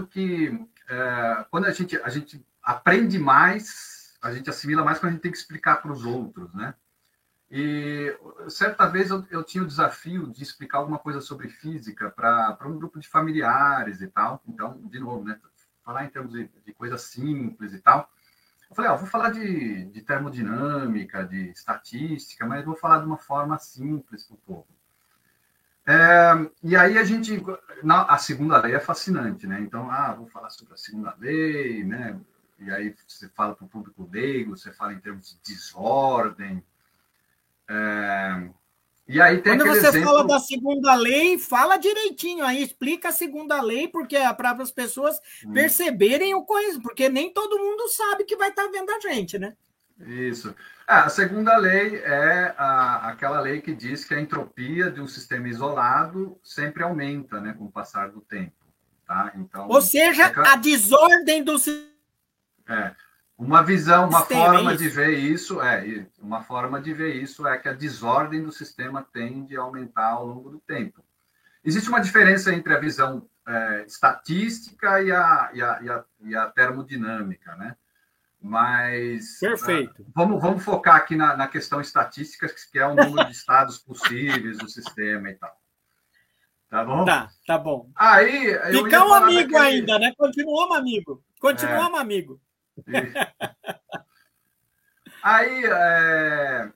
que 0.09 0.67
é, 0.87 1.45
quando 1.49 1.65
a 1.65 1.71
gente, 1.71 1.97
a 2.01 2.09
gente 2.09 2.45
aprende 2.61 3.19
mais, 3.19 4.17
a 4.21 4.31
gente 4.31 4.49
assimila 4.49 4.83
mais 4.83 4.99
quando 4.99 5.09
a 5.09 5.13
gente 5.13 5.21
tem 5.21 5.31
que 5.31 5.37
explicar 5.37 5.81
para 5.81 5.91
os 5.91 6.05
outros, 6.05 6.53
né? 6.53 6.73
E 7.49 8.17
certa 8.49 8.87
vez 8.87 9.11
eu, 9.11 9.23
eu, 9.29 9.43
tinha 9.43 9.63
o 9.63 9.67
desafio 9.67 10.31
de 10.31 10.41
explicar 10.41 10.79
alguma 10.79 10.97
coisa 10.97 11.21
sobre 11.21 11.47
física 11.47 12.09
para 12.09 12.57
um 12.65 12.77
grupo 12.77 12.99
de 12.99 13.07
familiares 13.07 14.01
e 14.01 14.07
tal. 14.07 14.41
Então, 14.47 14.81
de 14.85 14.99
novo, 14.99 15.23
né? 15.23 15.39
Falar 15.83 16.05
em 16.05 16.09
termos 16.09 16.33
de, 16.33 16.49
de 16.65 16.73
coisas 16.73 17.01
simples 17.01 17.73
e 17.73 17.79
tal. 17.79 18.09
Eu 18.69 18.75
falei, 18.75 18.91
ó, 18.91 18.95
vou 18.97 19.07
falar 19.07 19.29
de, 19.29 19.85
de 19.85 20.01
termodinâmica, 20.01 21.23
de 21.23 21.49
estatística, 21.49 22.45
mas 22.45 22.65
vou 22.65 22.75
falar 22.75 22.99
de 22.99 23.05
uma 23.05 23.17
forma 23.17 23.57
simples 23.59 24.23
para 24.23 24.35
o 24.35 24.39
povo. 24.39 24.67
É, 25.87 26.49
e 26.63 26.75
aí 26.75 26.97
a 26.97 27.03
gente, 27.03 27.39
na, 27.83 28.03
a 28.05 28.17
segunda 28.17 28.59
lei 28.59 28.73
é 28.73 28.79
fascinante, 28.79 29.45
né? 29.45 29.59
Então, 29.61 29.89
ah, 29.91 30.13
vou 30.13 30.27
falar 30.27 30.49
sobre 30.49 30.73
a 30.73 30.77
segunda 30.77 31.15
lei, 31.19 31.83
né? 31.83 32.19
E 32.57 32.71
aí 32.71 32.95
você 33.07 33.29
fala 33.29 33.53
para 33.53 33.65
o 33.65 33.69
público 33.69 34.09
leigo, 34.11 34.57
você 34.57 34.71
fala 34.71 34.93
em 34.93 34.99
termos 34.99 35.29
de 35.29 35.53
desordem. 35.53 36.63
É, 37.69 38.49
e 39.07 39.21
aí 39.21 39.39
tem 39.41 39.57
Quando 39.57 39.69
você 39.69 39.87
exemplo... 39.87 40.09
fala 40.09 40.27
da 40.27 40.39
segunda 40.39 40.95
lei, 40.95 41.37
fala 41.37 41.77
direitinho 41.77 42.43
aí, 42.43 42.63
explica 42.63 43.09
a 43.09 43.11
segunda 43.11 43.61
lei, 43.61 43.87
porque 43.87 44.15
é 44.15 44.33
para 44.33 44.51
as 44.51 44.71
pessoas 44.71 45.19
hum. 45.45 45.53
perceberem 45.53 46.33
o 46.33 46.43
coisa, 46.43 46.81
porque 46.81 47.07
nem 47.07 47.31
todo 47.31 47.59
mundo 47.59 47.87
sabe 47.89 48.23
que 48.23 48.35
vai 48.35 48.49
estar 48.49 48.63
tá 48.63 48.71
vendo 48.71 48.89
a 48.89 48.99
gente, 48.99 49.37
né? 49.37 49.55
Isso. 49.99 50.55
Ah, 50.87 51.05
a 51.05 51.09
segunda 51.09 51.55
lei 51.57 51.97
é 51.97 52.53
a, 52.57 53.09
aquela 53.09 53.39
lei 53.39 53.61
que 53.61 53.73
diz 53.73 54.03
que 54.03 54.13
a 54.13 54.19
entropia 54.19 54.91
de 54.91 54.99
um 54.99 55.07
sistema 55.07 55.47
isolado 55.47 56.37
sempre 56.43 56.83
aumenta, 56.83 57.39
né, 57.39 57.53
com 57.57 57.65
o 57.65 57.71
passar 57.71 58.09
do 58.09 58.21
tempo. 58.21 58.53
Tá? 59.07 59.31
Então, 59.35 59.67
Ou 59.69 59.81
seja, 59.81 60.27
é 60.27 60.47
a 60.47 60.55
desordem 60.55 61.43
do 61.43 61.55
é, 62.67 62.95
uma 63.37 63.61
visão, 63.61 64.07
uma 64.07 64.19
sistema, 64.19 64.45
forma 64.45 64.73
é 64.73 64.75
de 64.77 64.87
ver 64.87 65.17
isso 65.17 65.61
é 65.61 66.05
uma 66.19 66.41
forma 66.41 66.81
de 66.81 66.93
ver 66.93 67.15
isso 67.15 67.45
é 67.45 67.57
que 67.57 67.67
a 67.67 67.73
desordem 67.73 68.41
do 68.41 68.51
sistema 68.51 69.05
tende 69.11 69.57
a 69.57 69.61
aumentar 69.61 70.11
ao 70.11 70.25
longo 70.25 70.49
do 70.49 70.59
tempo. 70.59 71.03
Existe 71.63 71.89
uma 71.89 71.99
diferença 71.99 72.53
entre 72.53 72.73
a 72.73 72.79
visão 72.79 73.27
é, 73.47 73.85
estatística 73.85 75.01
e 75.01 75.11
a, 75.11 75.51
e, 75.53 75.61
a, 75.61 75.79
e, 75.81 75.89
a, 75.89 76.03
e 76.21 76.35
a 76.35 76.45
termodinâmica, 76.47 77.55
né? 77.55 77.75
Mas. 78.39 79.39
Perfeito. 79.39 80.01
Uh, 80.03 80.11
vamos, 80.13 80.41
vamos 80.41 80.63
focar 80.63 80.95
aqui 80.95 81.15
na, 81.15 81.35
na 81.35 81.47
questão 81.47 81.81
estatística, 81.81 82.47
que 82.71 82.77
é 82.77 82.85
o 82.85 82.93
número 82.93 83.25
de 83.25 83.31
estados 83.31 83.79
possíveis 83.79 84.59
do 84.59 84.69
sistema 84.69 85.29
e 85.29 85.33
tal. 85.33 85.59
Tá 86.69 86.85
bom? 86.85 87.05
Tá, 87.05 87.29
tá 87.47 87.57
bom. 87.57 87.89
Aí. 87.95 88.53
Fica 88.71 89.03
um 89.03 89.13
amigo 89.13 89.51
daquele... 89.51 89.77
ainda, 89.77 89.99
né? 89.99 90.13
Continuamos 90.15 90.77
amigo. 90.77 91.23
Continuamos 91.39 91.97
é. 91.97 92.01
amigo. 92.01 92.41
Aí, 95.23 95.65
é... 95.65 96.71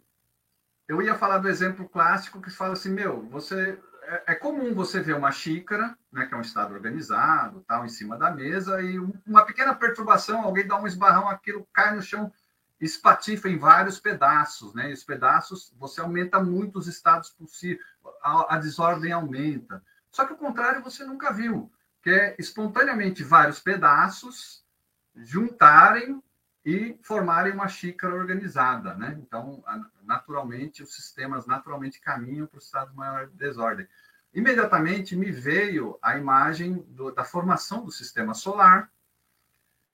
eu 0.88 1.02
ia 1.02 1.16
falar 1.16 1.38
do 1.40 1.50
exemplo 1.50 1.88
clássico 1.88 2.42
que 2.42 2.50
fala 2.50 2.74
assim: 2.74 2.90
meu, 2.90 3.28
você 3.30 3.78
é, 4.10 4.34
é 4.34 4.36
comum 4.36 4.74
você 4.74 5.00
ver 5.00 5.16
uma 5.16 5.32
xícara, 5.32 5.96
né, 6.12 6.26
que 6.26 6.34
é 6.34 6.38
um 6.38 6.42
estado 6.42 6.74
organizado, 6.74 7.64
tal, 7.68 7.86
em 7.86 7.90
cima 7.90 8.18
da 8.18 8.32
mesa, 8.32 8.82
e 8.82 8.98
uma 9.26 9.46
pequena 9.46 9.76
perturbação, 9.76 10.42
alguém 10.42 10.66
dá 10.66 10.80
um 10.80 10.88
esbarrão, 10.88 11.30
aquilo 11.30 11.68
cai 11.72 11.96
no 11.96 12.02
chão, 12.02 12.34
espatifa 12.82 13.48
em 13.48 13.58
vários 13.58 14.00
pedaços, 14.00 14.74
né? 14.74 14.90
E 14.90 14.94
os 14.94 15.04
pedaços, 15.04 15.72
você 15.78 16.02
aumenta 16.02 16.42
muito 16.42 16.80
os 16.80 16.88
estados 16.88 17.30
possíveis, 17.30 17.86
a, 18.24 18.56
a 18.56 18.58
desordem 18.58 19.12
aumenta. 19.12 19.84
Só 20.10 20.26
que 20.26 20.34
o 20.34 20.38
contrário 20.38 20.82
você 20.82 21.04
nunca 21.04 21.32
viu, 21.32 21.72
que 22.02 22.10
é 22.10 22.36
espontaneamente 22.40 23.24
vários 23.24 23.60
pedaços 23.60 24.59
juntarem 25.24 26.22
e 26.66 27.00
formarem 27.02 27.54
uma 27.54 27.68
xícara 27.68 28.14
organizada, 28.14 28.94
né? 28.94 29.18
Então, 29.22 29.64
naturalmente, 30.04 30.84
os 30.84 30.94
sistemas 30.94 31.46
naturalmente 31.46 32.00
caminham 32.00 32.48
para 32.48 32.58
o 32.58 32.62
estado 32.62 32.94
maior 32.94 33.28
de 33.28 33.36
desordem. 33.36 33.88
Imediatamente 34.34 35.16
me 35.16 35.32
veio 35.32 35.98
a 36.02 36.18
imagem 36.18 36.86
do, 36.90 37.12
da 37.12 37.24
formação 37.24 37.84
do 37.84 37.92
sistema 37.92 38.34
solar, 38.34 38.92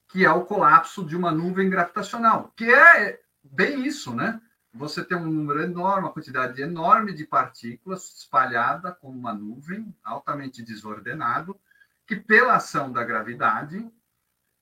que 0.07 0.26
é 0.26 0.32
o 0.32 0.45
colapso 0.45 1.05
de 1.05 1.15
uma 1.15 1.32
nuvem 1.32 1.69
gravitacional, 1.69 2.51
que 2.55 2.71
é 2.71 3.21
bem 3.43 3.86
isso, 3.86 4.13
né? 4.13 4.41
Você 4.73 5.05
tem 5.05 5.17
um 5.17 5.32
número 5.32 5.61
enorme, 5.61 6.01
uma 6.01 6.11
quantidade 6.11 6.61
enorme 6.61 7.13
de 7.13 7.26
partículas 7.26 8.13
espalhada 8.17 8.91
como 8.91 9.17
uma 9.17 9.34
nuvem, 9.34 9.95
altamente 10.03 10.61
desordenado, 10.61 11.57
que 12.05 12.17
pela 12.17 12.55
ação 12.55 12.91
da 12.91 13.03
gravidade 13.03 13.89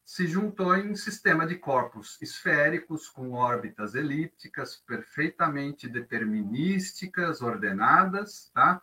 se 0.06 0.28
juntou 0.28 0.76
em 0.76 0.92
um 0.92 0.96
sistema 0.96 1.48
de 1.48 1.56
corpos 1.56 2.22
esféricos 2.22 3.08
com 3.08 3.32
órbitas 3.32 3.96
elípticas 3.96 4.76
perfeitamente 4.76 5.88
determinísticas, 5.88 7.42
ordenadas, 7.42 8.52
tá? 8.54 8.82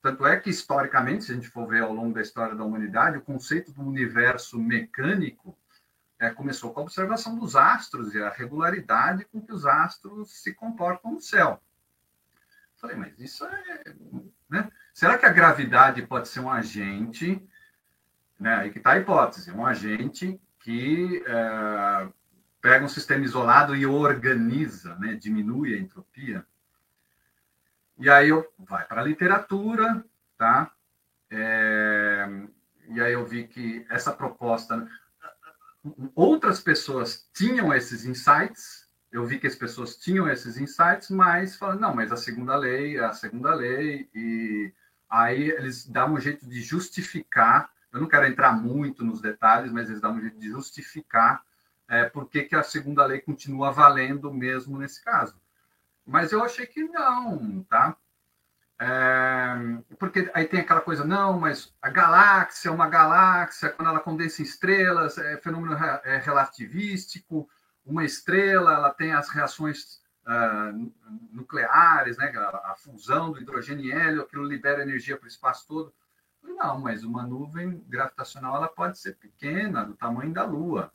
Tanto 0.00 0.26
é 0.26 0.38
que, 0.38 0.50
historicamente, 0.50 1.24
se 1.24 1.32
a 1.32 1.34
gente 1.34 1.48
for 1.48 1.66
ver 1.66 1.82
ao 1.82 1.92
longo 1.92 2.14
da 2.14 2.20
história 2.20 2.54
da 2.54 2.64
humanidade, 2.64 3.16
o 3.16 3.22
conceito 3.22 3.72
do 3.72 3.82
universo 3.82 4.58
mecânico 4.58 5.56
é, 6.18 6.30
começou 6.30 6.72
com 6.72 6.80
a 6.80 6.82
observação 6.82 7.38
dos 7.38 7.56
astros 7.56 8.14
e 8.14 8.22
a 8.22 8.28
regularidade 8.28 9.24
com 9.26 9.40
que 9.40 9.52
os 9.52 9.64
astros 9.64 10.42
se 10.42 10.52
comportam 10.52 11.12
no 11.12 11.20
céu. 11.20 11.62
Falei, 12.76 12.96
mas 12.96 13.18
isso 13.18 13.44
é. 13.46 13.94
Né? 14.48 14.70
Será 14.92 15.16
que 15.16 15.26
a 15.26 15.32
gravidade 15.32 16.02
pode 16.06 16.28
ser 16.28 16.40
um 16.40 16.50
agente? 16.50 17.42
Né? 18.38 18.54
Aí 18.56 18.70
que 18.70 18.78
está 18.78 18.92
a 18.92 18.98
hipótese: 18.98 19.50
um 19.52 19.64
agente 19.64 20.38
que 20.64 21.22
é, 21.26 22.08
pega 22.62 22.86
um 22.86 22.88
sistema 22.88 23.22
isolado 23.22 23.76
e 23.76 23.84
organiza, 23.84 24.94
né, 24.96 25.14
diminui 25.14 25.74
a 25.74 25.78
entropia. 25.78 26.44
E 27.98 28.08
aí 28.08 28.30
eu 28.30 28.50
vai 28.58 28.86
para 28.86 29.02
a 29.02 29.04
literatura, 29.04 30.02
tá? 30.38 30.72
É, 31.30 32.26
e 32.88 32.98
aí 32.98 33.12
eu 33.12 33.26
vi 33.26 33.46
que 33.46 33.84
essa 33.90 34.10
proposta, 34.10 34.88
outras 36.14 36.60
pessoas 36.60 37.28
tinham 37.34 37.72
esses 37.74 38.06
insights. 38.06 38.88
Eu 39.12 39.26
vi 39.26 39.38
que 39.38 39.46
as 39.46 39.54
pessoas 39.54 39.96
tinham 39.96 40.26
esses 40.30 40.56
insights, 40.56 41.10
mas 41.10 41.56
falam 41.56 41.78
não, 41.78 41.94
mas 41.94 42.10
a 42.10 42.16
segunda 42.16 42.56
lei, 42.56 42.98
a 42.98 43.12
segunda 43.12 43.54
lei 43.54 44.08
e 44.14 44.72
aí 45.10 45.50
eles 45.50 45.86
dão 45.86 46.14
um 46.14 46.20
jeito 46.20 46.48
de 46.48 46.62
justificar 46.62 47.70
eu 47.94 48.00
não 48.00 48.08
quero 48.08 48.26
entrar 48.26 48.52
muito 48.52 49.04
nos 49.04 49.20
detalhes, 49.20 49.70
mas 49.70 49.88
eles 49.88 50.00
dão 50.00 50.14
um 50.14 50.20
jeito 50.20 50.38
de 50.38 50.48
justificar 50.48 51.42
é, 51.88 52.04
por 52.04 52.28
que, 52.28 52.42
que 52.42 52.56
a 52.56 52.62
segunda 52.62 53.06
lei 53.06 53.20
continua 53.20 53.70
valendo 53.70 54.32
mesmo 54.32 54.76
nesse 54.76 55.02
caso. 55.02 55.40
Mas 56.04 56.32
eu 56.32 56.42
achei 56.42 56.66
que 56.66 56.82
não, 56.82 57.62
tá? 57.70 57.96
É, 58.80 59.78
porque 59.96 60.28
aí 60.34 60.44
tem 60.46 60.60
aquela 60.60 60.80
coisa, 60.80 61.04
não, 61.04 61.38
mas 61.38 61.72
a 61.80 61.88
galáxia, 61.88 62.72
uma 62.72 62.88
galáxia, 62.88 63.70
quando 63.70 63.88
ela 63.88 64.00
condensa 64.00 64.42
estrelas, 64.42 65.16
é 65.16 65.36
fenômeno 65.36 65.74
é 66.02 66.18
relativístico, 66.18 67.48
uma 67.86 68.04
estrela, 68.04 68.74
ela 68.74 68.90
tem 68.90 69.12
as 69.12 69.28
reações 69.28 70.02
uh, 70.26 70.92
nucleares, 71.30 72.16
né, 72.16 72.32
a, 72.36 72.72
a, 72.72 72.74
fusão 72.74 73.30
do 73.30 73.40
hidrogênio 73.40 73.84
e 73.84 73.92
hélio, 73.92 74.22
aquilo 74.22 74.44
libera 74.44 74.82
energia 74.82 75.16
para 75.16 75.26
o 75.26 75.28
espaço 75.28 75.64
todo. 75.68 75.94
Não, 76.44 76.78
mas 76.78 77.02
uma 77.02 77.22
nuvem 77.22 77.82
gravitacional 77.88 78.56
ela 78.56 78.68
pode 78.68 78.98
ser 78.98 79.16
pequena, 79.16 79.84
do 79.84 79.94
tamanho 79.94 80.32
da 80.32 80.44
Lua. 80.44 80.92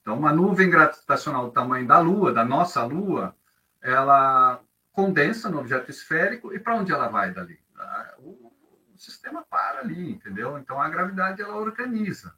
Então, 0.00 0.18
uma 0.18 0.32
nuvem 0.32 0.68
gravitacional 0.68 1.46
do 1.46 1.52
tamanho 1.52 1.86
da 1.86 1.98
Lua, 1.98 2.32
da 2.32 2.44
nossa 2.44 2.84
Lua, 2.84 3.34
ela 3.80 4.60
condensa 4.92 5.48
no 5.48 5.58
objeto 5.58 5.90
esférico 5.90 6.54
e 6.54 6.58
para 6.58 6.76
onde 6.76 6.92
ela 6.92 7.08
vai 7.08 7.32
dali? 7.32 7.58
Ah, 7.76 8.14
o, 8.18 8.52
o, 8.92 8.98
sistema 8.98 9.42
para 9.42 9.80
ali, 9.80 10.12
entendeu? 10.12 10.58
Então, 10.58 10.80
a 10.80 10.88
gravidade 10.88 11.42
ela 11.42 11.56
organiza. 11.56 12.34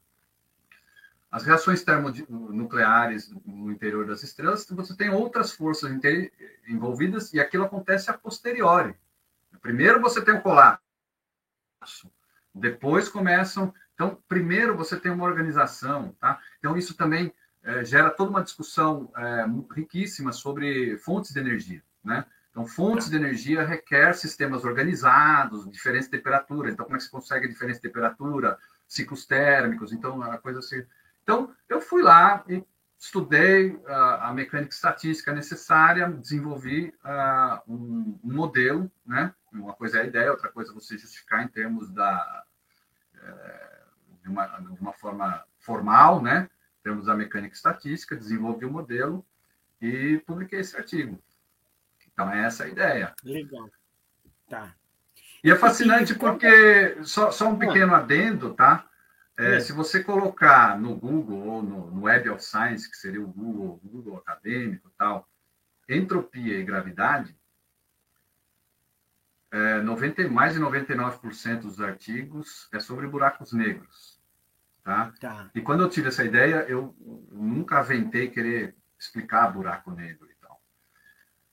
As 1.29 1.43
reações 1.43 1.83
termonucleares 1.83 3.29
no 3.45 3.71
interior 3.71 4.07
das 4.07 4.23
estrelas, 4.23 4.65
você 4.69 4.95
tem 4.95 5.09
outras 5.09 5.51
forças 5.51 5.91
envolvidas 6.67 7.33
e 7.33 7.39
aquilo 7.39 7.65
acontece 7.65 8.09
a 8.09 8.17
posteriori. 8.17 8.95
Primeiro 9.61 10.01
você 10.01 10.21
tem 10.21 10.35
o 10.35 10.41
colapso 10.41 10.86
depois 12.53 13.09
começam. 13.09 13.73
Então, 13.93 14.17
primeiro 14.27 14.75
você 14.75 14.99
tem 14.99 15.11
uma 15.11 15.25
organização, 15.25 16.15
tá? 16.19 16.39
Então, 16.59 16.77
isso 16.77 16.95
também 16.95 17.33
é, 17.63 17.83
gera 17.83 18.09
toda 18.09 18.29
uma 18.29 18.43
discussão 18.43 19.11
é, 19.15 19.45
riquíssima 19.75 20.31
sobre 20.31 20.97
fontes 20.97 21.31
de 21.31 21.39
energia, 21.39 21.81
né? 22.03 22.25
Então, 22.51 22.65
fontes 22.65 23.09
de 23.09 23.15
energia 23.15 23.63
requer 23.63 24.13
sistemas 24.15 24.63
organizados, 24.63 25.69
diferentes 25.69 26.07
temperaturas. 26.07 26.73
Então, 26.73 26.85
como 26.85 26.95
é 26.95 26.97
que 26.97 27.05
se 27.05 27.11
consegue 27.11 27.47
diferente 27.47 27.79
temperatura, 27.79 28.57
ciclos 28.87 29.27
térmicos? 29.27 29.93
Então, 29.93 30.23
a 30.23 30.39
coisa 30.39 30.57
assim. 30.59 30.83
Então, 31.21 31.53
eu 31.69 31.79
fui 31.79 32.01
lá 32.01 32.43
e 32.47 32.63
estudei 32.99 33.79
a, 33.87 34.29
a 34.29 34.33
mecânica 34.33 34.73
estatística 34.73 35.31
necessária, 35.33 36.09
desenvolvi 36.09 36.93
uh, 37.03 37.71
um, 37.71 38.19
um, 38.23 38.33
modelo, 38.33 38.91
né? 39.05 39.33
Uma 39.51 39.73
coisa 39.73 39.99
é 39.99 40.01
a 40.01 40.05
ideia, 40.05 40.31
outra 40.31 40.49
coisa 40.49 40.71
é 40.71 40.73
você 40.73 40.97
justificar 40.97 41.43
em 41.43 41.47
termos 41.47 41.89
da 41.91 42.43
é, 43.21 43.83
de, 44.21 44.29
uma, 44.29 44.45
de 44.45 44.81
uma 44.81 44.93
forma 44.93 45.43
formal, 45.59 46.21
né? 46.21 46.49
Em 46.79 46.83
termos 46.83 47.05
da 47.05 47.15
mecânica 47.15 47.55
estatística, 47.55 48.15
desenvolvi 48.15 48.65
o 48.65 48.69
um 48.69 48.73
modelo 48.73 49.25
e 49.81 50.21
publiquei 50.25 50.59
esse 50.59 50.75
artigo. 50.75 51.21
Então, 52.11 52.31
é 52.31 52.45
essa 52.45 52.63
a 52.63 52.67
ideia. 52.67 53.13
Legal. 53.23 53.69
Tá. 54.49 54.73
E 55.43 55.51
é 55.51 55.55
fascinante 55.55 56.15
porque, 56.15 56.97
só, 57.03 57.31
só 57.31 57.49
um 57.49 57.59
pequeno 57.59 57.93
adendo, 57.93 58.53
tá? 58.53 58.87
É. 59.37 59.59
Se 59.59 59.71
você 59.71 60.03
colocar 60.03 60.79
no 60.79 60.95
Google 60.95 61.47
ou 61.47 61.61
no, 61.61 61.91
no, 61.91 62.01
Web 62.03 62.29
of 62.31 62.43
Science, 62.43 62.89
que 62.89 62.97
seria 62.97 63.21
o 63.21 63.27
Google, 63.27 63.79
Google 63.83 64.17
acadêmico 64.17 64.91
tal, 64.97 65.29
entropia 65.87 66.57
e 66.57 66.63
gravidade, 66.63 67.37
é, 69.51 69.79
90, 69.81 70.27
mais 70.27 70.55
de 70.55 70.59
99% 70.59 71.61
dos 71.61 71.79
artigos 71.79 72.67
é 72.73 72.79
sobre 72.79 73.07
buracos 73.07 73.53
negros. 73.53 74.19
Tá? 74.83 75.13
tá? 75.19 75.51
E 75.53 75.61
quando 75.61 75.83
eu 75.83 75.89
tive 75.89 76.07
essa 76.07 76.23
ideia, 76.23 76.65
eu 76.67 76.95
nunca 77.31 77.79
aventei 77.79 78.29
querer 78.29 78.75
explicar 78.97 79.51
buraco 79.51 79.91
negro 79.91 80.27
e 80.31 80.35
tal. 80.41 80.61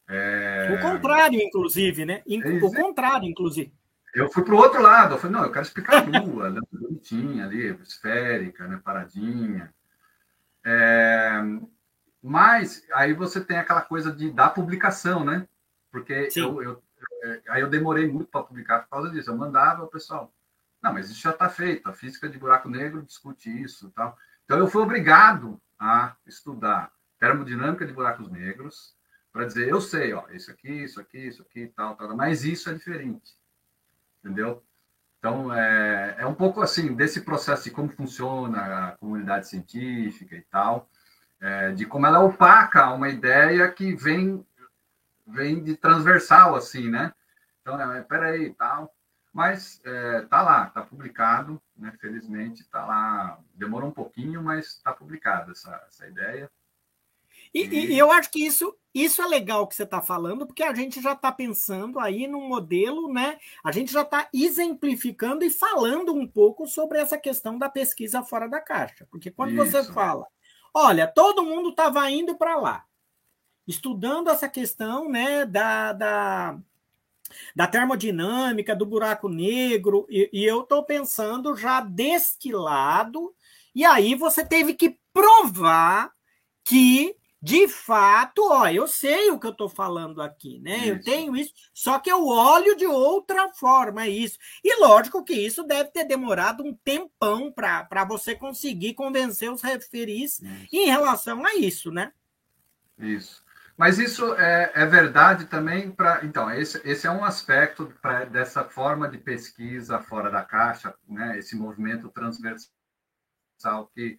É... 0.09 0.79
O 0.79 0.81
contrário, 0.81 1.41
inclusive, 1.41 2.07
né? 2.07 2.23
O 2.63 2.73
contrário, 2.73 3.29
inclusive. 3.29 3.73
Eu 4.15 4.31
fui 4.31 4.45
para 4.45 4.55
o 4.55 4.59
outro 4.59 4.81
lado. 4.81 5.15
Eu 5.15 5.19
falei, 5.19 5.37
não, 5.37 5.45
eu 5.45 5.53
quero 5.53 5.65
explicar 5.65 6.03
a 6.03 6.05
Lua, 6.21 6.51
né? 6.51 6.61
bonitinha 6.71 7.45
ali, 7.45 7.77
esférica, 7.83 8.67
né? 8.67 8.81
paradinha. 8.83 9.75
É... 10.65 11.41
Mas 12.23 12.87
aí 12.95 13.13
você 13.13 13.41
tem 13.41 13.59
aquela 13.59 13.83
coisa 13.83 14.11
de 14.11 14.31
da 14.31 14.49
publicação, 14.49 15.25
né? 15.25 15.47
Porque 15.91 16.31
eu, 16.35 16.63
eu, 16.63 16.83
é, 17.23 17.43
aí 17.49 17.61
eu 17.61 17.69
demorei 17.69 18.11
muito 18.11 18.31
para 18.31 18.43
publicar 18.43 18.81
por 18.81 18.89
causa 18.89 19.11
disso. 19.11 19.31
Eu 19.31 19.37
mandava 19.37 19.85
o 19.85 19.89
pessoal, 19.89 20.33
não, 20.83 20.93
mas 20.93 21.11
isso 21.11 21.21
já 21.21 21.31
está 21.31 21.51
feito. 21.51 21.87
A 21.87 21.93
física 21.93 22.29
de 22.29 22.39
buraco 22.39 22.69
negro 22.69 23.03
discute 23.03 23.51
isso, 23.63 23.91
tal. 23.91 24.17
Então 24.45 24.59
eu 24.59 24.67
fui 24.67 24.83
obrigado 24.83 25.61
a 25.79 26.17
estudar 26.27 26.91
termodinâmica 27.19 27.87
de 27.87 27.93
buracos 27.93 28.31
negros 28.31 28.95
para 29.33 29.47
dizer, 29.47 29.69
eu 29.69 29.81
sei, 29.81 30.13
ó, 30.13 30.29
isso 30.31 30.51
aqui, 30.51 30.71
isso 30.71 31.01
aqui, 31.01 31.19
isso 31.27 31.43
aqui, 31.43 31.67
tal, 31.75 31.97
tal, 31.97 32.17
mas 32.17 32.45
isso 32.45 32.71
é 32.71 32.75
diferente, 32.75 33.33
entendeu? 34.25 34.63
Então 35.19 35.53
é, 35.53 36.17
é 36.19 36.27
um 36.27 36.35
pouco 36.35 36.63
assim 36.63 36.95
desse 36.95 37.21
processo 37.21 37.65
de 37.65 37.71
como 37.71 37.89
funciona 37.91 38.89
a 38.89 38.93
comunidade 38.93 39.49
científica 39.49 40.35
e 40.35 40.43
tal, 40.43 40.89
é, 41.41 41.73
de 41.73 41.85
como 41.85 42.07
ela 42.07 42.21
opaca 42.21 42.91
uma 42.91 43.09
ideia 43.09 43.71
que 43.71 43.95
vem 43.95 44.45
vem 45.27 45.63
de 45.63 45.77
transversal 45.77 46.55
assim, 46.55 46.91
né? 46.91 47.13
Então, 47.61 47.81
é, 47.93 48.03
peraí, 48.03 48.53
tal. 48.55 48.95
Mas 49.33 49.81
é, 49.85 50.21
tá 50.23 50.43
lá, 50.43 50.67
tá 50.67 50.83
publicado, 50.83 51.61
né? 51.77 51.93
Felizmente 52.01 52.63
tá 52.69 52.85
lá. 52.85 53.39
Demorou 53.55 53.89
um 53.89 53.95
pouquinho, 53.95 54.43
mas 54.43 54.79
tá 54.83 54.93
publicada 54.93 55.53
essa, 55.53 55.83
essa 55.89 56.07
ideia. 56.07 56.51
E, 57.53 57.65
e, 57.65 57.87
e, 57.93 57.99
eu 57.99 58.13
acho 58.13 58.31
que 58.31 58.45
isso, 58.45 58.77
isso 58.95 59.21
é 59.21 59.27
legal 59.27 59.67
que 59.67 59.75
você 59.75 59.83
está 59.83 60.01
falando, 60.01 60.47
porque 60.47 60.63
a 60.63 60.73
gente 60.73 61.03
já 61.03 61.15
está 61.15 61.33
pensando 61.33 61.99
aí 61.99 62.29
num 62.29 62.47
modelo, 62.47 63.13
né? 63.13 63.39
A 63.65 63.73
gente 63.73 63.93
já 63.93 64.03
está 64.03 64.29
exemplificando 64.33 65.45
e 65.45 65.51
falando 65.51 66.15
um 66.15 66.25
pouco 66.27 66.65
sobre 66.69 66.99
essa 66.99 67.19
questão 67.19 67.59
da 67.59 67.69
pesquisa 67.69 68.23
fora 68.23 68.49
da 68.49 68.61
caixa. 68.61 69.05
Porque 69.11 69.33
quando 69.33 69.53
isso. 69.55 69.73
você 69.73 69.93
fala, 69.93 70.29
olha, 70.73 71.09
todo 71.09 71.43
mundo 71.45 71.71
estava 71.71 72.09
indo 72.09 72.37
para 72.37 72.55
lá, 72.57 72.85
estudando 73.67 74.31
essa 74.31 74.49
questão 74.49 75.09
né, 75.09 75.45
da, 75.45 75.93
da, 75.93 76.59
da 77.57 77.67
termodinâmica, 77.67 78.77
do 78.77 78.87
buraco 78.87 79.29
negro, 79.29 80.07
e, 80.09 80.31
e 80.33 80.45
eu 80.45 80.61
estou 80.61 80.85
pensando 80.85 81.57
já 81.57 81.81
deste 81.81 82.53
lado, 82.53 83.35
e 83.75 83.85
aí 83.85 84.15
você 84.15 84.47
teve 84.47 84.75
que 84.75 85.01
provar 85.13 86.13
que 86.63 87.17
de 87.45 87.69
fato, 87.69 88.41
ó, 88.51 88.67
eu 88.69 88.89
sei 88.89 89.31
o 89.31 89.39
que 89.39 89.47
eu 89.47 89.51
estou 89.51 89.69
falando 89.69 90.23
aqui, 90.23 90.59
né? 90.61 90.79
Isso. 90.79 90.89
Eu 90.89 91.03
tenho 91.03 91.37
isso, 91.37 91.53
só 91.75 91.99
que 91.99 92.11
eu 92.11 92.27
olho 92.27 92.75
de 92.75 92.87
outra 92.87 93.53
forma, 93.53 94.05
é 94.05 94.09
isso. 94.09 94.39
E 94.65 94.81
lógico 94.81 95.23
que 95.23 95.35
isso 95.35 95.63
deve 95.63 95.91
ter 95.91 96.07
demorado 96.07 96.65
um 96.65 96.73
tempão 96.73 97.53
para 97.53 98.03
você 98.09 98.35
conseguir 98.35 98.95
convencer 98.95 99.53
os 99.53 99.61
referis 99.61 100.41
isso. 100.41 100.69
em 100.73 100.87
relação 100.87 101.45
a 101.45 101.55
isso, 101.57 101.91
né? 101.91 102.15
Isso. 102.99 103.45
Mas 103.77 103.99
isso 103.99 104.33
é, 104.37 104.73
é 104.75 104.87
verdade 104.87 105.45
também 105.45 105.91
para. 105.91 106.25
Então, 106.25 106.51
esse, 106.51 106.81
esse 106.83 107.07
é 107.07 107.11
um 107.11 107.27
aspecto 107.27 107.93
pra, 108.01 108.25
dessa 108.25 108.65
forma 108.65 109.07
de 109.07 109.19
pesquisa 109.19 110.01
fora 110.01 110.31
da 110.31 110.43
caixa, 110.43 110.95
né? 111.07 111.39
esse 111.39 111.55
movimento 111.55 112.09
transversal 112.09 112.71
que, 113.93 114.19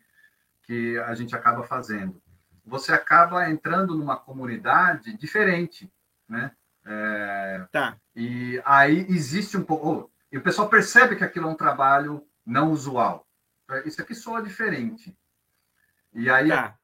que 0.61 0.99
a 0.99 1.15
gente 1.15 1.36
acaba 1.36 1.63
fazendo. 1.63 2.21
Você 2.66 2.91
acaba 2.91 3.49
entrando 3.49 3.95
numa 3.95 4.18
comunidade 4.18 5.16
diferente, 5.18 5.91
né? 6.28 6.51
É, 6.86 7.68
tá. 7.72 7.97
E 8.16 8.61
aí 8.66 9.05
existe 9.09 9.57
um 9.57 9.63
pouco. 9.63 10.11
E 10.32 10.38
o 10.38 10.41
pessoal 10.41 10.68
percebe 10.68 11.16
que 11.16 11.24
aquilo 11.24 11.47
é 11.47 11.51
um 11.51 11.55
trabalho 11.55 12.26
não 12.45 12.72
usual. 12.72 13.28
Isso 13.86 14.01
aqui 14.01 14.13
soa 14.13 14.41
diferente. 14.41 15.16
E 16.13 16.30
aí 16.30 16.49
tá 16.49 16.78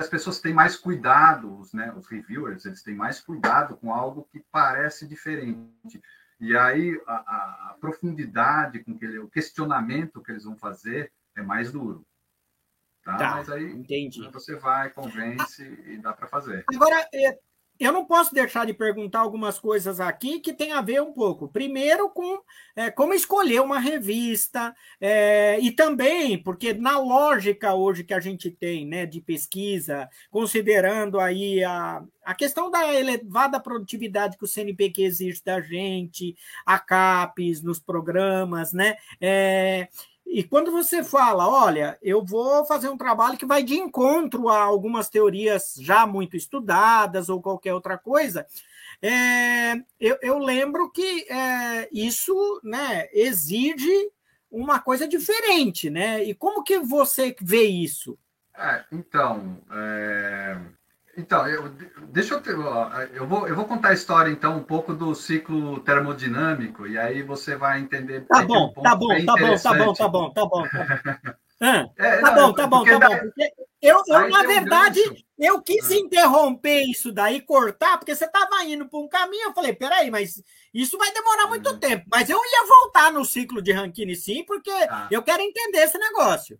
as 0.00 0.08
pessoas 0.08 0.40
têm 0.40 0.54
mais 0.54 0.76
cuidado, 0.76 1.58
os, 1.58 1.74
né, 1.74 1.92
os 1.94 2.06
reviewers, 2.06 2.64
eles 2.64 2.82
têm 2.82 2.94
mais 2.94 3.20
cuidado 3.20 3.76
com 3.76 3.92
algo 3.92 4.26
que 4.32 4.42
parece 4.50 5.06
diferente. 5.06 6.02
E 6.40 6.56
aí 6.56 6.98
a, 7.06 7.14
a, 7.14 7.70
a 7.70 7.76
profundidade 7.78 8.82
com 8.82 8.98
que 8.98 9.04
ele, 9.04 9.18
o 9.18 9.28
questionamento 9.28 10.22
que 10.22 10.32
eles 10.32 10.44
vão 10.44 10.56
fazer 10.56 11.12
é 11.36 11.42
mais 11.42 11.70
duro. 11.70 12.04
Tá? 13.16 13.16
tá 13.16 13.36
Mas 13.36 13.50
aí 13.50 13.64
entendi. 13.72 14.28
você 14.30 14.56
vai, 14.56 14.90
convence 14.90 15.62
e 15.86 15.96
dá 15.98 16.12
para 16.12 16.26
fazer. 16.26 16.64
Agora, 16.68 17.08
é, 17.12 17.38
eu 17.80 17.92
não 17.92 18.04
posso 18.04 18.34
deixar 18.34 18.66
de 18.66 18.74
perguntar 18.74 19.20
algumas 19.20 19.58
coisas 19.58 20.00
aqui 20.00 20.38
que 20.38 20.52
tem 20.52 20.72
a 20.72 20.82
ver 20.82 21.00
um 21.00 21.14
pouco. 21.14 21.48
Primeiro, 21.48 22.10
com 22.10 22.42
é, 22.76 22.90
como 22.90 23.14
escolher 23.14 23.62
uma 23.62 23.78
revista, 23.78 24.74
é, 25.00 25.58
e 25.60 25.70
também, 25.70 26.36
porque 26.42 26.74
na 26.74 26.98
lógica 26.98 27.72
hoje 27.72 28.04
que 28.04 28.12
a 28.12 28.20
gente 28.20 28.50
tem 28.50 28.86
né, 28.86 29.06
de 29.06 29.22
pesquisa, 29.22 30.10
considerando 30.30 31.18
aí 31.18 31.64
a, 31.64 32.04
a 32.22 32.34
questão 32.34 32.70
da 32.70 32.92
elevada 32.92 33.58
produtividade 33.58 34.36
que 34.36 34.44
o 34.44 34.48
CNPq 34.48 35.02
exige 35.02 35.42
da 35.42 35.58
gente, 35.62 36.36
a 36.66 36.78
CAPES 36.78 37.62
nos 37.62 37.80
programas, 37.80 38.74
né? 38.74 38.96
É, 39.18 39.88
e 40.32 40.44
quando 40.44 40.70
você 40.70 41.02
fala, 41.02 41.48
olha, 41.48 41.98
eu 42.00 42.24
vou 42.24 42.64
fazer 42.64 42.88
um 42.88 42.96
trabalho 42.96 43.36
que 43.36 43.44
vai 43.44 43.64
de 43.64 43.74
encontro 43.74 44.48
a 44.48 44.62
algumas 44.62 45.08
teorias 45.08 45.74
já 45.80 46.06
muito 46.06 46.36
estudadas 46.36 47.28
ou 47.28 47.42
qualquer 47.42 47.74
outra 47.74 47.98
coisa, 47.98 48.46
é, 49.02 49.74
eu, 49.98 50.18
eu, 50.22 50.38
lembro 50.38 50.88
que 50.92 51.26
é, 51.28 51.88
isso 51.92 52.60
né, 52.62 53.08
exige 53.12 54.10
uma 54.48 54.78
coisa 54.78 55.08
diferente, 55.08 55.90
né? 55.90 56.22
E 56.22 56.32
como 56.32 56.62
que 56.62 56.78
você 56.78 57.34
vê 57.40 57.64
isso? 57.64 58.16
É, 58.56 58.84
então, 58.92 59.58
é, 59.72 60.60
então, 61.16 61.46
eu, 61.48 61.68
deixa 62.08 62.34
eu 62.34 62.40
ter, 62.40 62.54
eu 63.14 63.26
vou, 63.26 63.46
eu 63.46 63.54
vou 63.54 63.64
contar 63.64 63.88
a 63.88 63.94
história 63.94 64.30
então 64.30 64.56
um 64.56 64.62
pouco 64.62 64.94
do 64.94 65.14
ciclo 65.14 65.80
termodinâmico 65.80 66.86
e 66.86 66.98
aí 66.98 67.22
você 67.22 67.56
vai 67.56 67.80
entender. 67.80 68.26
Tá 68.26 68.42
bom, 68.42 68.72
um 68.76 68.82
tá, 68.82 68.94
bom 68.94 69.08
tá, 69.24 69.34
bom, 69.36 69.56
tá 69.56 69.74
bom, 69.74 69.92
tá 69.92 70.08
bom, 70.08 70.30
tá 70.32 70.46
bom, 70.46 70.64
tá 70.64 70.72
bom. 70.72 71.34
Ah, 71.60 71.86
é, 71.98 72.20
tá, 72.20 72.30
não, 72.32 72.48
bom 72.48 72.54
tá 72.54 72.66
bom, 72.66 72.84
tá 72.84 72.98
bom, 72.98 73.18
Porque 73.18 73.52
eu, 73.82 74.02
eu 74.06 74.28
na 74.28 74.42
verdade, 74.44 75.00
eu 75.38 75.60
quis 75.60 75.90
ah. 75.90 75.94
interromper 75.94 76.82
isso 76.82 77.10
daí, 77.10 77.40
cortar, 77.40 77.98
porque 77.98 78.14
você 78.14 78.26
estava 78.26 78.62
indo 78.64 78.88
para 78.88 79.00
um 79.00 79.08
caminho. 79.08 79.48
Eu 79.48 79.54
falei, 79.54 79.74
peraí, 79.74 80.10
mas 80.10 80.40
isso 80.72 80.96
vai 80.96 81.12
demorar 81.12 81.48
muito 81.48 81.70
uhum. 81.70 81.78
tempo. 81.78 82.04
Mas 82.10 82.30
eu 82.30 82.38
ia 82.38 82.66
voltar 82.66 83.12
no 83.12 83.24
ciclo 83.24 83.60
de 83.60 83.72
Rankine 83.72 84.14
sim, 84.14 84.44
porque 84.44 84.70
ah. 84.70 85.08
eu 85.10 85.22
quero 85.22 85.42
entender 85.42 85.78
esse 85.78 85.98
negócio. 85.98 86.58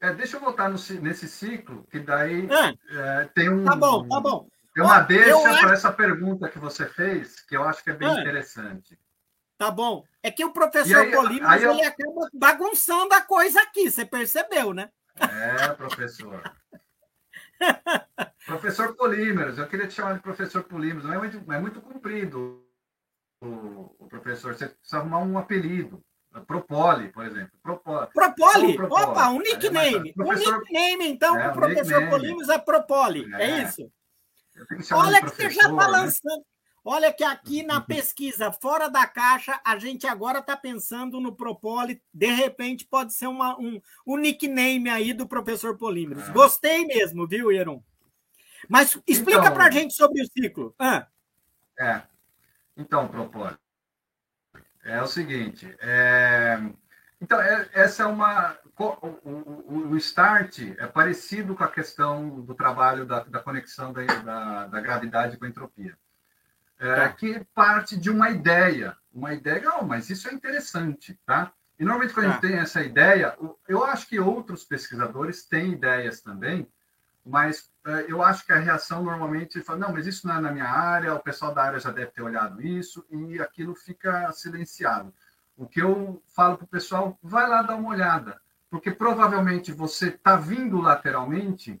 É, 0.00 0.12
deixa 0.12 0.36
eu 0.36 0.40
voltar 0.40 0.68
no, 0.68 0.76
nesse 1.02 1.28
ciclo, 1.28 1.84
que 1.90 1.98
daí 1.98 2.48
ah, 2.50 2.72
é, 3.20 3.24
tem 3.26 3.48
um. 3.48 3.64
Tá 3.64 3.74
bom, 3.74 4.08
tá 4.08 4.20
bom. 4.20 4.48
Tem 4.74 4.84
uma 4.84 5.00
deixa 5.00 5.60
para 5.60 5.72
essa 5.72 5.92
pergunta 5.92 6.48
que 6.48 6.58
você 6.58 6.86
fez, 6.86 7.40
que 7.40 7.56
eu 7.56 7.64
acho 7.64 7.82
que 7.82 7.90
é 7.90 7.94
bem 7.94 8.08
ah, 8.08 8.20
interessante. 8.20 8.98
Tá 9.56 9.72
bom. 9.72 10.04
É 10.22 10.30
que 10.30 10.44
o 10.44 10.52
professor 10.52 10.98
aí, 10.98 11.40
aí 11.42 11.62
eu... 11.64 11.72
ele 11.72 11.84
acaba 11.84 12.28
bagunçando 12.32 13.12
a 13.12 13.20
coisa 13.20 13.60
aqui, 13.60 13.90
você 13.90 14.04
percebeu, 14.04 14.72
né? 14.72 14.88
É, 15.20 15.68
professor. 15.70 16.40
professor 18.46 18.94
Polímeros, 18.94 19.58
eu 19.58 19.66
queria 19.66 19.88
te 19.88 19.94
chamar 19.94 20.14
de 20.14 20.20
professor 20.20 20.62
Polímeros, 20.62 21.04
não 21.04 21.14
é 21.14 21.18
muito, 21.18 21.52
é 21.52 21.58
muito 21.58 21.80
comprido 21.80 22.64
o, 23.42 23.96
o 23.98 24.08
professor, 24.08 24.54
você 24.54 24.68
precisa 24.68 24.98
arrumar 24.98 25.18
um 25.18 25.36
apelido. 25.36 26.00
Propoli, 26.46 27.08
por 27.08 27.24
exemplo. 27.24 27.52
Propoli? 27.62 28.08
Propoli? 28.12 28.76
Propoli. 28.76 29.02
Opa, 29.04 29.28
um 29.30 29.38
nickname. 29.40 30.12
Professor... 30.12 30.54
Um 30.54 30.58
nickname, 30.58 31.08
então, 31.08 31.36
é, 31.36 31.50
para 31.50 31.50
o 31.50 31.74
professor 31.74 32.08
Polimos 32.08 32.48
é 32.48 32.58
Propoli. 32.58 33.34
É, 33.34 33.42
é 33.42 33.62
isso? 33.62 33.90
Olha 34.92 35.20
que 35.20 35.30
você 35.30 35.50
já 35.50 35.62
está 35.62 35.86
né? 35.86 35.86
lançando. 35.86 36.44
Olha 36.84 37.12
que 37.12 37.22
aqui 37.22 37.62
na 37.62 37.80
pesquisa 37.82 38.50
fora 38.50 38.88
da 38.88 39.06
caixa, 39.06 39.60
a 39.64 39.78
gente 39.78 40.06
agora 40.06 40.38
está 40.38 40.56
pensando 40.56 41.20
no 41.20 41.34
Propoli. 41.34 42.02
De 42.12 42.30
repente, 42.32 42.86
pode 42.86 43.12
ser 43.12 43.26
uma, 43.26 43.58
um, 43.58 43.80
um 44.06 44.16
nickname 44.16 44.88
aí 44.88 45.12
do 45.12 45.28
professor 45.28 45.76
Polímeros. 45.76 46.28
É. 46.28 46.32
Gostei 46.32 46.86
mesmo, 46.86 47.26
viu, 47.26 47.52
Ieron? 47.52 47.82
Mas 48.68 48.98
explica 49.06 49.40
então, 49.40 49.54
para 49.54 49.66
a 49.66 49.70
gente 49.70 49.94
sobre 49.94 50.22
o 50.22 50.26
ciclo. 50.26 50.74
Ah. 50.78 51.06
É. 51.78 52.02
Então, 52.76 53.06
Propoli. 53.08 53.56
É 54.84 55.02
o 55.02 55.06
seguinte, 55.06 55.74
é... 55.80 56.58
então 57.20 57.40
é, 57.40 57.68
essa 57.72 58.04
é 58.04 58.06
uma 58.06 58.56
o, 58.78 59.06
o, 59.24 59.88
o, 59.90 59.96
start 59.96 60.60
é 60.78 60.86
parecido 60.86 61.54
com 61.54 61.64
a 61.64 61.70
questão 61.70 62.40
do 62.40 62.54
trabalho 62.54 63.04
da, 63.04 63.24
da 63.24 63.40
conexão 63.40 63.92
da, 63.92 64.04
da, 64.04 64.66
da, 64.68 64.80
gravidade 64.80 65.36
com 65.36 65.44
a 65.44 65.48
entropia, 65.48 65.98
é, 66.78 66.94
tá. 66.94 67.08
que 67.12 67.44
parte 67.52 67.96
de 67.96 68.08
uma 68.08 68.30
ideia, 68.30 68.96
uma 69.12 69.34
ideia, 69.34 69.68
oh, 69.78 69.84
mas 69.84 70.08
isso 70.10 70.28
é 70.28 70.32
interessante, 70.32 71.18
tá? 71.26 71.52
E 71.78 71.84
normalmente 71.84 72.14
quando 72.14 72.26
tá. 72.26 72.30
a 72.30 72.32
gente 72.34 72.42
tá. 72.42 72.48
tem 72.48 72.58
essa 72.58 72.82
ideia, 72.82 73.36
eu 73.66 73.84
acho 73.84 74.08
que 74.08 74.20
outros 74.20 74.64
pesquisadores 74.64 75.44
têm 75.44 75.72
ideias 75.72 76.20
também, 76.20 76.68
mas 77.28 77.70
é, 77.86 78.06
eu 78.08 78.22
acho 78.22 78.44
que 78.44 78.52
a 78.52 78.58
reação 78.58 79.04
normalmente 79.04 79.62
fala, 79.62 79.80
não, 79.80 79.92
mas 79.92 80.06
isso 80.06 80.26
não 80.26 80.36
é 80.36 80.40
na 80.40 80.50
minha 80.50 80.68
área, 80.68 81.14
o 81.14 81.20
pessoal 81.20 81.54
da 81.54 81.62
área 81.62 81.78
já 81.78 81.90
deve 81.90 82.10
ter 82.10 82.22
olhado 82.22 82.62
isso, 82.62 83.04
e 83.10 83.38
aquilo 83.38 83.74
fica 83.74 84.32
silenciado. 84.32 85.12
O 85.56 85.66
que 85.66 85.80
eu 85.80 86.22
falo 86.34 86.56
para 86.56 86.64
o 86.64 86.68
pessoal, 86.68 87.18
vai 87.22 87.46
lá 87.46 87.60
dar 87.62 87.76
uma 87.76 87.90
olhada, 87.90 88.40
porque 88.70 88.90
provavelmente 88.90 89.72
você 89.72 90.08
está 90.08 90.36
vindo 90.36 90.80
lateralmente 90.80 91.80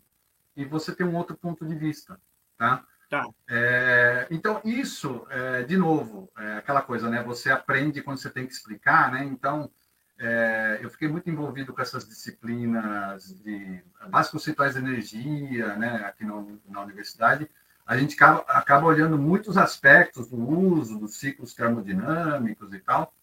e 0.54 0.64
você 0.66 0.94
tem 0.94 1.06
um 1.06 1.16
outro 1.16 1.36
ponto 1.36 1.64
de 1.64 1.74
vista, 1.74 2.20
tá? 2.58 2.84
Tá. 3.08 3.26
É, 3.48 4.26
então, 4.30 4.60
isso, 4.64 5.26
é, 5.30 5.62
de 5.62 5.78
novo, 5.78 6.30
é 6.36 6.58
aquela 6.58 6.82
coisa, 6.82 7.08
né? 7.08 7.22
Você 7.22 7.50
aprende 7.50 8.02
quando 8.02 8.18
você 8.18 8.28
tem 8.28 8.46
que 8.46 8.52
explicar, 8.52 9.10
né? 9.10 9.24
Então, 9.24 9.70
é, 10.18 10.80
eu 10.82 10.90
fiquei 10.90 11.08
muito 11.08 11.30
envolvido 11.30 11.72
com 11.72 11.80
essas 11.80 12.06
disciplinas 12.06 13.32
de 13.40 13.80
bases 14.08 14.32
conceituais 14.32 14.74
de 14.74 14.80
energia, 14.80 15.76
né? 15.76 16.04
Aqui 16.04 16.24
no, 16.24 16.60
na 16.68 16.80
universidade, 16.82 17.48
a 17.86 17.96
gente 17.96 18.16
acaba, 18.16 18.40
acaba 18.48 18.86
olhando 18.86 19.16
muitos 19.16 19.56
aspectos 19.56 20.28
do 20.28 20.36
uso 20.36 20.98
dos 20.98 21.16
ciclos 21.16 21.54
termodinâmicos 21.54 22.72
e 22.74 22.80
tal. 22.80 23.14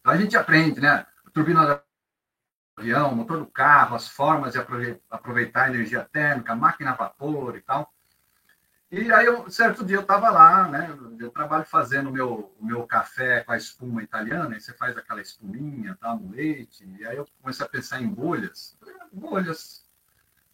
Então, 0.00 0.12
a 0.12 0.16
gente 0.16 0.36
aprende, 0.36 0.80
né? 0.80 1.06
A 1.24 1.30
turbina 1.30 1.66
do 1.66 1.80
avião, 2.76 3.14
motor 3.14 3.38
do 3.38 3.46
carro, 3.46 3.96
as 3.96 4.06
formas 4.06 4.52
de 4.52 4.58
aproveitar 5.10 5.64
a 5.64 5.68
energia 5.70 6.04
térmica, 6.04 6.54
máquina 6.54 6.90
a 6.90 6.94
vapor 6.94 7.56
e 7.56 7.62
tal. 7.62 7.90
E 8.96 9.12
aí, 9.12 9.26
eu, 9.26 9.50
certo 9.50 9.84
dia, 9.84 9.98
eu 9.98 10.00
estava 10.00 10.30
lá, 10.30 10.68
né? 10.68 10.96
Eu 11.18 11.30
trabalho 11.30 11.66
fazendo 11.66 12.08
o 12.08 12.12
meu, 12.12 12.50
o 12.58 12.64
meu 12.64 12.86
café 12.86 13.40
com 13.40 13.52
a 13.52 13.56
espuma 13.58 14.02
italiana, 14.02 14.56
e 14.56 14.60
você 14.60 14.72
faz 14.72 14.96
aquela 14.96 15.20
espuminha, 15.20 15.94
tá, 16.00 16.14
no 16.14 16.30
leite, 16.30 16.82
e 16.98 17.04
aí 17.04 17.14
eu 17.14 17.28
comecei 17.42 17.66
a 17.66 17.68
pensar 17.68 18.00
em 18.00 18.08
bolhas. 18.08 18.74
Bolhas, 19.12 19.84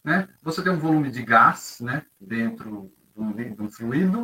né? 0.03 0.27
Você 0.41 0.61
tem 0.61 0.73
um 0.73 0.77
volume 0.77 1.09
de 1.09 1.23
gás, 1.23 1.77
né? 1.79 2.05
Dentro 2.19 2.91
de 3.15 3.21
um, 3.21 3.31
de 3.31 3.61
um 3.61 3.71
fluido, 3.71 4.23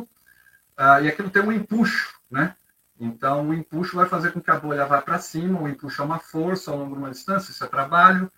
uh, 0.78 1.02
e 1.02 1.08
aquilo 1.08 1.30
tem 1.30 1.40
um 1.40 1.50
empuxo, 1.50 2.20
né? 2.30 2.54
Então, 2.98 3.48
o 3.48 3.54
empuxo 3.54 3.96
vai 3.96 4.06
fazer 4.06 4.32
com 4.32 4.40
que 4.42 4.50
a 4.50 4.60
bolha 4.60 4.84
vá 4.84 5.00
para 5.00 5.18
cima, 5.18 5.62
o 5.62 5.66
empuxo 5.66 6.02
é 6.02 6.04
uma 6.04 6.18
força 6.18 6.70
ao 6.70 6.76
longo 6.76 6.92
de 6.92 6.98
uma 6.98 7.10
distância, 7.10 7.52
isso 7.52 7.64
é 7.64 7.68
trabalho, 7.68 8.30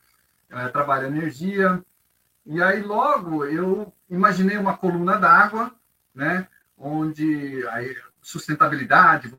é, 0.48 0.68
trabalho 0.68 1.08
energia, 1.08 1.84
e 2.44 2.62
aí, 2.62 2.82
logo, 2.82 3.44
eu 3.44 3.92
imaginei 4.10 4.56
uma 4.56 4.76
coluna 4.76 5.16
d'água, 5.16 5.74
né, 6.14 6.48
onde 6.76 7.66
a 7.68 7.78
sustentabilidade, 8.20 9.32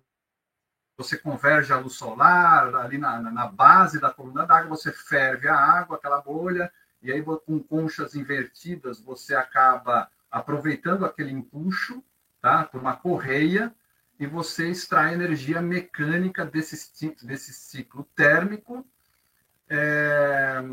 você 0.97 1.17
converge 1.17 1.73
a 1.73 1.77
luz 1.77 1.93
solar, 1.95 2.73
ali 2.75 2.97
na, 2.97 3.19
na 3.19 3.47
base 3.47 3.99
da 3.99 4.11
coluna 4.11 4.45
d'água, 4.45 4.69
você 4.69 4.91
ferve 4.91 5.47
a 5.47 5.55
água, 5.55 5.97
aquela 5.97 6.21
bolha, 6.21 6.71
e 7.01 7.11
aí 7.11 7.21
com 7.21 7.59
conchas 7.59 8.15
invertidas, 8.15 9.01
você 9.01 9.35
acaba 9.35 10.09
aproveitando 10.31 11.05
aquele 11.05 11.31
empuxo, 11.31 12.03
tá, 12.41 12.63
por 12.63 12.79
uma 12.79 12.95
correia, 12.95 13.73
e 14.19 14.25
você 14.25 14.69
extrai 14.69 15.13
energia 15.13 15.61
mecânica 15.61 16.45
desse, 16.45 17.15
desse 17.23 17.53
ciclo 17.53 18.07
térmico, 18.15 18.85
é, 19.67 20.63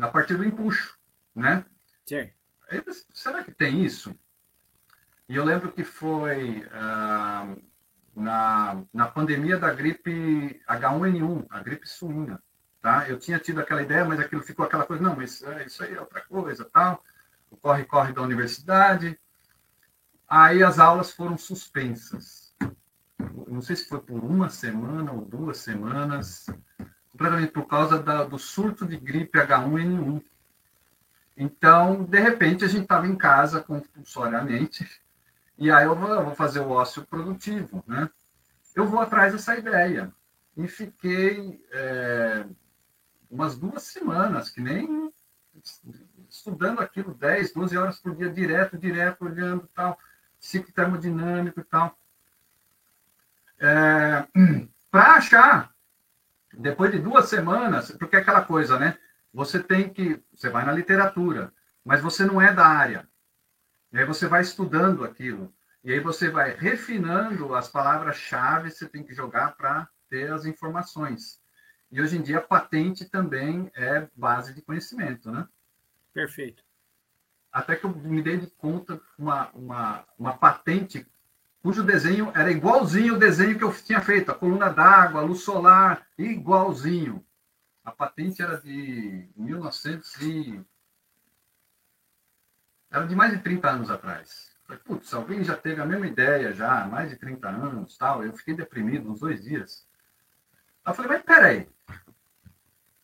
a 0.00 0.08
partir 0.08 0.36
do 0.36 0.44
empuxo, 0.44 0.98
né? 1.34 1.64
Sim. 2.06 2.30
Será 3.12 3.42
que 3.42 3.52
tem 3.52 3.84
isso? 3.84 4.14
E 5.28 5.36
eu 5.36 5.44
lembro 5.44 5.72
que 5.72 5.84
foi 5.84 6.66
ah, 6.72 7.54
na, 8.14 8.82
na 8.92 9.06
pandemia 9.06 9.58
da 9.58 9.72
gripe 9.72 10.60
H1N1, 10.68 11.46
a 11.50 11.60
gripe 11.60 11.88
suína, 11.88 12.42
tá? 12.80 13.08
Eu 13.08 13.18
tinha 13.18 13.38
tido 13.38 13.60
aquela 13.60 13.82
ideia, 13.82 14.04
mas 14.04 14.20
aquilo 14.20 14.42
ficou 14.42 14.64
aquela 14.64 14.86
coisa, 14.86 15.02
não, 15.02 15.16
mas 15.16 15.42
é, 15.42 15.66
isso 15.66 15.82
aí 15.82 15.94
é 15.94 16.00
outra 16.00 16.20
coisa, 16.22 16.64
tal. 16.64 17.02
O 17.50 17.56
corre-corre 17.56 18.12
da 18.12 18.22
universidade. 18.22 19.18
Aí 20.28 20.62
as 20.62 20.78
aulas 20.78 21.12
foram 21.12 21.36
suspensas. 21.36 22.54
Não 23.48 23.60
sei 23.60 23.76
se 23.76 23.88
foi 23.88 24.00
por 24.00 24.24
uma 24.24 24.48
semana 24.48 25.12
ou 25.12 25.24
duas 25.24 25.58
semanas 25.58 26.46
completamente 27.20 27.52
por 27.52 27.66
causa 27.66 28.02
da, 28.02 28.24
do 28.24 28.38
surto 28.38 28.86
de 28.86 28.96
gripe 28.96 29.38
H1N1. 29.38 30.22
Então, 31.36 32.02
de 32.04 32.18
repente, 32.18 32.64
a 32.64 32.68
gente 32.68 32.84
estava 32.84 33.06
em 33.06 33.14
casa 33.14 33.60
compulsoriamente, 33.60 34.88
e 35.58 35.70
aí 35.70 35.84
eu 35.84 35.94
vou, 35.94 36.08
eu 36.08 36.24
vou, 36.24 36.34
fazer 36.34 36.60
o 36.60 36.70
ócio 36.70 37.04
produtivo, 37.04 37.84
né? 37.86 38.08
Eu 38.74 38.86
vou 38.86 39.00
atrás 39.00 39.34
dessa 39.34 39.56
ideia. 39.56 40.10
E 40.56 40.66
fiquei 40.66 41.62
é, 41.72 42.46
umas 43.30 43.58
duas 43.58 43.82
semanas, 43.82 44.48
que 44.48 44.62
nem 44.62 45.12
estudando 46.30 46.80
aquilo 46.80 47.12
10, 47.12 47.52
12 47.52 47.76
horas 47.76 47.98
por 47.98 48.16
dia, 48.16 48.30
direto, 48.30 48.78
direto, 48.78 49.26
olhando 49.26 49.68
tal, 49.74 49.98
ciclo 50.38 50.72
termodinâmico 50.72 51.60
e 51.60 51.64
tal. 51.64 51.98
É, 53.58 54.26
para 54.90 55.14
achar 55.16 55.74
depois 56.52 56.90
de 56.92 56.98
duas 56.98 57.28
semanas, 57.28 57.90
porque 57.92 58.16
é 58.16 58.20
aquela 58.20 58.42
coisa, 58.42 58.78
né? 58.78 58.98
Você 59.32 59.62
tem 59.62 59.88
que. 59.88 60.22
Você 60.32 60.48
vai 60.48 60.64
na 60.64 60.72
literatura, 60.72 61.52
mas 61.84 62.00
você 62.00 62.24
não 62.24 62.40
é 62.40 62.52
da 62.52 62.66
área. 62.66 63.08
E 63.92 63.98
aí 63.98 64.04
você 64.04 64.26
vai 64.26 64.42
estudando 64.42 65.04
aquilo. 65.04 65.52
E 65.82 65.92
aí 65.92 66.00
você 66.00 66.28
vai 66.28 66.54
refinando 66.54 67.54
as 67.54 67.68
palavras-chave 67.68 68.70
que 68.70 68.76
você 68.76 68.88
tem 68.88 69.02
que 69.02 69.14
jogar 69.14 69.56
para 69.56 69.88
ter 70.08 70.30
as 70.30 70.44
informações. 70.44 71.40
E 71.90 72.00
hoje 72.00 72.16
em 72.16 72.22
dia, 72.22 72.40
patente 72.40 73.08
também 73.08 73.70
é 73.74 74.08
base 74.14 74.54
de 74.54 74.62
conhecimento, 74.62 75.30
né? 75.30 75.46
Perfeito. 76.12 76.62
Até 77.50 77.74
que 77.74 77.84
eu 77.84 77.90
me 77.90 78.22
dei 78.22 78.36
de 78.36 78.46
conta 78.46 79.00
uma, 79.18 79.50
uma, 79.50 80.04
uma 80.18 80.36
patente 80.36 81.06
cujo 81.62 81.82
desenho 81.82 82.32
era 82.34 82.50
igualzinho 82.50 83.14
o 83.14 83.18
desenho 83.18 83.56
que 83.56 83.64
eu 83.64 83.72
tinha 83.72 84.00
feito, 84.00 84.30
a 84.30 84.34
coluna 84.34 84.68
d'água, 84.70 85.20
a 85.20 85.24
luz 85.24 85.42
solar, 85.42 86.06
igualzinho. 86.18 87.24
A 87.84 87.90
patente 87.90 88.42
era 88.42 88.60
de 88.60 89.28
1900 89.36 90.20
e... 90.20 90.64
Era 92.90 93.06
de 93.06 93.14
mais 93.14 93.32
de 93.32 93.38
30 93.38 93.70
anos 93.70 93.90
atrás. 93.90 94.50
Falei, 94.64 94.82
putz, 94.84 95.14
alguém 95.14 95.44
já 95.44 95.56
teve 95.56 95.80
a 95.80 95.86
mesma 95.86 96.06
ideia 96.06 96.52
já, 96.52 96.86
mais 96.86 97.10
de 97.10 97.16
30 97.16 97.48
anos, 97.48 97.96
tal. 97.96 98.24
Eu 98.24 98.32
fiquei 98.32 98.54
deprimido 98.54 99.10
uns 99.10 99.20
dois 99.20 99.42
dias. 99.42 99.86
Aí 100.84 100.92
eu 100.92 100.94
falei, 100.94 101.12
mas 101.12 101.22
peraí, 101.22 101.68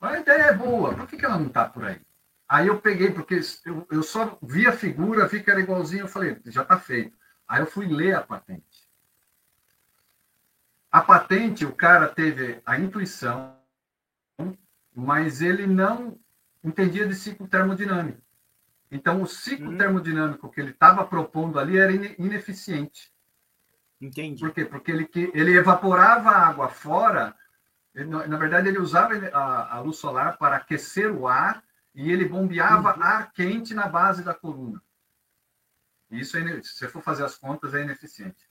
a 0.00 0.18
ideia 0.18 0.42
é 0.42 0.54
boa, 0.54 0.94
por 0.94 1.06
que, 1.06 1.16
que 1.16 1.24
ela 1.24 1.38
não 1.38 1.46
está 1.46 1.68
por 1.68 1.84
aí? 1.84 2.00
Aí 2.48 2.68
eu 2.68 2.80
peguei, 2.80 3.10
porque 3.10 3.40
eu, 3.64 3.86
eu 3.90 4.02
só 4.02 4.38
vi 4.42 4.66
a 4.66 4.72
figura, 4.72 5.26
vi 5.26 5.42
que 5.42 5.50
era 5.50 5.60
igualzinho, 5.60 6.02
eu 6.02 6.08
falei, 6.08 6.40
já 6.46 6.62
está 6.62 6.78
feito. 6.78 7.16
Aí 7.48 7.60
eu 7.60 7.66
fui 7.66 7.86
ler 7.86 8.14
a 8.14 8.22
patente. 8.22 8.86
A 10.90 11.00
patente, 11.00 11.64
o 11.64 11.74
cara 11.74 12.08
teve 12.08 12.60
a 12.64 12.78
intuição, 12.78 13.56
mas 14.94 15.42
ele 15.42 15.66
não 15.66 16.18
entendia 16.64 17.06
de 17.06 17.14
ciclo 17.14 17.46
termodinâmico. 17.46 18.20
Então, 18.90 19.20
o 19.20 19.26
ciclo 19.26 19.70
hum. 19.70 19.76
termodinâmico 19.76 20.50
que 20.50 20.60
ele 20.60 20.70
estava 20.70 21.04
propondo 21.04 21.58
ali 21.58 21.76
era 21.76 21.92
ineficiente. 21.92 23.12
Entendi. 24.00 24.40
Por 24.40 24.52
quê? 24.52 24.64
Porque 24.64 24.90
ele, 24.90 25.08
ele 25.34 25.56
evaporava 25.56 26.30
a 26.30 26.46
água 26.46 26.68
fora, 26.68 27.34
ele, 27.94 28.08
na 28.08 28.36
verdade, 28.36 28.68
ele 28.68 28.78
usava 28.78 29.14
a, 29.32 29.76
a, 29.76 29.80
luz 29.80 29.96
solar 29.96 30.36
para 30.36 30.56
aquecer 30.56 31.10
o 31.10 31.26
ar 31.26 31.64
e 31.94 32.12
ele 32.12 32.28
bombeava 32.28 32.94
uhum. 32.94 33.02
ar 33.02 33.32
quente 33.32 33.74
na 33.74 33.88
base 33.88 34.22
da 34.22 34.34
coluna. 34.34 34.82
Isso, 36.10 36.36
é, 36.36 36.62
se 36.62 36.74
você 36.74 36.88
for 36.88 37.02
fazer 37.02 37.24
as 37.24 37.36
contas, 37.36 37.74
é 37.74 37.82
ineficiente. 37.82 38.48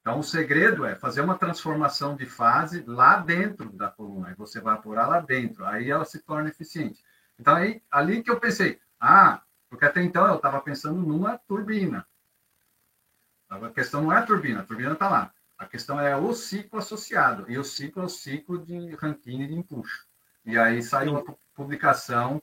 Então, 0.00 0.18
o 0.18 0.22
segredo 0.22 0.84
é 0.84 0.96
fazer 0.96 1.20
uma 1.20 1.38
transformação 1.38 2.16
de 2.16 2.26
fase 2.26 2.82
lá 2.86 3.18
dentro 3.18 3.70
da 3.72 3.88
coluna. 3.88 4.28
Aí 4.28 4.34
você 4.34 4.60
vai 4.60 4.74
apurar 4.74 5.08
lá 5.08 5.20
dentro. 5.20 5.64
Aí 5.64 5.90
ela 5.90 6.04
se 6.04 6.18
torna 6.20 6.48
eficiente. 6.48 7.04
Então, 7.38 7.54
aí, 7.54 7.82
ali 7.90 8.22
que 8.22 8.30
eu 8.30 8.40
pensei, 8.40 8.80
ah, 9.00 9.42
porque 9.70 9.84
até 9.84 10.02
então 10.02 10.26
eu 10.26 10.36
estava 10.36 10.60
pensando 10.60 11.00
numa 11.00 11.38
turbina. 11.38 12.06
A 13.48 13.70
questão 13.70 14.02
não 14.02 14.12
é 14.12 14.18
a 14.18 14.26
turbina, 14.26 14.60
a 14.60 14.64
turbina 14.64 14.92
está 14.92 15.08
lá. 15.08 15.32
A 15.56 15.66
questão 15.66 16.00
é 16.00 16.16
o 16.16 16.32
ciclo 16.34 16.78
associado. 16.78 17.44
E 17.48 17.56
o 17.56 17.64
ciclo 17.64 18.02
é 18.02 18.06
o 18.06 18.08
ciclo 18.08 18.58
de 18.58 18.94
Rankine 18.96 19.46
de 19.46 19.54
empuxo. 19.54 20.06
E 20.44 20.58
aí 20.58 20.82
saiu 20.82 21.16
a 21.16 21.24
publicação 21.54 22.42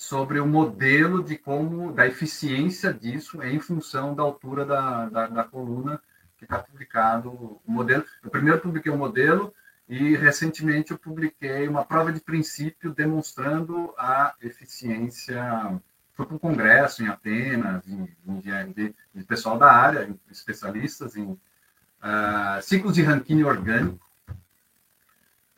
sobre 0.00 0.40
o 0.40 0.46
modelo 0.46 1.22
de 1.22 1.36
como, 1.36 1.92
da 1.92 2.06
eficiência 2.06 2.90
disso 2.90 3.42
em 3.42 3.60
função 3.60 4.14
da 4.14 4.22
altura 4.22 4.64
da, 4.64 5.10
da, 5.10 5.26
da 5.26 5.44
coluna 5.44 6.00
que 6.38 6.44
está 6.44 6.58
publicado 6.58 7.30
o 7.30 7.60
modelo. 7.66 8.02
Eu 8.24 8.30
primeiro 8.30 8.58
publiquei 8.62 8.90
o 8.90 8.96
modelo 8.96 9.52
e 9.86 10.16
recentemente 10.16 10.90
eu 10.90 10.98
publiquei 10.98 11.68
uma 11.68 11.84
prova 11.84 12.10
de 12.10 12.18
princípio 12.18 12.94
demonstrando 12.94 13.92
a 13.98 14.34
eficiência. 14.40 15.78
Foi 16.14 16.24
para 16.24 16.34
um 16.34 16.38
congresso 16.38 17.02
em 17.02 17.08
Atenas, 17.08 17.86
em, 17.86 18.08
em, 18.26 18.40
de, 18.72 18.94
pessoal 19.24 19.58
da 19.58 19.70
área, 19.70 20.08
especialistas 20.30 21.14
em 21.14 21.24
uh, 21.24 22.62
ciclos 22.62 22.94
de 22.94 23.02
Rankine 23.02 23.44
orgânico. 23.44 24.10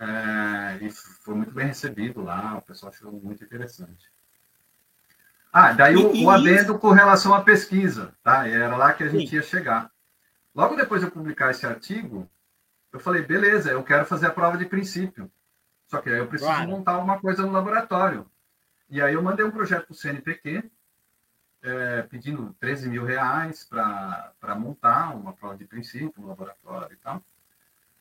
Uh, 0.00 0.84
e 0.84 0.90
foi 0.90 1.36
muito 1.36 1.52
bem 1.52 1.68
recebido 1.68 2.24
lá, 2.24 2.58
o 2.58 2.62
pessoal 2.62 2.90
achou 2.90 3.12
muito 3.12 3.44
interessante. 3.44 4.11
Ah, 5.52 5.72
daí 5.72 5.96
o, 5.96 6.14
e, 6.14 6.24
o 6.24 6.30
adendo 6.30 6.78
com 6.78 6.90
relação 6.90 7.34
à 7.34 7.42
pesquisa, 7.42 8.14
tá? 8.22 8.48
Era 8.48 8.74
lá 8.76 8.92
que 8.94 9.04
a 9.04 9.08
gente 9.08 9.28
sim. 9.28 9.36
ia 9.36 9.42
chegar. 9.42 9.90
Logo 10.54 10.76
depois 10.76 11.00
de 11.00 11.06
eu 11.06 11.10
publicar 11.10 11.50
esse 11.50 11.66
artigo, 11.66 12.28
eu 12.92 12.98
falei, 12.98 13.22
beleza, 13.22 13.70
eu 13.70 13.82
quero 13.82 14.06
fazer 14.06 14.26
a 14.26 14.30
prova 14.30 14.56
de 14.56 14.64
princípio. 14.64 15.30
Só 15.86 16.00
que 16.00 16.08
aí 16.08 16.18
eu 16.18 16.26
preciso 16.26 16.50
claro. 16.50 16.70
montar 16.70 16.92
alguma 16.92 17.20
coisa 17.20 17.42
no 17.42 17.52
laboratório. 17.52 18.26
E 18.88 19.00
aí 19.00 19.14
eu 19.14 19.22
mandei 19.22 19.44
um 19.44 19.50
projeto 19.50 19.86
para 19.86 19.92
o 19.92 19.96
CNPq, 19.96 20.70
é, 21.62 22.02
pedindo 22.02 22.54
13 22.58 22.88
mil 22.88 23.04
reais 23.04 23.64
para 23.64 24.54
montar 24.56 25.14
uma 25.14 25.32
prova 25.32 25.56
de 25.56 25.64
princípio, 25.64 26.12
um 26.18 26.26
laboratório 26.26 26.94
e 26.94 26.96
tal. 26.96 27.22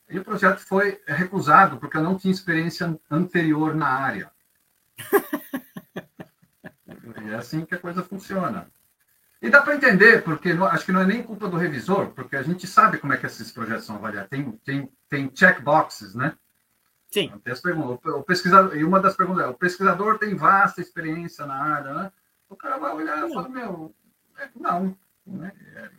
E 0.09 0.19
o 0.19 0.23
projeto 0.23 0.59
foi 0.59 1.01
recusado 1.05 1.77
porque 1.77 1.95
eu 1.95 2.03
não 2.03 2.17
tinha 2.17 2.31
experiência 2.31 2.97
anterior 3.09 3.75
na 3.75 3.87
área. 3.87 4.31
e 7.23 7.31
é 7.31 7.35
assim 7.35 7.65
que 7.65 7.75
a 7.75 7.79
coisa 7.79 8.03
funciona. 8.03 8.67
E 9.41 9.49
dá 9.49 9.61
para 9.61 9.75
entender, 9.75 10.23
porque 10.23 10.53
não, 10.53 10.67
acho 10.67 10.85
que 10.85 10.91
não 10.91 11.01
é 11.01 11.05
nem 11.05 11.23
culpa 11.23 11.47
do 11.47 11.57
revisor, 11.57 12.11
porque 12.11 12.35
a 12.35 12.43
gente 12.43 12.67
sabe 12.67 12.99
como 12.99 13.13
é 13.13 13.17
que 13.17 13.25
esses 13.25 13.51
projetos 13.51 13.85
são 13.85 13.95
avaliados. 13.95 14.29
Tem, 14.29 14.51
tem, 14.63 14.91
tem 15.09 15.31
checkboxes, 15.33 16.13
né? 16.13 16.37
Sim. 17.09 17.29
Tem 17.43 17.51
as 17.51 17.59
perguntas, 17.59 18.13
o 18.13 18.23
pesquisador, 18.23 18.77
e 18.77 18.83
uma 18.83 18.99
das 18.99 19.15
perguntas 19.15 19.43
é: 19.43 19.47
o 19.47 19.53
pesquisador 19.53 20.19
tem 20.19 20.35
vasta 20.35 20.79
experiência 20.79 21.45
na 21.45 21.55
área, 21.55 21.93
né? 21.93 22.11
O 22.47 22.55
cara 22.55 22.77
vai 22.77 22.93
olhar 22.93 23.27
e 23.27 23.33
fala: 23.33 23.49
meu, 23.49 23.93
é, 24.37 24.47
não, 24.55 24.95
né? 25.25 25.51
É, 25.75 25.89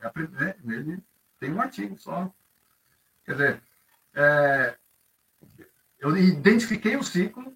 é, 0.44 0.56
ele 0.64 1.02
tem 1.38 1.52
um 1.52 1.60
artigo 1.60 1.98
só. 1.98 2.32
Quer 3.24 3.32
dizer, 3.32 3.62
é, 4.14 4.76
eu 5.98 6.16
identifiquei 6.16 6.96
o 6.96 7.02
ciclo, 7.02 7.54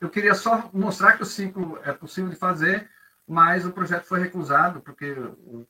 eu 0.00 0.08
queria 0.08 0.34
só 0.34 0.70
mostrar 0.72 1.14
que 1.14 1.22
o 1.22 1.26
ciclo 1.26 1.78
é 1.84 1.92
possível 1.92 2.30
de 2.30 2.36
fazer, 2.36 2.88
mas 3.26 3.66
o 3.66 3.72
projeto 3.72 4.04
foi 4.04 4.20
recusado 4.20 4.80
porque 4.80 5.10
o, 5.12 5.66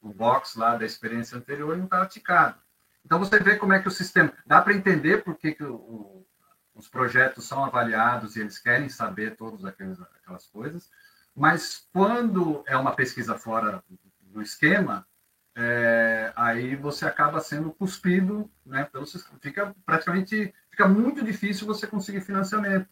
o 0.00 0.12
box 0.12 0.56
lá 0.56 0.76
da 0.76 0.86
experiência 0.86 1.36
anterior 1.36 1.76
não 1.76 1.84
estava 1.84 2.06
ticado. 2.06 2.58
Então 3.04 3.18
você 3.18 3.38
vê 3.38 3.56
como 3.56 3.72
é 3.72 3.80
que 3.80 3.88
o 3.88 3.90
sistema. 3.90 4.32
Dá 4.46 4.60
para 4.60 4.74
entender 4.74 5.22
por 5.22 5.36
que, 5.36 5.52
que 5.52 5.64
o, 5.64 6.26
os 6.74 6.88
projetos 6.88 7.46
são 7.46 7.64
avaliados 7.64 8.36
e 8.36 8.40
eles 8.40 8.58
querem 8.58 8.88
saber 8.88 9.36
todas 9.36 9.64
aquelas 9.64 10.46
coisas, 10.46 10.90
mas 11.34 11.86
quando 11.92 12.64
é 12.66 12.76
uma 12.76 12.94
pesquisa 12.94 13.36
fora 13.36 13.84
do 14.20 14.40
esquema, 14.42 15.06
é, 15.54 16.32
aí 16.34 16.74
você 16.74 17.06
acaba 17.06 17.40
sendo 17.40 17.70
cuspido, 17.72 18.50
né? 18.64 18.84
Pelo, 18.84 19.06
fica 19.40 19.74
praticamente 19.84 20.54
fica 20.70 20.88
muito 20.88 21.24
difícil 21.24 21.66
você 21.66 21.86
conseguir 21.86 22.20
financiamento 22.20 22.88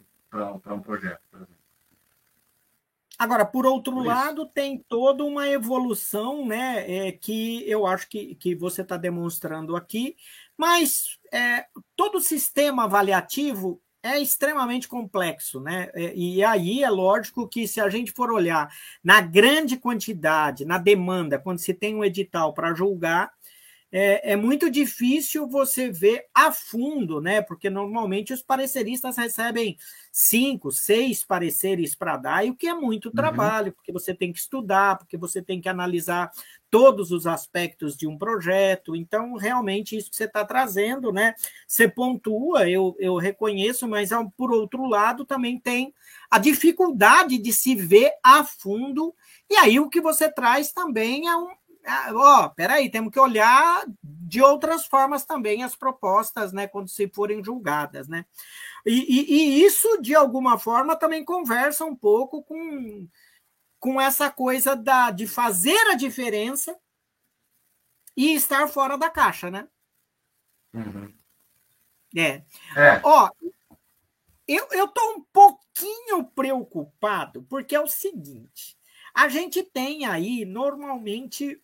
para 0.59 0.73
um 0.73 0.81
projeto, 0.81 1.21
por 1.29 1.37
exemplo. 1.37 1.55
Agora, 3.17 3.45
por 3.45 3.65
outro 3.65 3.93
por 3.93 4.05
lado, 4.05 4.45
tem 4.45 4.77
toda 4.89 5.23
uma 5.23 5.47
evolução, 5.47 6.45
né? 6.45 7.07
É, 7.07 7.11
que 7.13 7.63
eu 7.69 7.87
acho 7.87 8.09
que, 8.09 8.35
que 8.35 8.53
você 8.53 8.81
está 8.81 8.97
demonstrando 8.97 9.75
aqui, 9.75 10.17
mas 10.57 11.17
é, 11.31 11.65
todo 11.95 12.19
sistema 12.19 12.83
avaliativo 12.83 13.81
é 14.03 14.19
extremamente 14.19 14.87
complexo, 14.87 15.59
né? 15.61 15.89
É, 15.93 16.13
e 16.13 16.43
aí 16.43 16.83
é 16.83 16.89
lógico 16.89 17.47
que 17.47 17.67
se 17.67 17.79
a 17.79 17.89
gente 17.89 18.11
for 18.11 18.31
olhar 18.31 18.69
na 19.03 19.21
grande 19.21 19.77
quantidade, 19.77 20.65
na 20.65 20.77
demanda, 20.77 21.39
quando 21.39 21.59
se 21.59 21.73
tem 21.73 21.95
um 21.95 22.03
edital 22.03 22.53
para 22.53 22.73
julgar, 22.73 23.31
é, 23.97 24.33
é, 24.33 24.35
muito 24.35 24.69
difícil 24.69 25.47
você 25.47 25.89
ver 25.89 26.25
a 26.33 26.51
fundo, 26.51 27.21
né? 27.21 27.41
Porque 27.41 27.69
normalmente 27.69 28.33
os 28.33 28.41
pareceristas 28.41 29.15
recebem 29.15 29.77
cinco, 30.11 30.69
seis 30.69 31.23
pareceres 31.23 31.95
para 31.95 32.17
dar, 32.17 32.45
e 32.45 32.49
o 32.49 32.55
que 32.57 32.67
é 32.67 32.73
muito 32.73 33.05
uhum. 33.05 33.15
trabalho, 33.15 33.71
porque 33.71 33.93
você 33.93 34.13
tem 34.13 34.33
que 34.33 34.39
estudar, 34.39 34.97
porque 34.97 35.15
você 35.15 35.41
tem 35.41 35.61
que 35.61 35.69
analisar 35.69 36.29
todos 36.69 37.09
os 37.09 37.25
aspectos 37.25 37.95
de 37.95 38.05
um 38.05 38.17
projeto. 38.17 38.97
Então, 38.97 39.35
realmente, 39.35 39.95
isso 39.95 40.09
que 40.09 40.17
você 40.17 40.25
está 40.25 40.43
trazendo, 40.43 41.13
né? 41.13 41.33
Você 41.65 41.87
pontua, 41.87 42.69
eu, 42.69 42.97
eu 42.99 43.15
reconheço, 43.15 43.87
mas 43.87 44.09
por 44.35 44.51
outro 44.51 44.85
lado 44.85 45.23
também 45.23 45.57
tem 45.57 45.93
a 46.29 46.37
dificuldade 46.37 47.37
de 47.37 47.53
se 47.53 47.73
ver 47.73 48.11
a 48.21 48.43
fundo. 48.43 49.15
E 49.49 49.55
aí 49.55 49.79
o 49.79 49.89
que 49.89 50.01
você 50.01 50.29
traz 50.29 50.73
também 50.73 51.29
é 51.29 51.37
um, 51.37 51.47
ah, 51.85 52.11
ó, 52.13 52.49
peraí, 52.49 52.89
temos 52.89 53.11
que 53.11 53.19
olhar 53.19 53.85
de 54.03 54.41
outras 54.41 54.85
formas 54.85 55.25
também 55.25 55.63
as 55.63 55.75
propostas, 55.75 56.51
né, 56.51 56.67
quando 56.67 56.89
se 56.89 57.07
forem 57.07 57.43
julgadas, 57.43 58.07
né? 58.07 58.25
E, 58.85 58.93
e, 58.93 59.33
e, 59.33 59.65
isso, 59.65 60.01
de 60.01 60.13
alguma 60.13 60.59
forma, 60.59 60.95
também 60.95 61.23
conversa 61.23 61.85
um 61.85 61.95
pouco 61.95 62.43
com, 62.43 63.07
com 63.79 63.99
essa 63.99 64.29
coisa 64.29 64.75
da, 64.75 65.11
de 65.11 65.27
fazer 65.27 65.79
a 65.87 65.95
diferença 65.95 66.77
e 68.15 68.33
estar 68.33 68.67
fora 68.67 68.97
da 68.97 69.09
caixa, 69.09 69.49
né? 69.49 69.67
Uhum. 70.73 71.13
É. 72.15 72.43
é. 72.77 73.01
Ó, 73.03 73.29
eu, 74.47 74.67
eu 74.71 74.87
tô 74.87 75.01
um 75.15 75.21
pouquinho 75.33 76.23
preocupado, 76.35 77.43
porque 77.43 77.75
é 77.75 77.79
o 77.79 77.87
seguinte: 77.87 78.77
a 79.13 79.27
gente 79.27 79.63
tem 79.63 80.05
aí, 80.05 80.45
normalmente, 80.45 81.61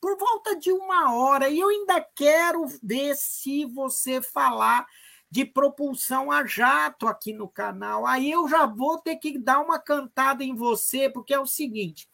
por 0.00 0.16
volta 0.18 0.56
de 0.56 0.72
uma 0.72 1.14
hora, 1.14 1.48
e 1.48 1.58
eu 1.58 1.68
ainda 1.68 2.00
quero 2.14 2.64
ver 2.82 3.16
se 3.16 3.64
você 3.64 4.20
falar 4.22 4.86
de 5.30 5.44
propulsão 5.44 6.30
a 6.30 6.44
jato 6.44 7.06
aqui 7.06 7.32
no 7.32 7.48
canal. 7.48 8.06
Aí 8.06 8.30
eu 8.30 8.48
já 8.48 8.66
vou 8.66 8.98
ter 8.98 9.16
que 9.16 9.38
dar 9.38 9.60
uma 9.60 9.78
cantada 9.78 10.42
em 10.42 10.54
você, 10.54 11.08
porque 11.10 11.34
é 11.34 11.40
o 11.40 11.46
seguinte: 11.46 12.08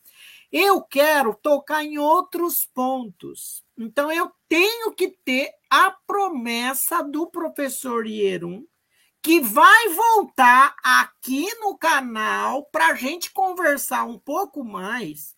eu 0.51 0.83
quero 0.83 1.35
tocar 1.35 1.85
em 1.85 1.99
outros 1.99 2.67
pontos. 2.67 3.65
Então 3.77 4.11
eu 4.11 4.31
tenho 4.49 4.93
que 4.93 5.09
ter 5.25 5.51
a 5.69 5.91
promessa 6.07 7.03
do 7.03 7.27
professor 7.27 8.07
Ierum 8.07 8.65
que 9.21 9.41
vai 9.41 9.89
voltar 9.89 10.77
aqui 10.85 11.49
no 11.59 11.79
canal 11.79 12.67
para 12.67 12.89
a 12.89 12.95
gente 12.95 13.33
conversar 13.33 14.05
um 14.05 14.19
pouco 14.19 14.63
mais 14.63 15.34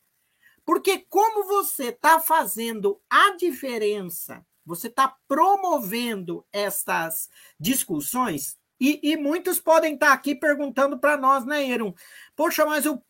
porque 0.66 1.06
como 1.08 1.44
você 1.44 1.84
está 1.90 2.18
fazendo 2.18 3.00
a 3.08 3.36
diferença, 3.36 4.44
você 4.64 4.88
está 4.88 5.16
promovendo 5.28 6.44
essas 6.52 7.30
discussões, 7.58 8.58
e, 8.78 9.00
e, 9.02 9.16
muitos 9.16 9.58
podem 9.58 9.94
estar 9.94 10.08
tá 10.08 10.12
aqui 10.12 10.34
perguntando 10.34 10.98
para 10.98 11.16
nós, 11.16 11.46
né, 11.46 11.66
Erum? 11.66 11.94
Poxa, 12.34 12.66
mas 12.66 12.84
o, 12.84 13.00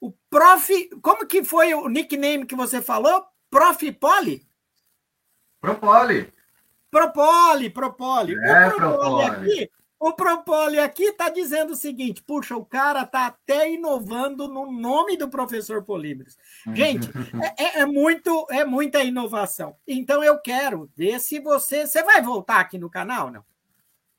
o 0.00 0.12
prof. 0.30 0.90
Como 1.02 1.26
que 1.26 1.42
foi 1.42 1.74
o 1.74 1.88
nickname 1.88 2.46
que 2.46 2.54
você 2.54 2.80
falou? 2.80 3.26
Prof. 3.50 3.90
Poli? 3.94 4.46
Propoli. 5.60 6.32
Propoli, 6.88 7.70
Propoli. 7.70 8.34
É, 8.34 8.68
o 8.68 8.76
Propoli, 8.76 8.98
Propoli. 8.98 9.24
aqui 9.24 9.70
o 10.02 10.12
Propoli 10.12 10.80
aqui 10.80 11.04
está 11.04 11.28
dizendo 11.28 11.74
o 11.74 11.76
seguinte: 11.76 12.22
puxa, 12.22 12.56
o 12.56 12.64
cara 12.64 13.02
está 13.02 13.26
até 13.26 13.72
inovando 13.72 14.48
no 14.48 14.70
nome 14.70 15.16
do 15.16 15.28
professor 15.28 15.84
Polímeros. 15.84 16.36
Gente, 16.74 17.08
é, 17.40 17.78
é, 17.78 17.80
é, 17.80 17.86
muito, 17.86 18.46
é 18.50 18.64
muita 18.64 19.02
inovação. 19.04 19.76
Então 19.86 20.22
eu 20.24 20.38
quero 20.40 20.90
ver 20.96 21.20
se 21.20 21.38
você. 21.38 21.86
Você 21.86 22.02
vai 22.02 22.20
voltar 22.20 22.58
aqui 22.58 22.78
no 22.78 22.90
canal, 22.90 23.30
não? 23.30 23.44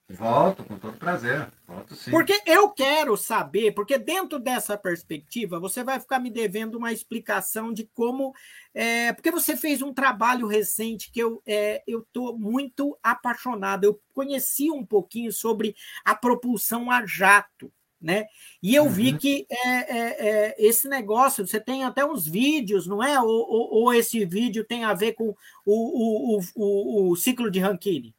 Volto, 0.10 0.66
com 0.66 0.78
todo 0.78 0.98
prazer. 0.98 1.50
Volto 1.66 1.96
sim. 1.96 2.12
Porque 2.12 2.40
eu 2.46 2.70
quero 2.70 3.16
saber, 3.16 3.74
porque 3.74 3.98
dentro 3.98 4.38
dessa 4.38 4.78
perspectiva, 4.78 5.60
você 5.60 5.84
vai 5.84 6.00
ficar 6.00 6.20
me 6.20 6.30
devendo 6.30 6.76
uma 6.76 6.92
explicação 6.92 7.72
de 7.72 7.90
como. 7.94 8.34
É, 8.74 9.14
porque 9.14 9.32
você 9.32 9.56
fez 9.56 9.82
um 9.82 9.94
trabalho 9.94 10.46
recente 10.46 11.10
que 11.10 11.20
eu 11.20 11.42
é, 11.48 11.82
estou 11.88 12.38
muito 12.38 12.98
apaixonado. 13.02 13.86
Eu 13.86 14.00
conheci 14.14 14.70
um 14.70 14.86
pouquinho 14.86 15.32
sobre 15.32 15.76
a 16.04 16.14
propulsão 16.14 16.92
a 16.92 17.06
jato. 17.06 17.72
Né? 18.02 18.26
E 18.62 18.76
eu 18.76 18.84
uhum. 18.84 18.90
vi 18.90 19.18
que 19.18 19.48
é, 19.50 19.70
é, 19.70 20.28
é, 20.28 20.56
esse 20.58 20.90
negócio, 20.90 21.48
você 21.48 21.58
tem 21.58 21.86
até 21.86 22.06
uns 22.06 22.28
vídeos, 22.28 22.86
não 22.86 23.02
é? 23.02 23.18
Ou, 23.18 23.30
ou, 23.30 23.74
ou 23.76 23.94
esse 23.94 24.26
vídeo 24.26 24.66
tem 24.66 24.84
a 24.84 24.94
ver 24.94 25.14
com 25.14 25.34
o, 25.66 26.36
o, 26.36 26.40
o, 26.54 27.12
o 27.12 27.16
ciclo 27.16 27.50
de 27.50 27.62
Rankine? 27.62 28.14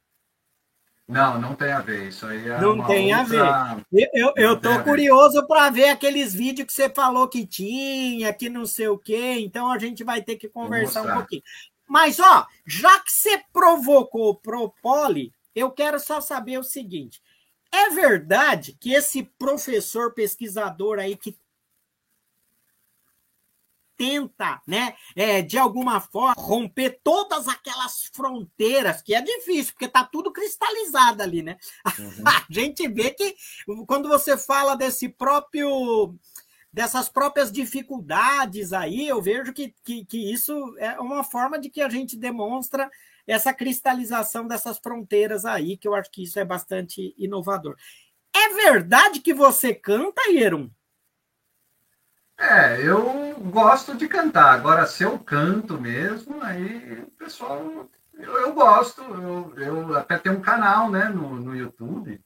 Não, 1.07 1.39
não 1.39 1.55
tem 1.55 1.71
a 1.71 1.81
ver. 1.81 2.07
Isso 2.07 2.25
aí 2.25 2.49
é 2.49 2.59
Não 2.59 2.83
tem 2.85 3.15
outra... 3.15 3.51
a 3.51 3.75
ver. 3.75 4.09
Eu, 4.13 4.33
eu 4.35 4.59
tô 4.59 4.83
curioso 4.83 5.45
para 5.45 5.69
ver 5.69 5.89
aqueles 5.89 6.33
vídeos 6.33 6.65
que 6.65 6.73
você 6.73 6.89
falou 6.89 7.27
que 7.27 7.45
tinha, 7.45 8.33
que 8.33 8.49
não 8.49 8.65
sei 8.65 8.87
o 8.87 8.97
quê. 8.97 9.35
Então 9.39 9.71
a 9.71 9.77
gente 9.77 10.03
vai 10.03 10.21
ter 10.21 10.35
que 10.35 10.49
conversar 10.49 11.03
um 11.03 11.13
pouquinho. 11.13 11.43
Mas, 11.87 12.19
ó, 12.19 12.47
já 12.65 12.99
que 13.01 13.11
você 13.11 13.39
provocou 13.53 14.29
o 14.29 14.35
Propoli, 14.35 15.31
eu 15.53 15.69
quero 15.69 15.99
só 15.99 16.19
saber 16.19 16.57
o 16.57 16.63
seguinte: 16.63 17.21
é 17.71 17.91
verdade 17.91 18.75
que 18.79 18.93
esse 18.93 19.23
professor 19.37 20.13
pesquisador 20.13 20.97
aí 20.97 21.15
que 21.15 21.37
tenta, 23.97 24.61
né, 24.67 24.95
é, 25.15 25.41
de 25.41 25.57
alguma 25.57 25.99
forma, 25.99 26.35
romper 26.37 26.99
todas 27.03 27.47
aquelas 27.47 28.09
fronteiras, 28.13 29.01
que 29.01 29.13
é 29.13 29.21
difícil, 29.21 29.73
porque 29.73 29.85
está 29.85 30.03
tudo 30.03 30.31
cristalizado 30.31 31.23
ali, 31.23 31.41
né? 31.41 31.57
Uhum. 31.99 32.23
A 32.27 32.45
gente 32.49 32.87
vê 32.87 33.11
que 33.11 33.35
quando 33.87 34.07
você 34.07 34.37
fala 34.37 34.75
desse 34.75 35.09
próprio 35.09 36.15
dessas 36.71 37.07
próprias 37.07 37.53
dificuldades 37.53 38.73
aí, 38.73 39.07
eu 39.07 39.21
vejo 39.21 39.53
que, 39.53 39.73
que, 39.81 40.03
que 40.03 40.33
isso 40.33 40.75
é 40.77 40.99
uma 40.99 41.23
forma 41.23 41.57
de 41.57 41.69
que 41.69 41.79
a 41.79 41.87
gente 41.87 42.17
demonstra 42.17 42.91
essa 43.25 43.53
cristalização 43.53 44.45
dessas 44.45 44.77
fronteiras 44.77 45.45
aí, 45.45 45.77
que 45.77 45.87
eu 45.87 45.95
acho 45.95 46.11
que 46.11 46.23
isso 46.23 46.37
é 46.37 46.43
bastante 46.43 47.15
inovador. 47.17 47.77
É 48.35 48.49
verdade 48.55 49.21
que 49.21 49.33
você 49.33 49.73
canta, 49.73 50.21
Ierum? 50.29 50.69
É, 52.37 52.81
eu 52.81 53.35
gosto 53.49 53.95
de 53.95 54.07
cantar. 54.07 54.53
Agora, 54.53 54.85
se 54.85 55.03
eu 55.03 55.17
canto 55.19 55.79
mesmo, 55.79 56.41
aí 56.41 57.01
o 57.01 57.11
pessoal. 57.11 57.89
Eu, 58.13 58.37
eu 58.37 58.53
gosto. 58.53 59.01
Eu, 59.01 59.53
eu, 59.57 59.97
até 59.97 60.17
tenho 60.17 60.37
um 60.37 60.41
canal 60.41 60.89
né, 60.89 61.05
no, 61.05 61.35
no 61.35 61.55
YouTube. 61.55 62.21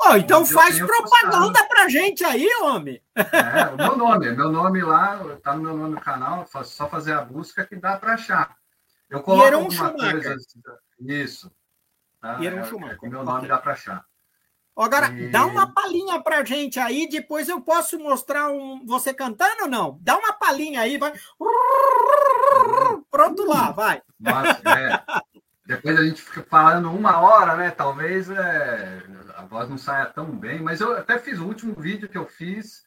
Oh, 0.00 0.14
então 0.14 0.46
faz 0.46 0.78
propaganda 0.78 1.46
postado. 1.46 1.68
pra 1.68 1.88
gente 1.88 2.24
aí, 2.24 2.48
homem. 2.62 3.02
É, 3.16 3.66
o 3.74 3.76
meu 3.76 3.96
nome, 3.96 4.30
meu 4.30 4.52
nome 4.52 4.80
lá, 4.80 5.18
tá 5.42 5.54
no 5.54 5.62
meu 5.62 5.76
nome 5.76 5.96
no 5.96 6.00
canal, 6.00 6.46
só 6.46 6.88
fazer 6.88 7.14
a 7.14 7.24
busca 7.24 7.66
que 7.66 7.74
dá 7.74 7.96
para 7.96 8.14
achar. 8.14 8.56
Eu 9.10 9.20
coloco 9.22 9.52
alguma 9.52 9.92
coisa. 9.92 10.36
Isso. 11.00 11.50
Tá? 12.20 12.38
É, 12.44 12.50
meu 13.08 13.24
nome 13.24 13.48
dá 13.48 13.58
para 13.58 13.72
achar. 13.72 14.04
Agora, 14.78 15.08
dá 15.32 15.44
uma 15.44 15.72
palhinha 15.72 16.22
pra 16.22 16.44
gente 16.44 16.78
aí, 16.78 17.08
depois 17.08 17.48
eu 17.48 17.60
posso 17.60 17.98
mostrar 17.98 18.48
um, 18.48 18.86
você 18.86 19.12
cantando 19.12 19.62
ou 19.62 19.68
não? 19.68 19.98
Dá 20.00 20.16
uma 20.16 20.32
palhinha 20.32 20.82
aí, 20.82 20.96
vai. 20.96 21.12
Pronto 23.10 23.44
lá, 23.44 23.72
vai. 23.72 24.00
Mas, 24.20 24.60
é, 24.64 25.02
depois 25.66 25.98
a 25.98 26.04
gente 26.04 26.22
fica 26.22 26.44
falando 26.44 26.92
uma 26.92 27.20
hora, 27.20 27.56
né? 27.56 27.72
Talvez 27.72 28.30
é, 28.30 29.02
a 29.36 29.42
voz 29.42 29.68
não 29.68 29.76
saia 29.76 30.06
tão 30.06 30.26
bem, 30.26 30.60
mas 30.60 30.80
eu 30.80 30.96
até 30.96 31.18
fiz 31.18 31.40
o 31.40 31.46
último 31.46 31.74
vídeo 31.74 32.08
que 32.08 32.16
eu 32.16 32.26
fiz 32.26 32.86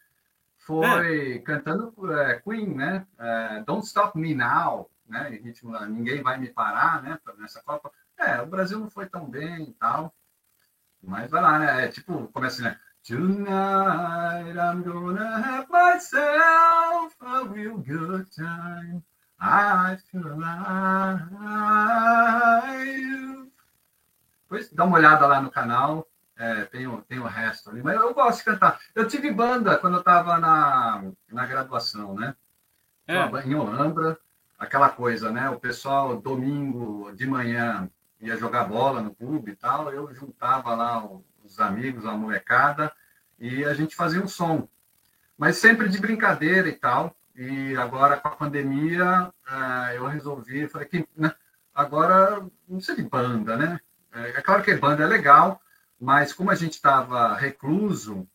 foi 0.59 1.35
é. 1.35 1.39
cantando 1.39 1.93
é, 2.13 2.39
Queen, 2.39 2.73
né? 2.73 3.05
É, 3.19 3.63
Don't 3.65 3.85
Stop 3.85 4.17
Me 4.17 4.33
Now, 4.33 4.89
né? 5.07 5.29
ritmo, 5.43 5.77
ninguém 5.87 6.23
vai 6.23 6.37
me 6.37 6.47
parar, 6.47 7.03
né? 7.03 7.19
Nessa 7.37 7.61
Copa. 7.61 7.91
É, 8.17 8.41
o 8.41 8.45
Brasil 8.45 8.79
não 8.79 8.89
foi 8.89 9.07
tão 9.07 9.29
bem 9.29 9.63
e 9.63 9.73
tal. 9.73 10.13
Mas 11.03 11.29
vai 11.31 11.41
lá, 11.41 11.59
né? 11.59 11.85
É 11.85 11.87
tipo, 11.87 12.27
começa 12.27 12.55
assim, 12.55 12.63
né? 12.63 12.79
Tonight 13.03 14.57
I'm 14.57 14.83
gonna 14.83 15.37
have 15.37 15.67
myself 15.71 17.15
a 17.21 17.43
real 17.51 17.77
good 17.77 18.29
time. 18.31 19.03
I 19.39 19.97
feel 20.11 20.27
alive. 20.27 21.31
Depois 24.43 24.71
dá 24.71 24.83
uma 24.85 24.97
olhada 24.97 25.25
lá 25.25 25.41
no 25.41 25.49
canal. 25.49 26.07
É, 26.37 26.65
tem, 26.65 26.85
o, 26.87 27.01
tem 27.01 27.19
o 27.19 27.25
resto 27.25 27.69
ali. 27.69 27.81
Mas 27.81 27.95
eu 27.95 28.13
gosto 28.13 28.39
de 28.39 28.45
cantar. 28.45 28.79
Eu 28.93 29.07
tive 29.07 29.31
banda 29.31 29.77
quando 29.77 29.95
eu 29.95 29.99
estava 29.99 30.37
na, 30.37 31.03
na 31.31 31.45
graduação, 31.45 32.13
né? 32.13 32.35
É. 33.07 33.23
Em 33.47 33.55
Olambra, 33.55 34.17
aquela 34.59 34.89
coisa, 34.89 35.31
né? 35.31 35.49
O 35.49 35.59
pessoal, 35.59 36.21
domingo 36.21 37.11
de 37.13 37.25
manhã, 37.25 37.89
ia 38.21 38.37
jogar 38.37 38.65
bola 38.65 39.01
no 39.01 39.13
clube 39.13 39.51
e 39.51 39.55
tal, 39.55 39.91
eu 39.91 40.13
juntava 40.13 40.75
lá 40.75 41.03
os 41.43 41.59
amigos, 41.59 42.05
a 42.05 42.11
molecada, 42.11 42.91
e 43.39 43.65
a 43.65 43.73
gente 43.73 43.95
fazia 43.95 44.21
um 44.21 44.27
som. 44.27 44.67
Mas 45.37 45.57
sempre 45.57 45.89
de 45.89 45.99
brincadeira 45.99 46.69
e 46.69 46.73
tal. 46.73 47.15
E 47.35 47.75
agora, 47.75 48.17
com 48.17 48.27
a 48.27 48.35
pandemia, 48.35 49.33
eh, 49.47 49.97
eu 49.97 50.05
resolvi, 50.05 50.67
falei 50.67 50.87
que 50.87 51.07
né, 51.15 51.33
agora 51.73 52.41
não 52.67 52.77
precisa 52.77 52.95
de 52.95 53.03
banda, 53.03 53.57
né? 53.57 53.79
É, 54.13 54.29
é 54.31 54.41
claro 54.41 54.61
que 54.61 54.75
banda 54.75 55.03
é 55.03 55.07
legal, 55.07 55.59
mas 55.99 56.33
como 56.33 56.51
a 56.51 56.55
gente 56.55 56.73
estava 56.73 57.33
recluso, 57.35 58.27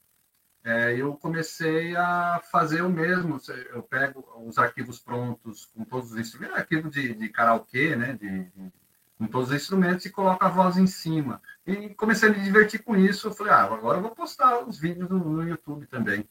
é, 0.64 0.96
eu 0.96 1.14
comecei 1.14 1.94
a 1.94 2.40
fazer 2.50 2.82
o 2.82 2.90
mesmo. 2.90 3.38
Eu 3.70 3.82
pego 3.82 4.26
os 4.44 4.58
arquivos 4.58 4.98
prontos 4.98 5.66
com 5.66 5.84
todos 5.84 6.10
os 6.10 6.18
instrumentos, 6.18 6.56
arquivo 6.56 6.90
de, 6.90 7.14
de 7.14 7.28
karaokê, 7.28 7.94
né? 7.94 8.14
De, 8.14 8.44
de 8.44 8.72
com 9.18 9.26
todos 9.26 9.48
os 9.50 9.56
instrumentos 9.56 10.04
e 10.04 10.10
coloco 10.10 10.44
a 10.44 10.48
voz 10.48 10.76
em 10.76 10.86
cima. 10.86 11.40
E 11.66 11.90
comecei 11.90 12.28
a 12.28 12.32
me 12.32 12.42
divertir 12.42 12.82
com 12.82 12.96
isso. 12.96 13.28
Eu 13.28 13.32
falei, 13.32 13.52
ah, 13.52 13.64
agora 13.64 13.98
eu 13.98 14.02
vou 14.02 14.10
postar 14.10 14.62
os 14.64 14.78
vídeos 14.78 15.08
no, 15.08 15.18
no 15.18 15.48
YouTube 15.48 15.86
também. 15.86 16.28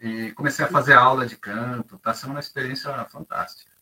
E 0.00 0.32
comecei 0.32 0.64
a 0.64 0.68
fazer 0.68 0.94
aula 0.94 1.26
de 1.26 1.36
canto. 1.36 1.96
Está 1.96 2.14
sendo 2.14 2.30
uma 2.30 2.40
experiência 2.40 2.92
fantástica. 3.06 3.72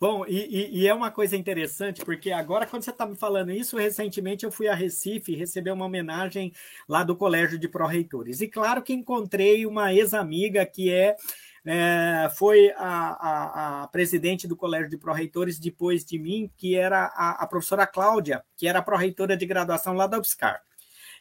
Bom, 0.00 0.24
e, 0.26 0.46
e, 0.46 0.80
e, 0.80 0.88
é 0.88 0.94
uma 0.94 1.10
coisa 1.10 1.36
interessante, 1.36 2.02
porque 2.02 2.32
agora, 2.32 2.66
quando 2.66 2.82
você 2.82 2.90
está 2.90 3.04
me 3.04 3.14
falando 3.14 3.50
isso, 3.50 3.76
recentemente 3.76 4.46
eu 4.46 4.50
fui 4.50 4.66
a 4.66 4.74
Recife 4.74 5.36
receber 5.36 5.72
uma 5.72 5.84
homenagem 5.84 6.54
lá 6.88 7.04
do 7.04 7.14
Colégio 7.14 7.58
de 7.58 7.68
Pró-Reitores. 7.68 8.40
E 8.40 8.48
claro 8.48 8.82
que 8.82 8.94
encontrei 8.94 9.66
uma 9.66 9.92
ex-amiga 9.92 10.64
que 10.64 10.90
é 10.90 11.16
é, 11.64 12.30
foi 12.36 12.70
a, 12.76 12.82
a, 12.86 13.82
a, 13.82 13.88
presidente 13.88 14.48
do 14.48 14.56
Colégio 14.56 14.88
de 14.88 14.96
Pró-Reitores 14.96 15.58
depois 15.58 16.04
de 16.04 16.18
mim, 16.18 16.50
que 16.56 16.74
era 16.76 17.06
a, 17.14 17.42
a 17.42 17.46
professora 17.46 17.86
Cláudia, 17.86 18.42
que 18.56 18.66
era 18.66 18.82
pró-reitora 18.82 19.36
de 19.36 19.46
graduação 19.46 19.94
lá 19.94 20.06
da 20.06 20.18
UFSCar. 20.18 20.62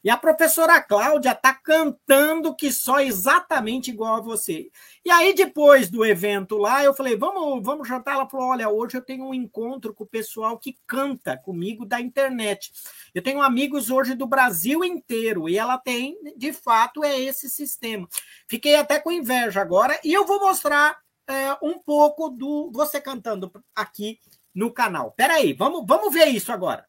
E 0.04 0.10
a 0.10 0.18
professora 0.18 0.82
Cláudia 0.82 1.32
está 1.32 1.54
cantando 1.54 2.56
que 2.56 2.72
só 2.72 3.00
exatamente 3.00 3.92
igual 3.92 4.16
a 4.16 4.22
você. 4.22 4.70
E 5.04 5.12
aí, 5.12 5.34
depois 5.34 5.90
do 5.90 6.06
evento 6.06 6.58
lá, 6.58 6.84
eu 6.84 6.94
falei: 6.94 7.18
vamos, 7.18 7.64
vamos 7.64 7.88
jantar. 7.88 8.16
Ela 8.16 8.30
falou: 8.30 8.48
olha, 8.48 8.70
hoje 8.70 8.98
eu 8.98 9.02
tenho 9.02 9.26
um 9.26 9.34
encontro 9.34 9.94
com 9.94 10.04
o 10.04 10.08
pessoal 10.08 10.58
que 10.58 10.78
canta 10.88 11.38
comigo 11.38 11.86
da 11.86 12.00
internet. 12.00 12.72
Eu 13.14 13.22
tenho 13.22 13.42
amigos 13.42 13.90
hoje 13.90 14.16
do 14.16 14.28
Brasil 14.28 14.84
inteiro, 14.84 15.50
e 15.50 15.58
ela 15.58 15.78
tem, 15.78 16.18
de 16.38 16.54
fato, 16.54 17.04
é 17.04 17.20
esse 17.20 17.50
sistema. 17.50 18.08
Fiquei 18.48 18.76
até 18.76 19.00
com 19.00 19.12
inveja 19.12 19.62
agora, 19.62 20.00
e 20.04 20.14
eu 20.14 20.26
vou 20.26 20.40
mostrar 20.40 20.98
é, 21.28 21.58
um 21.62 21.78
pouco 21.78 22.30
do 22.30 22.72
você 22.72 23.00
cantando 23.00 23.52
aqui 23.76 24.20
no 24.54 24.72
canal. 24.72 25.12
Peraí, 25.12 25.54
vamos, 25.54 25.84
vamos 25.86 26.14
ver 26.14 26.28
isso 26.28 26.52
agora. 26.52 26.89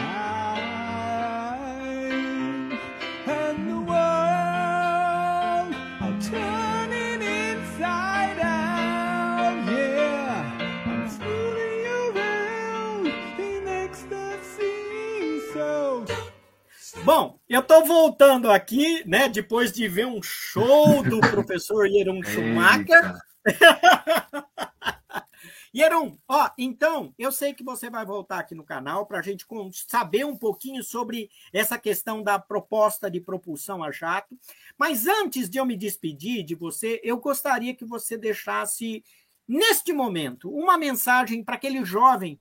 Bom, 17.03 17.39
eu 17.49 17.61
estou 17.61 17.83
voltando 17.83 18.51
aqui, 18.51 19.03
né, 19.07 19.27
depois 19.27 19.71
de 19.71 19.87
ver 19.87 20.05
um 20.05 20.21
show 20.21 21.01
do 21.01 21.19
professor 21.31 21.89
Jeroen 21.89 22.23
Schumacher. 22.23 23.15
Jeroen, 25.73 26.19
ó, 26.27 26.49
então, 26.59 27.11
eu 27.17 27.31
sei 27.31 27.55
que 27.55 27.63
você 27.63 27.89
vai 27.89 28.05
voltar 28.05 28.37
aqui 28.37 28.53
no 28.53 28.63
canal 28.63 29.07
para 29.07 29.17
a 29.17 29.21
gente 29.21 29.47
saber 29.87 30.25
um 30.25 30.37
pouquinho 30.37 30.83
sobre 30.83 31.31
essa 31.51 31.75
questão 31.79 32.21
da 32.21 32.37
proposta 32.37 33.09
de 33.09 33.19
propulsão 33.19 33.83
a 33.83 33.91
jato. 33.91 34.37
Mas 34.77 35.07
antes 35.07 35.49
de 35.49 35.57
eu 35.57 35.65
me 35.65 35.75
despedir 35.75 36.43
de 36.43 36.53
você, 36.53 37.01
eu 37.03 37.17
gostaria 37.17 37.73
que 37.73 37.85
você 37.85 38.15
deixasse, 38.15 39.03
neste 39.47 39.91
momento, 39.91 40.53
uma 40.53 40.77
mensagem 40.77 41.43
para 41.43 41.55
aquele 41.55 41.83
jovem 41.83 42.39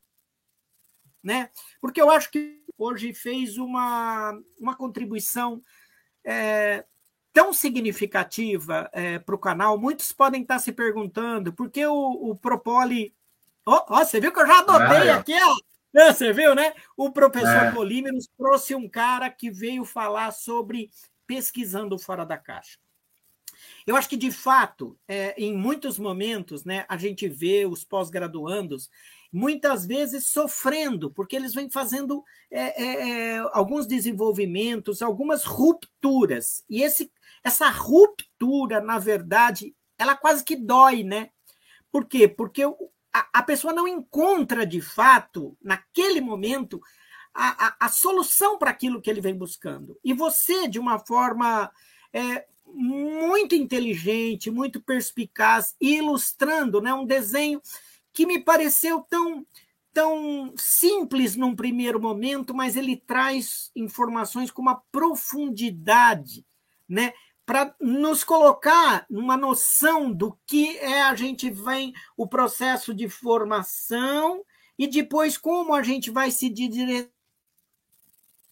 né? 1.22 1.50
Porque 1.80 2.00
eu 2.00 2.10
acho 2.10 2.30
que 2.30 2.59
hoje 2.80 3.12
fez 3.12 3.58
uma, 3.58 4.32
uma 4.58 4.74
contribuição 4.74 5.62
é, 6.24 6.84
tão 7.32 7.52
significativa 7.52 8.88
é, 8.92 9.18
para 9.18 9.34
o 9.34 9.38
canal. 9.38 9.78
Muitos 9.78 10.12
podem 10.12 10.42
estar 10.42 10.58
se 10.58 10.72
perguntando 10.72 11.52
por 11.52 11.70
que 11.70 11.84
o, 11.86 12.30
o 12.30 12.36
Propoli. 12.36 13.14
Oh, 13.66 13.80
oh, 13.88 13.98
você 13.98 14.20
viu 14.20 14.32
que 14.32 14.40
eu 14.40 14.46
já 14.46 14.58
adotei 14.60 15.10
aqui, 15.10 15.34
ó. 15.34 15.56
Você 15.92 16.32
viu, 16.32 16.54
né? 16.54 16.72
O 16.96 17.10
professor 17.10 17.48
é. 17.48 17.72
Polímeros 17.72 18.28
trouxe 18.38 18.74
um 18.74 18.88
cara 18.88 19.28
que 19.28 19.50
veio 19.50 19.84
falar 19.84 20.30
sobre 20.32 20.90
pesquisando 21.26 21.98
fora 21.98 22.24
da 22.24 22.38
caixa. 22.38 22.78
Eu 23.86 23.96
acho 23.96 24.08
que, 24.08 24.16
de 24.16 24.30
fato, 24.30 24.98
é, 25.06 25.34
em 25.36 25.56
muitos 25.56 25.98
momentos, 25.98 26.64
né, 26.64 26.84
a 26.88 26.96
gente 26.96 27.28
vê 27.28 27.66
os 27.66 27.84
pós-graduandos 27.84 28.88
muitas 29.32 29.86
vezes 29.86 30.26
sofrendo, 30.26 31.10
porque 31.10 31.36
eles 31.36 31.54
vêm 31.54 31.70
fazendo 31.70 32.24
é, 32.50 32.82
é, 32.82 33.08
é, 33.08 33.38
alguns 33.52 33.86
desenvolvimentos, 33.86 35.02
algumas 35.02 35.44
rupturas. 35.44 36.64
E 36.68 36.82
esse, 36.82 37.10
essa 37.42 37.68
ruptura, 37.68 38.80
na 38.80 38.98
verdade, 38.98 39.74
ela 39.96 40.16
quase 40.16 40.44
que 40.44 40.56
dói, 40.56 41.04
né? 41.04 41.30
Por 41.92 42.06
quê? 42.06 42.26
Porque 42.26 42.62
a, 43.12 43.28
a 43.32 43.42
pessoa 43.42 43.72
não 43.72 43.86
encontra, 43.86 44.66
de 44.66 44.80
fato, 44.80 45.56
naquele 45.62 46.20
momento, 46.20 46.80
a, 47.32 47.66
a, 47.66 47.76
a 47.86 47.88
solução 47.88 48.58
para 48.58 48.70
aquilo 48.70 49.00
que 49.00 49.08
ele 49.08 49.20
vem 49.20 49.34
buscando. 49.34 49.98
E 50.04 50.12
você, 50.12 50.66
de 50.66 50.78
uma 50.78 50.98
forma 50.98 51.70
é, 52.12 52.46
muito 52.66 53.54
inteligente, 53.54 54.50
muito 54.50 54.80
perspicaz, 54.80 55.74
ilustrando 55.80 56.80
né, 56.80 56.92
um 56.92 57.04
desenho 57.04 57.60
que 58.12 58.26
me 58.26 58.38
pareceu 58.38 59.04
tão 59.08 59.46
tão 59.92 60.54
simples 60.56 61.34
num 61.34 61.54
primeiro 61.54 62.00
momento, 62.00 62.54
mas 62.54 62.76
ele 62.76 62.96
traz 62.96 63.72
informações 63.74 64.48
com 64.48 64.62
uma 64.62 64.80
profundidade, 64.92 66.46
né, 66.88 67.12
para 67.44 67.74
nos 67.80 68.22
colocar 68.22 69.04
numa 69.10 69.36
noção 69.36 70.12
do 70.12 70.38
que 70.46 70.78
é 70.78 71.02
a 71.02 71.14
gente 71.16 71.50
vem 71.50 71.92
o 72.16 72.24
processo 72.26 72.94
de 72.94 73.08
formação 73.08 74.44
e 74.78 74.86
depois 74.86 75.36
como 75.36 75.74
a 75.74 75.82
gente 75.82 76.10
vai 76.10 76.30
se 76.30 76.48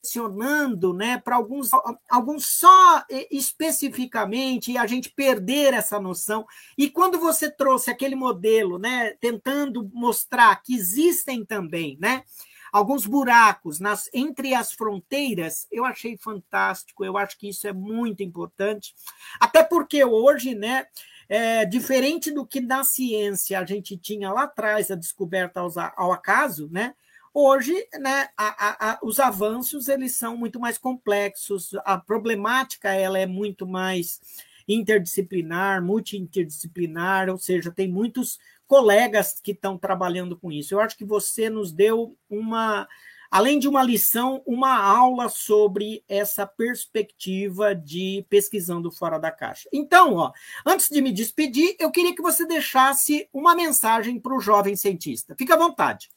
direcionando 0.03 0.95
né, 0.95 1.19
para 1.19 1.37
alguns, 1.37 1.71
alguns 2.09 2.47
só 2.47 3.05
especificamente 3.31 4.73
e 4.73 4.79
a 4.79 4.87
gente 4.87 5.11
perder 5.11 5.75
essa 5.75 6.01
noção. 6.01 6.47
E 6.77 6.89
quando 6.89 7.19
você 7.19 7.51
trouxe 7.51 7.91
aquele 7.91 8.15
modelo, 8.15 8.79
né, 8.79 9.15
tentando 9.21 9.89
mostrar 9.93 10.63
que 10.63 10.75
existem 10.75 11.45
também, 11.45 11.99
né? 12.01 12.23
alguns 12.71 13.07
buracos 13.07 13.81
nas, 13.81 14.11
entre 14.13 14.55
as 14.55 14.73
fronteiras, 14.73 15.67
eu 15.73 15.87
achei 15.87 16.19
fantástico, 16.19 17.03
eu 17.03 17.17
acho 17.17 17.39
que 17.39 17.49
isso 17.49 17.67
é 17.67 17.73
muito 17.73 18.23
importante, 18.23 18.95
até 19.41 19.65
porque 19.65 20.05
hoje, 20.05 20.55
né, 20.55 20.85
é, 21.31 21.65
diferente 21.65 22.31
do 22.31 22.47
que 22.47 22.61
na 22.61 22.85
ciência 22.85 23.59
a 23.59 23.65
gente 23.65 23.97
tinha 23.97 24.31
lá 24.31 24.43
atrás, 24.43 24.91
a 24.91 24.95
descoberta 24.95 25.61
ao, 25.61 25.71
ao 25.97 26.13
acaso, 26.13 26.69
né, 26.71 26.95
hoje 27.33 27.75
né, 27.99 28.29
a, 28.37 28.93
a, 28.93 28.99
os 29.03 29.19
avanços 29.21 29.89
eles 29.89 30.17
são 30.17 30.37
muito 30.37 30.59
mais 30.59 30.79
complexos, 30.79 31.71
a 31.85 31.99
problemática 31.99 32.93
ela 32.93 33.19
é 33.19 33.27
muito 33.27 33.67
mais 33.67 34.21
interdisciplinar, 34.69 35.83
multi-interdisciplinar, 35.83 37.31
ou 37.31 37.39
seja, 37.39 37.73
tem 37.73 37.89
muitos 37.89 38.39
colegas 38.67 39.41
que 39.41 39.53
estão 39.53 39.79
trabalhando 39.79 40.37
com 40.37 40.53
isso. 40.53 40.75
Eu 40.75 40.81
acho 40.81 40.97
que 40.97 41.05
você 41.05 41.49
nos 41.49 41.73
deu 41.73 42.15
uma, 42.29 42.87
além 43.31 43.59
de 43.59 43.67
uma 43.67 43.83
lição, 43.83 44.43
uma 44.47 44.77
aula 44.77 45.31
sobre 45.31 46.05
essa 46.07 46.47
perspectiva 46.47 47.75
de 47.75 48.27
pesquisando 48.29 48.93
fora 48.93 49.19
da 49.19 49.31
caixa. 49.31 49.69
Então, 49.73 50.15
ó, 50.15 50.33
antes 50.67 50.91
de 50.91 51.01
me 51.01 51.11
despedir, 51.11 51.75
eu 51.79 51.91
queria 51.91 52.15
que 52.15 52.23
você 52.23 52.47
deixasse 52.47 53.27
uma 53.33 53.57
mensagem 53.57 54.21
para 54.21 54.37
o 54.37 54.41
jovem 54.41 54.77
cientista. 54.77 55.35
Fique 55.37 55.53
à 55.53 55.57
vontade. 55.57 56.11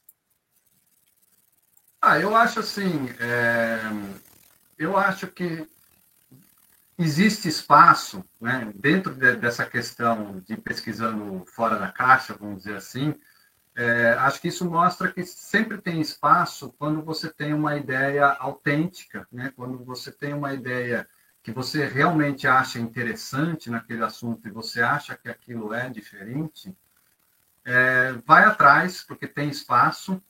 Ah, 2.02 2.20
eu 2.20 2.36
acho 2.36 2.60
assim, 2.60 3.08
é... 3.20 3.80
eu 4.78 4.98
acho 4.98 5.28
que 5.28 5.68
existe 6.98 7.48
espaço, 7.48 8.24
né, 8.40 8.72
dentro 8.76 9.14
de, 9.14 9.36
dessa 9.36 9.66
questão 9.66 10.40
de 10.40 10.58
pesquisando 10.58 11.46
fora 11.46 11.78
da 11.78 11.92
caixa, 11.92 12.34
vamos 12.34 12.60
dizer 12.60 12.76
assim, 12.76 13.14
é, 13.76 14.14
acho 14.20 14.42
que 14.42 14.48
isso 14.48 14.70
mostra 14.70 15.12
que 15.12 15.24
sempre 15.24 15.78
tem 15.80 16.02
espaço 16.02 16.74
quando 16.78 17.04
você 17.04 17.30
tem 17.32 17.54
uma 17.54 17.78
ideia 17.78 18.26
autêntica, 18.26 19.28
né, 19.32 19.54
quando 19.56 19.84
você 19.84 20.12
tem 20.12 20.34
uma 20.34 20.54
ideia 20.54 21.08
que 21.44 21.52
você 21.52 21.88
realmente 21.88 22.48
acha 22.48 22.80
interessante 22.80 23.70
naquele 23.70 24.04
assunto 24.04 24.48
e 24.48 24.52
você 24.52 24.82
acha 24.82 25.16
que 25.16 25.30
aquilo 25.30 25.74
é 25.74 25.90
diferente, 25.90 26.76
é, 27.64 28.14
vai 28.26 28.44
atrás, 28.44 29.04
porque 29.04 29.28
tem 29.28 29.50
espaço, 29.50 30.22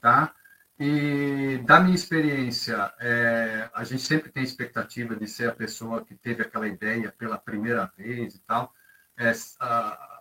tá? 0.00 0.34
E 0.78 1.58
da 1.64 1.78
minha 1.78 1.94
experiência, 1.94 2.92
é, 2.98 3.70
a 3.72 3.84
gente 3.84 4.02
sempre 4.02 4.30
tem 4.30 4.42
expectativa 4.42 5.14
de 5.14 5.28
ser 5.28 5.48
a 5.48 5.54
pessoa 5.54 6.04
que 6.04 6.16
teve 6.16 6.42
aquela 6.42 6.66
ideia 6.66 7.14
pela 7.16 7.38
primeira 7.38 7.92
vez 7.96 8.34
e 8.34 8.40
tal. 8.40 8.72
É, 9.16 9.32
a, 9.60 10.20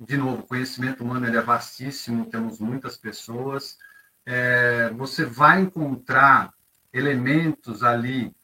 de 0.00 0.16
novo, 0.16 0.42
o 0.42 0.46
conhecimento 0.46 1.04
humano 1.04 1.26
é 1.26 1.40
vastíssimo, 1.40 2.26
temos 2.26 2.58
muitas 2.58 2.96
pessoas. 2.96 3.78
É, 4.26 4.90
você 4.90 5.24
vai 5.24 5.60
encontrar 5.60 6.52
elementos 6.92 7.84
ali 7.84 8.34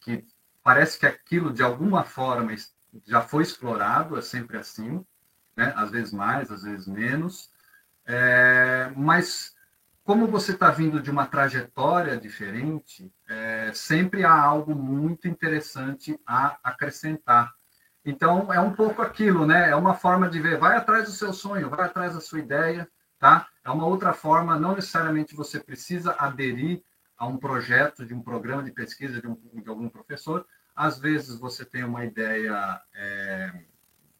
que 0.00 0.24
parece 0.64 0.98
que 0.98 1.06
aquilo 1.06 1.52
de 1.52 1.62
alguma 1.62 2.04
forma 2.04 2.54
já 3.06 3.20
foi 3.20 3.44
explorado, 3.44 4.18
é 4.18 4.22
sempre 4.22 4.56
assim, 4.56 5.04
né? 5.56 5.72
às 5.76 5.90
vezes 5.90 6.12
mais, 6.12 6.50
às 6.50 6.62
vezes 6.64 6.86
menos, 6.88 7.50
é, 8.04 8.92
mas 8.96 9.53
como 10.04 10.26
você 10.26 10.52
está 10.52 10.70
vindo 10.70 11.00
de 11.00 11.10
uma 11.10 11.26
trajetória 11.26 12.16
diferente, 12.18 13.10
é, 13.26 13.72
sempre 13.74 14.22
há 14.22 14.34
algo 14.34 14.74
muito 14.74 15.26
interessante 15.26 16.20
a 16.26 16.58
acrescentar. 16.62 17.54
Então, 18.04 18.52
é 18.52 18.60
um 18.60 18.74
pouco 18.74 19.00
aquilo, 19.00 19.46
né? 19.46 19.70
É 19.70 19.74
uma 19.74 19.94
forma 19.94 20.28
de 20.28 20.38
ver, 20.38 20.58
vai 20.58 20.76
atrás 20.76 21.06
do 21.06 21.12
seu 21.12 21.32
sonho, 21.32 21.70
vai 21.70 21.86
atrás 21.86 22.12
da 22.12 22.20
sua 22.20 22.38
ideia, 22.38 22.86
tá? 23.18 23.48
É 23.64 23.70
uma 23.70 23.86
outra 23.86 24.12
forma, 24.12 24.58
não 24.58 24.74
necessariamente 24.74 25.34
você 25.34 25.58
precisa 25.58 26.14
aderir 26.18 26.82
a 27.16 27.26
um 27.26 27.38
projeto 27.38 28.04
de 28.04 28.12
um 28.12 28.20
programa 28.20 28.62
de 28.62 28.72
pesquisa 28.72 29.22
de, 29.22 29.26
um, 29.26 29.38
de 29.54 29.68
algum 29.70 29.88
professor. 29.88 30.46
Às 30.76 30.98
vezes 30.98 31.38
você 31.38 31.64
tem 31.64 31.82
uma 31.82 32.04
ideia, 32.04 32.78
é, 32.94 33.52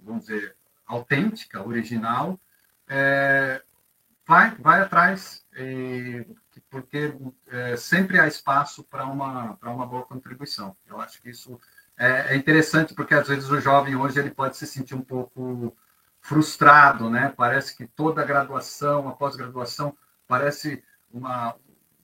vamos 0.01 0.27
dizer, 0.27 0.57
autêntica, 0.87 1.63
original, 1.63 2.41
é, 2.89 3.63
vai, 4.27 4.55
vai 4.57 4.81
atrás, 4.81 5.45
e, 5.57 6.27
porque 6.71 7.15
é, 7.49 7.77
sempre 7.77 8.19
há 8.19 8.27
espaço 8.27 8.83
para 8.85 9.07
uma, 9.07 9.59
uma 9.63 9.87
boa 9.87 10.05
contribuição. 10.05 10.77
Eu 10.87 11.01
acho 11.01 11.21
que 11.21 11.31
isso 11.31 11.61
é, 11.97 12.35
é, 12.35 12.37
interessante, 12.37 12.95
porque 12.95 13.15
às 13.15 13.29
vezes 13.29 13.49
o 13.51 13.61
jovem 13.61 13.97
hoje 13.97 14.19
ele 14.19 14.31
pode 14.31 14.57
se 14.57 14.67
sentir 14.67 14.95
um 14.95 15.03
pouco 15.03 15.77
frustrado, 16.21 17.11
né? 17.11 17.33
Parece 17.37 17.77
que 17.77 17.87
toda 17.87 18.23
a 18.23 18.25
graduação, 18.25 19.09
a 19.09 19.13
pós-graduação, 19.13 19.97
parece 20.27 20.83
uma, 21.13 21.55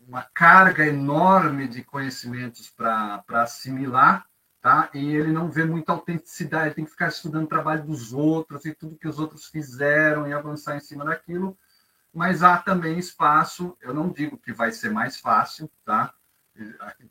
uma 0.07 0.23
carga 0.35 0.87
enorme 0.87 1.67
de 1.67 1.83
conhecimentos 1.83 2.69
para 2.69 3.25
assimilar, 3.31 4.27
tá? 4.61 4.91
E 4.93 5.17
ele 5.17 5.33
não 5.33 5.51
vê 5.51 5.65
muita 5.65 5.93
autenticidade, 5.93 6.75
tem 6.75 6.85
que 6.85 6.91
ficar 6.91 7.09
estudando 7.09 7.45
o 7.45 7.49
trabalho 7.49 7.85
dos 7.85 8.13
outros 8.13 8.67
e 8.67 8.75
tudo 8.75 8.99
que 8.99 9.09
os 9.09 9.19
outros 9.19 9.47
fizeram 9.47 10.29
e 10.29 10.35
avançar 10.35 10.77
em 10.77 10.81
cima 10.81 11.05
daquilo 11.05 11.57
mas 12.13 12.43
há 12.43 12.59
também 12.59 12.99
espaço, 12.99 13.77
eu 13.81 13.95
não 13.95 14.11
digo 14.11 14.37
que 14.37 14.53
vai 14.53 14.73
ser 14.73 14.91
mais 14.91 15.19
fácil, 15.19 15.71
tá? 15.85 16.13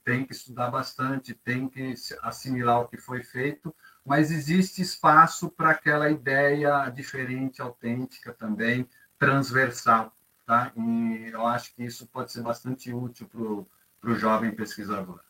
Tem 0.04 0.26
que 0.26 0.34
estudar 0.34 0.70
bastante, 0.70 1.34
tem 1.34 1.68
que 1.68 1.94
assimilar 2.22 2.82
o 2.82 2.88
que 2.88 2.98
foi 2.98 3.24
feito, 3.24 3.74
mas 4.06 4.32
existe 4.32 4.82
espaço 4.82 5.50
para 5.50 5.72
aquela 5.72 6.10
ideia 6.10 6.90
diferente, 6.90 7.62
autêntica 7.62 8.34
também, 8.34 8.88
transversal, 9.18 10.16
tá? 10.46 10.72
E 10.76 11.30
eu 11.32 11.46
acho 11.48 11.74
que 11.74 11.84
isso 11.84 12.06
pode 12.08 12.32
ser 12.32 12.42
bastante 12.42 12.94
útil 12.94 13.28
para 14.00 14.12
o 14.12 14.16
jovem 14.16 14.52
pesquisador. 14.52 15.22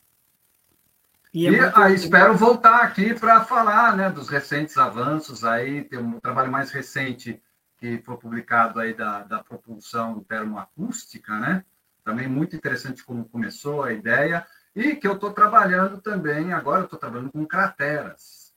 E, 1.32 1.48
é 1.48 1.52
e 1.52 1.60
aí, 1.76 1.94
espero 1.94 2.36
voltar 2.36 2.82
aqui 2.82 3.14
para 3.14 3.46
falar 3.46 3.96
né, 3.96 4.10
dos 4.10 4.28
recentes 4.28 4.78
avanços 4.78 5.46
aí, 5.46 5.84
tem 5.84 6.00
um 6.00 6.20
trabalho 6.20 6.52
mais 6.52 6.72
recente 6.72 7.42
que 7.80 8.00
foi 8.00 8.18
publicado 8.18 8.80
aí 8.80 8.94
da, 8.94 9.24
da 9.24 9.44
propulsão 9.44 10.20
termoacústica, 10.24 11.40
né? 11.40 11.64
Também 12.04 12.28
muito 12.28 12.56
interessante 12.56 13.04
como 13.04 13.30
começou 13.30 13.84
a 13.84 13.94
ideia 13.94 14.46
e 14.76 14.96
que 14.96 15.08
eu 15.08 15.14
estou 15.14 15.34
trabalhando 15.34 16.02
também, 16.02 16.54
agora 16.54 16.84
estou 16.84 17.00
trabalhando 17.00 17.32
com 17.32 17.46
crateras. 17.46 18.54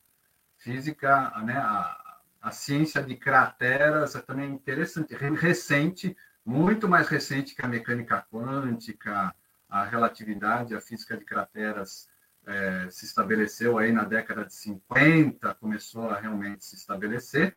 Física, 0.56 1.32
né? 1.44 1.56
A, 1.56 2.02
a 2.42 2.50
ciência 2.50 3.00
de 3.00 3.14
crateras 3.16 4.16
é 4.16 4.20
também 4.20 4.50
interessante, 4.50 5.14
recente, 5.14 6.16
muito 6.44 6.88
mais 6.88 7.06
recente 7.06 7.54
que 7.54 7.64
a 7.64 7.68
mecânica 7.68 8.26
quântica, 8.30 9.32
a 9.68 9.84
relatividade, 9.84 10.74
a 10.74 10.80
física 10.80 11.16
de 11.16 11.24
crateras 11.24 12.08
é, 12.44 12.88
se 12.90 13.04
estabeleceu 13.04 13.78
aí 13.78 13.92
na 13.92 14.02
década 14.02 14.44
de 14.44 14.54
50, 14.54 15.54
começou 15.54 16.10
a 16.10 16.18
realmente 16.18 16.64
se 16.64 16.74
estabelecer. 16.74 17.56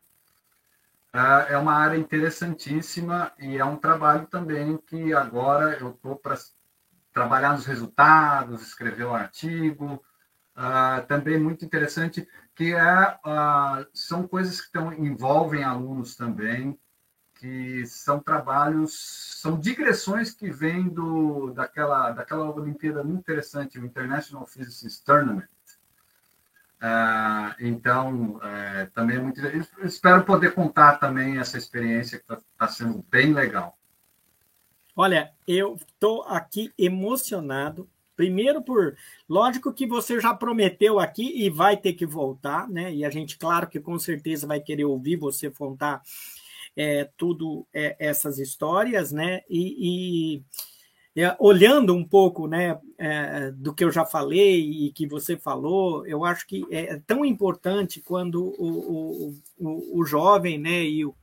É, 1.16 1.54
é 1.54 1.58
uma 1.58 1.72
área 1.72 1.96
interessantíssima 1.96 3.32
e 3.38 3.56
é 3.56 3.64
um 3.64 3.76
trabalho 3.76 4.26
também 4.26 4.76
que 4.76 5.14
agora 5.14 5.78
eu 5.80 5.92
estou 5.92 6.14
para 6.16 6.36
trabalhar 7.10 7.54
nos 7.54 7.64
resultados, 7.64 8.60
escrever 8.60 9.06
um 9.06 9.14
artigo. 9.14 10.04
Uh, 10.54 11.06
também 11.06 11.38
muito 11.38 11.64
interessante 11.64 12.28
que 12.54 12.74
é, 12.74 13.18
uh, 13.24 13.86
são 13.94 14.28
coisas 14.28 14.60
que 14.60 14.70
tão, 14.70 14.92
envolvem 14.92 15.64
alunos 15.64 16.16
também, 16.16 16.78
que 17.34 17.86
são 17.86 18.20
trabalhos, 18.20 19.40
são 19.40 19.58
digressões 19.58 20.32
que 20.32 20.50
vêm 20.50 20.88
do, 20.88 21.50
daquela, 21.52 22.10
daquela 22.10 22.50
Olimpíada 22.50 23.02
muito 23.02 23.20
interessante, 23.20 23.78
o 23.78 23.84
International 23.86 24.46
Physics 24.46 25.00
Tournament, 25.00 25.48
ah, 26.80 27.56
então, 27.58 28.38
é, 28.42 28.86
também 28.94 29.16
é 29.16 29.20
muito. 29.20 29.40
Espero 29.84 30.24
poder 30.24 30.54
contar 30.54 30.98
também 30.98 31.38
essa 31.38 31.56
experiência 31.56 32.18
que 32.18 32.24
está 32.24 32.38
tá 32.58 32.68
sendo 32.68 33.04
bem 33.10 33.32
legal. 33.32 33.76
Olha, 34.94 35.32
eu 35.46 35.76
estou 35.76 36.22
aqui 36.22 36.72
emocionado. 36.78 37.88
Primeiro 38.14 38.62
por, 38.62 38.96
lógico 39.28 39.72
que 39.74 39.86
você 39.86 40.18
já 40.18 40.32
prometeu 40.34 40.98
aqui 40.98 41.44
e 41.44 41.50
vai 41.50 41.76
ter 41.76 41.92
que 41.92 42.06
voltar, 42.06 42.66
né? 42.68 42.92
E 42.92 43.04
a 43.04 43.10
gente, 43.10 43.36
claro 43.36 43.68
que 43.68 43.78
com 43.78 43.98
certeza 43.98 44.46
vai 44.46 44.58
querer 44.58 44.86
ouvir 44.86 45.16
você 45.16 45.50
contar 45.50 46.02
é, 46.74 47.08
tudo 47.16 47.66
é, 47.74 47.94
essas 47.98 48.38
histórias, 48.38 49.12
né? 49.12 49.42
E, 49.50 50.36
e 50.38 50.44
olhando 51.38 51.94
um 51.94 52.04
pouco 52.04 52.46
né, 52.46 52.78
é, 52.98 53.50
do 53.52 53.74
que 53.74 53.82
eu 53.82 53.90
já 53.90 54.04
falei 54.04 54.86
e 54.86 54.92
que 54.92 55.06
você 55.06 55.36
falou, 55.36 56.06
eu 56.06 56.24
acho 56.24 56.46
que 56.46 56.66
é 56.70 57.00
tão 57.06 57.24
importante 57.24 58.02
quando 58.02 58.44
o, 58.58 58.68
o, 59.28 59.34
o, 59.58 60.00
o 60.00 60.04
jovem 60.04 60.58
né, 60.58 60.82
e 60.82 61.06
o, 61.06 61.14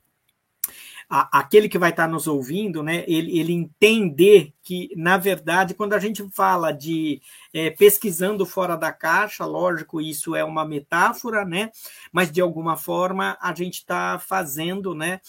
a, 1.07 1.39
aquele 1.39 1.69
que 1.69 1.77
vai 1.77 1.91
estar 1.91 2.07
nos 2.07 2.25
ouvindo, 2.25 2.81
né, 2.81 3.03
ele, 3.07 3.37
ele 3.39 3.53
entender 3.53 4.51
que, 4.63 4.89
na 4.95 5.15
verdade, 5.15 5.75
quando 5.75 5.93
a 5.93 5.99
gente 5.99 6.27
fala 6.31 6.71
de 6.71 7.21
é, 7.53 7.69
pesquisando 7.69 8.47
fora 8.47 8.75
da 8.75 8.91
caixa, 8.91 9.45
lógico, 9.45 10.01
isso 10.01 10.35
é 10.35 10.43
uma 10.43 10.65
metáfora, 10.65 11.45
né, 11.45 11.69
mas 12.11 12.31
de 12.31 12.41
alguma 12.41 12.75
forma 12.75 13.37
a 13.39 13.53
gente 13.53 13.75
está 13.75 14.17
fazendo 14.17 14.95
né, 14.95 15.21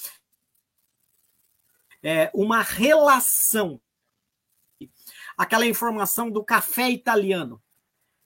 é, 2.02 2.30
uma 2.32 2.62
relação 2.62 3.78
aquela 5.36 5.66
informação 5.66 6.30
do 6.30 6.44
café 6.44 6.90
italiano, 6.90 7.60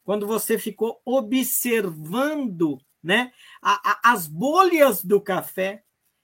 quando 0.04 0.26
você 0.26 0.58
ficou 0.58 1.00
observando 1.04 2.78
né, 3.02 3.32
a, 3.60 3.92
a, 3.92 4.12
as 4.12 4.26
bolhas 4.26 5.04
do 5.04 5.20
café 5.20 5.82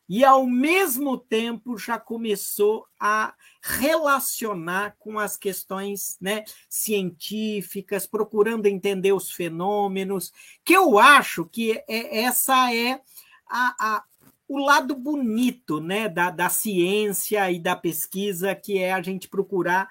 e, 0.09 0.25
ao 0.25 0.47
mesmo 0.47 1.17
tempo, 1.17 1.79
já 1.79 1.99
começou 1.99 2.87
a 3.01 3.35
relacionar 3.63 4.97
com 4.99 5.19
as 5.19 5.37
questões 5.37 6.17
né, 6.21 6.45
científicas, 6.69 8.07
procurando 8.07 8.67
entender 8.67 9.13
os 9.13 9.31
fenômenos, 9.31 10.33
que 10.63 10.75
eu 10.75 10.99
acho 10.99 11.47
que 11.47 11.83
é, 11.89 12.25
essa 12.25 12.75
é 12.75 13.01
a, 13.49 13.75
a 13.79 14.05
o 14.47 14.59
lado 14.59 14.95
bonito 14.95 15.81
né, 15.81 16.09
da, 16.09 16.31
da 16.31 16.49
ciência 16.51 17.51
e 17.51 17.59
da 17.59 17.75
pesquisa, 17.75 18.55
que 18.55 18.79
é 18.79 18.93
a 18.93 19.01
gente 19.01 19.27
procurar 19.27 19.89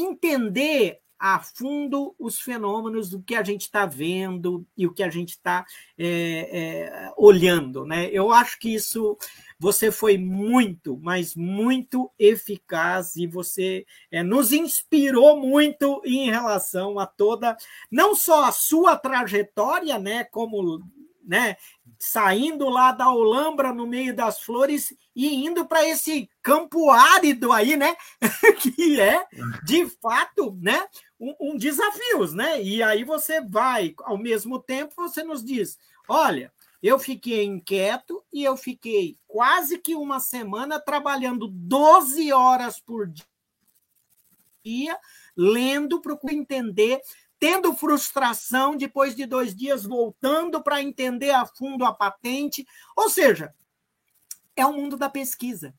entender 0.00 1.00
a 1.18 1.40
fundo 1.40 2.14
os 2.18 2.38
fenômenos 2.38 3.10
do 3.10 3.20
que 3.20 3.34
a 3.34 3.42
gente 3.42 3.62
está 3.62 3.84
vendo 3.84 4.64
e 4.76 4.86
o 4.86 4.92
que 4.92 5.02
a 5.02 5.10
gente 5.10 5.30
está 5.30 5.66
é, 5.98 6.06
é, 6.06 7.12
olhando. 7.16 7.84
Né? 7.84 8.08
Eu 8.12 8.32
acho 8.32 8.58
que 8.58 8.72
isso 8.72 9.18
você 9.58 9.90
foi 9.90 10.16
muito, 10.16 10.96
mas 11.02 11.34
muito 11.34 12.08
eficaz 12.16 13.16
e 13.16 13.26
você 13.26 13.84
é, 14.12 14.22
nos 14.22 14.52
inspirou 14.52 15.36
muito 15.40 16.00
em 16.04 16.30
relação 16.30 17.00
a 17.00 17.06
toda, 17.06 17.56
não 17.90 18.14
só 18.14 18.44
a 18.44 18.52
sua 18.52 18.96
trajetória, 18.96 19.98
né, 19.98 20.22
como 20.22 20.80
né, 21.28 21.58
saindo 21.98 22.70
lá 22.70 22.90
da 22.90 23.12
Olambra 23.12 23.70
no 23.70 23.86
meio 23.86 24.16
das 24.16 24.40
flores 24.40 24.94
e 25.14 25.34
indo 25.44 25.66
para 25.66 25.86
esse 25.86 26.30
campo 26.42 26.90
árido 26.90 27.52
aí, 27.52 27.76
né? 27.76 27.94
que 28.62 28.98
é, 28.98 29.26
de 29.62 29.86
fato, 30.00 30.56
né? 30.58 30.88
Um, 31.20 31.34
um 31.52 31.56
desafio, 31.56 32.34
né? 32.34 32.62
E 32.62 32.82
aí 32.82 33.04
você 33.04 33.42
vai, 33.42 33.94
ao 33.98 34.16
mesmo 34.16 34.58
tempo, 34.58 34.94
você 34.96 35.22
nos 35.22 35.44
diz: 35.44 35.78
olha, 36.08 36.50
eu 36.82 36.98
fiquei 36.98 37.44
inquieto 37.44 38.24
e 38.32 38.42
eu 38.42 38.56
fiquei 38.56 39.18
quase 39.26 39.78
que 39.78 39.94
uma 39.94 40.20
semana 40.20 40.80
trabalhando 40.80 41.46
12 41.46 42.32
horas 42.32 42.80
por 42.80 43.12
dia, 44.64 44.98
lendo, 45.36 46.00
procurando 46.00 46.40
entender 46.40 47.02
tendo 47.38 47.74
frustração 47.74 48.76
depois 48.76 49.14
de 49.14 49.26
dois 49.26 49.54
dias, 49.54 49.84
voltando 49.84 50.62
para 50.62 50.82
entender 50.82 51.30
a 51.30 51.46
fundo 51.46 51.84
a 51.84 51.92
patente. 51.92 52.66
Ou 52.96 53.08
seja, 53.08 53.54
é 54.56 54.66
o 54.66 54.72
mundo 54.72 54.96
da 54.96 55.08
pesquisa, 55.08 55.74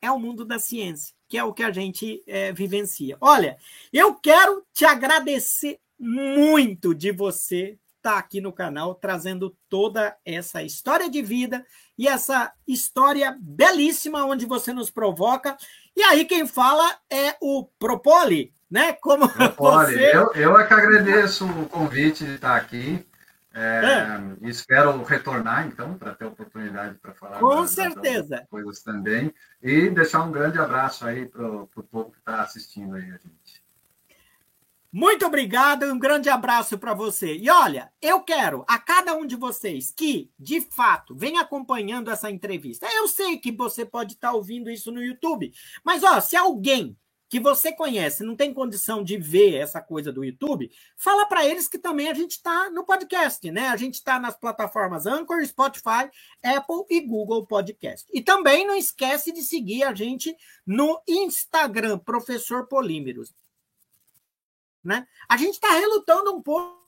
é 0.00 0.10
o 0.10 0.18
mundo 0.18 0.44
da 0.44 0.58
ciência, 0.58 1.14
que 1.28 1.38
é 1.38 1.44
o 1.44 1.54
que 1.54 1.62
a 1.62 1.70
gente 1.70 2.22
é, 2.26 2.52
vivencia. 2.52 3.16
Olha, 3.20 3.56
eu 3.92 4.14
quero 4.14 4.64
te 4.72 4.84
agradecer 4.84 5.78
muito 5.98 6.94
de 6.94 7.12
você 7.12 7.78
estar 7.96 8.12
tá 8.14 8.18
aqui 8.18 8.40
no 8.40 8.52
canal 8.52 8.94
trazendo 8.94 9.56
toda 9.68 10.16
essa 10.24 10.62
história 10.62 11.08
de 11.08 11.22
vida 11.22 11.66
e 11.98 12.06
essa 12.06 12.52
história 12.66 13.36
belíssima 13.40 14.24
onde 14.24 14.46
você 14.46 14.72
nos 14.72 14.90
provoca. 14.90 15.56
E 15.96 16.02
aí 16.02 16.24
quem 16.24 16.46
fala 16.46 16.98
é 17.10 17.36
o 17.40 17.64
Propoli, 17.78 18.54
né? 18.70 18.92
Como 18.94 19.26
você... 19.58 20.16
eu, 20.16 20.32
eu 20.34 20.58
é 20.58 20.66
que 20.66 20.74
agradeço 20.74 21.46
o 21.46 21.68
convite 21.68 22.24
de 22.24 22.34
estar 22.34 22.56
aqui. 22.56 23.04
É, 23.54 24.40
é. 24.42 24.48
Espero 24.48 25.02
retornar, 25.02 25.66
então, 25.66 25.94
para 25.94 26.14
ter 26.14 26.26
oportunidade 26.26 26.96
para 26.96 27.14
falar. 27.14 27.38
Com 27.38 27.62
das, 27.62 27.70
certeza. 27.70 28.36
Das 28.36 28.48
coisas 28.48 28.82
também. 28.82 29.32
E 29.62 29.88
deixar 29.88 30.22
um 30.24 30.30
grande 30.30 30.58
abraço 30.58 31.06
aí 31.06 31.26
para 31.26 31.46
o 31.46 31.66
povo 31.66 32.10
que 32.10 32.18
está 32.18 32.42
assistindo 32.42 32.94
aí 32.96 33.04
a 33.04 33.12
gente. 33.12 33.66
Muito 34.92 35.26
obrigado 35.26 35.84
e 35.84 35.90
um 35.90 35.98
grande 35.98 36.28
abraço 36.28 36.78
para 36.78 36.94
você. 36.94 37.36
E 37.36 37.50
olha, 37.50 37.90
eu 38.00 38.20
quero 38.20 38.64
a 38.68 38.78
cada 38.78 39.14
um 39.14 39.26
de 39.26 39.36
vocês 39.36 39.92
que, 39.94 40.30
de 40.38 40.60
fato, 40.60 41.14
vem 41.14 41.38
acompanhando 41.38 42.10
essa 42.10 42.30
entrevista. 42.30 42.86
Eu 42.90 43.08
sei 43.08 43.38
que 43.38 43.52
você 43.52 43.84
pode 43.84 44.14
estar 44.14 44.28
tá 44.28 44.34
ouvindo 44.34 44.70
isso 44.70 44.92
no 44.92 45.02
YouTube, 45.02 45.52
mas 45.84 46.02
ó, 46.02 46.20
se 46.20 46.36
alguém 46.36 46.96
que 47.28 47.40
você 47.40 47.72
conhece, 47.72 48.22
não 48.22 48.36
tem 48.36 48.54
condição 48.54 49.02
de 49.02 49.16
ver 49.16 49.54
essa 49.54 49.80
coisa 49.80 50.12
do 50.12 50.24
YouTube, 50.24 50.70
fala 50.96 51.26
para 51.26 51.44
eles 51.44 51.66
que 51.66 51.78
também 51.78 52.08
a 52.08 52.14
gente 52.14 52.32
está 52.32 52.70
no 52.70 52.84
podcast, 52.84 53.50
né? 53.50 53.68
A 53.68 53.76
gente 53.76 53.94
está 53.94 54.18
nas 54.18 54.36
plataformas 54.36 55.06
Anchor, 55.06 55.44
Spotify, 55.44 56.08
Apple 56.42 56.84
e 56.88 57.00
Google 57.00 57.46
Podcast. 57.46 58.08
E 58.12 58.22
também 58.22 58.66
não 58.66 58.76
esquece 58.76 59.32
de 59.32 59.42
seguir 59.42 59.82
a 59.82 59.92
gente 59.92 60.36
no 60.64 61.02
Instagram, 61.08 61.98
Professor 61.98 62.66
Polímeros. 62.68 63.34
Né? 64.84 65.06
A 65.28 65.36
gente 65.36 65.54
está 65.54 65.72
relutando 65.72 66.32
um 66.32 66.40
pouco 66.40 66.86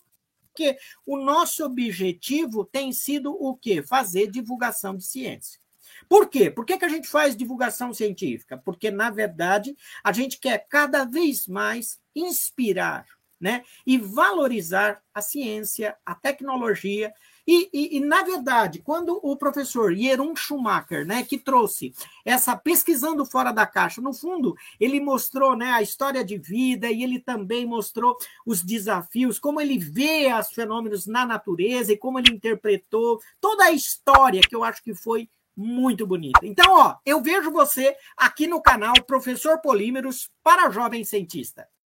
porque 0.58 0.76
o 1.06 1.16
nosso 1.16 1.64
objetivo 1.64 2.64
tem 2.64 2.92
sido 2.92 3.32
o 3.32 3.56
quê? 3.56 3.80
Fazer 3.80 4.28
divulgação 4.28 4.96
de 4.96 5.04
ciência. 5.04 5.60
Por 6.08 6.28
quê? 6.28 6.50
Por 6.50 6.64
que, 6.64 6.78
que 6.78 6.84
a 6.84 6.88
gente 6.88 7.08
faz 7.08 7.36
divulgação 7.36 7.92
científica? 7.92 8.56
Porque, 8.56 8.90
na 8.90 9.10
verdade, 9.10 9.76
a 10.02 10.12
gente 10.12 10.38
quer 10.38 10.66
cada 10.68 11.04
vez 11.04 11.46
mais 11.46 12.00
inspirar 12.14 13.06
né? 13.40 13.62
e 13.86 13.96
valorizar 13.98 15.00
a 15.14 15.20
ciência, 15.20 15.96
a 16.04 16.14
tecnologia. 16.14 17.12
E, 17.46 17.70
e, 17.72 17.96
e, 17.96 18.00
na 18.00 18.22
verdade, 18.22 18.80
quando 18.80 19.18
o 19.22 19.36
professor 19.36 19.94
Jeroen 19.94 20.36
Schumacher, 20.36 21.06
né, 21.06 21.22
que 21.22 21.38
trouxe 21.38 21.94
essa 22.24 22.56
pesquisando 22.56 23.24
fora 23.24 23.52
da 23.52 23.66
caixa, 23.66 24.02
no 24.02 24.12
fundo, 24.12 24.54
ele 24.78 25.00
mostrou 25.00 25.56
né, 25.56 25.70
a 25.70 25.80
história 25.80 26.24
de 26.24 26.36
vida 26.36 26.90
e 26.90 27.02
ele 27.02 27.18
também 27.18 27.64
mostrou 27.64 28.16
os 28.44 28.62
desafios, 28.62 29.38
como 29.38 29.60
ele 29.60 29.78
vê 29.78 30.30
os 30.38 30.48
fenômenos 30.48 31.06
na 31.06 31.24
natureza 31.24 31.92
e 31.92 31.96
como 31.96 32.18
ele 32.18 32.32
interpretou 32.32 33.20
toda 33.40 33.64
a 33.64 33.72
história, 33.72 34.42
que 34.42 34.54
eu 34.54 34.62
acho 34.62 34.82
que 34.82 34.94
foi 34.94 35.28
muito 35.58 36.06
bonita. 36.06 36.46
Então, 36.46 36.66
ó, 36.70 36.96
eu 37.04 37.20
vejo 37.20 37.50
você 37.50 37.96
aqui 38.16 38.46
no 38.46 38.62
canal 38.62 38.94
Professor 39.04 39.60
Polímeros 39.60 40.30
para 40.40 40.70
Jovem 40.70 41.02
Cientista. 41.02 41.68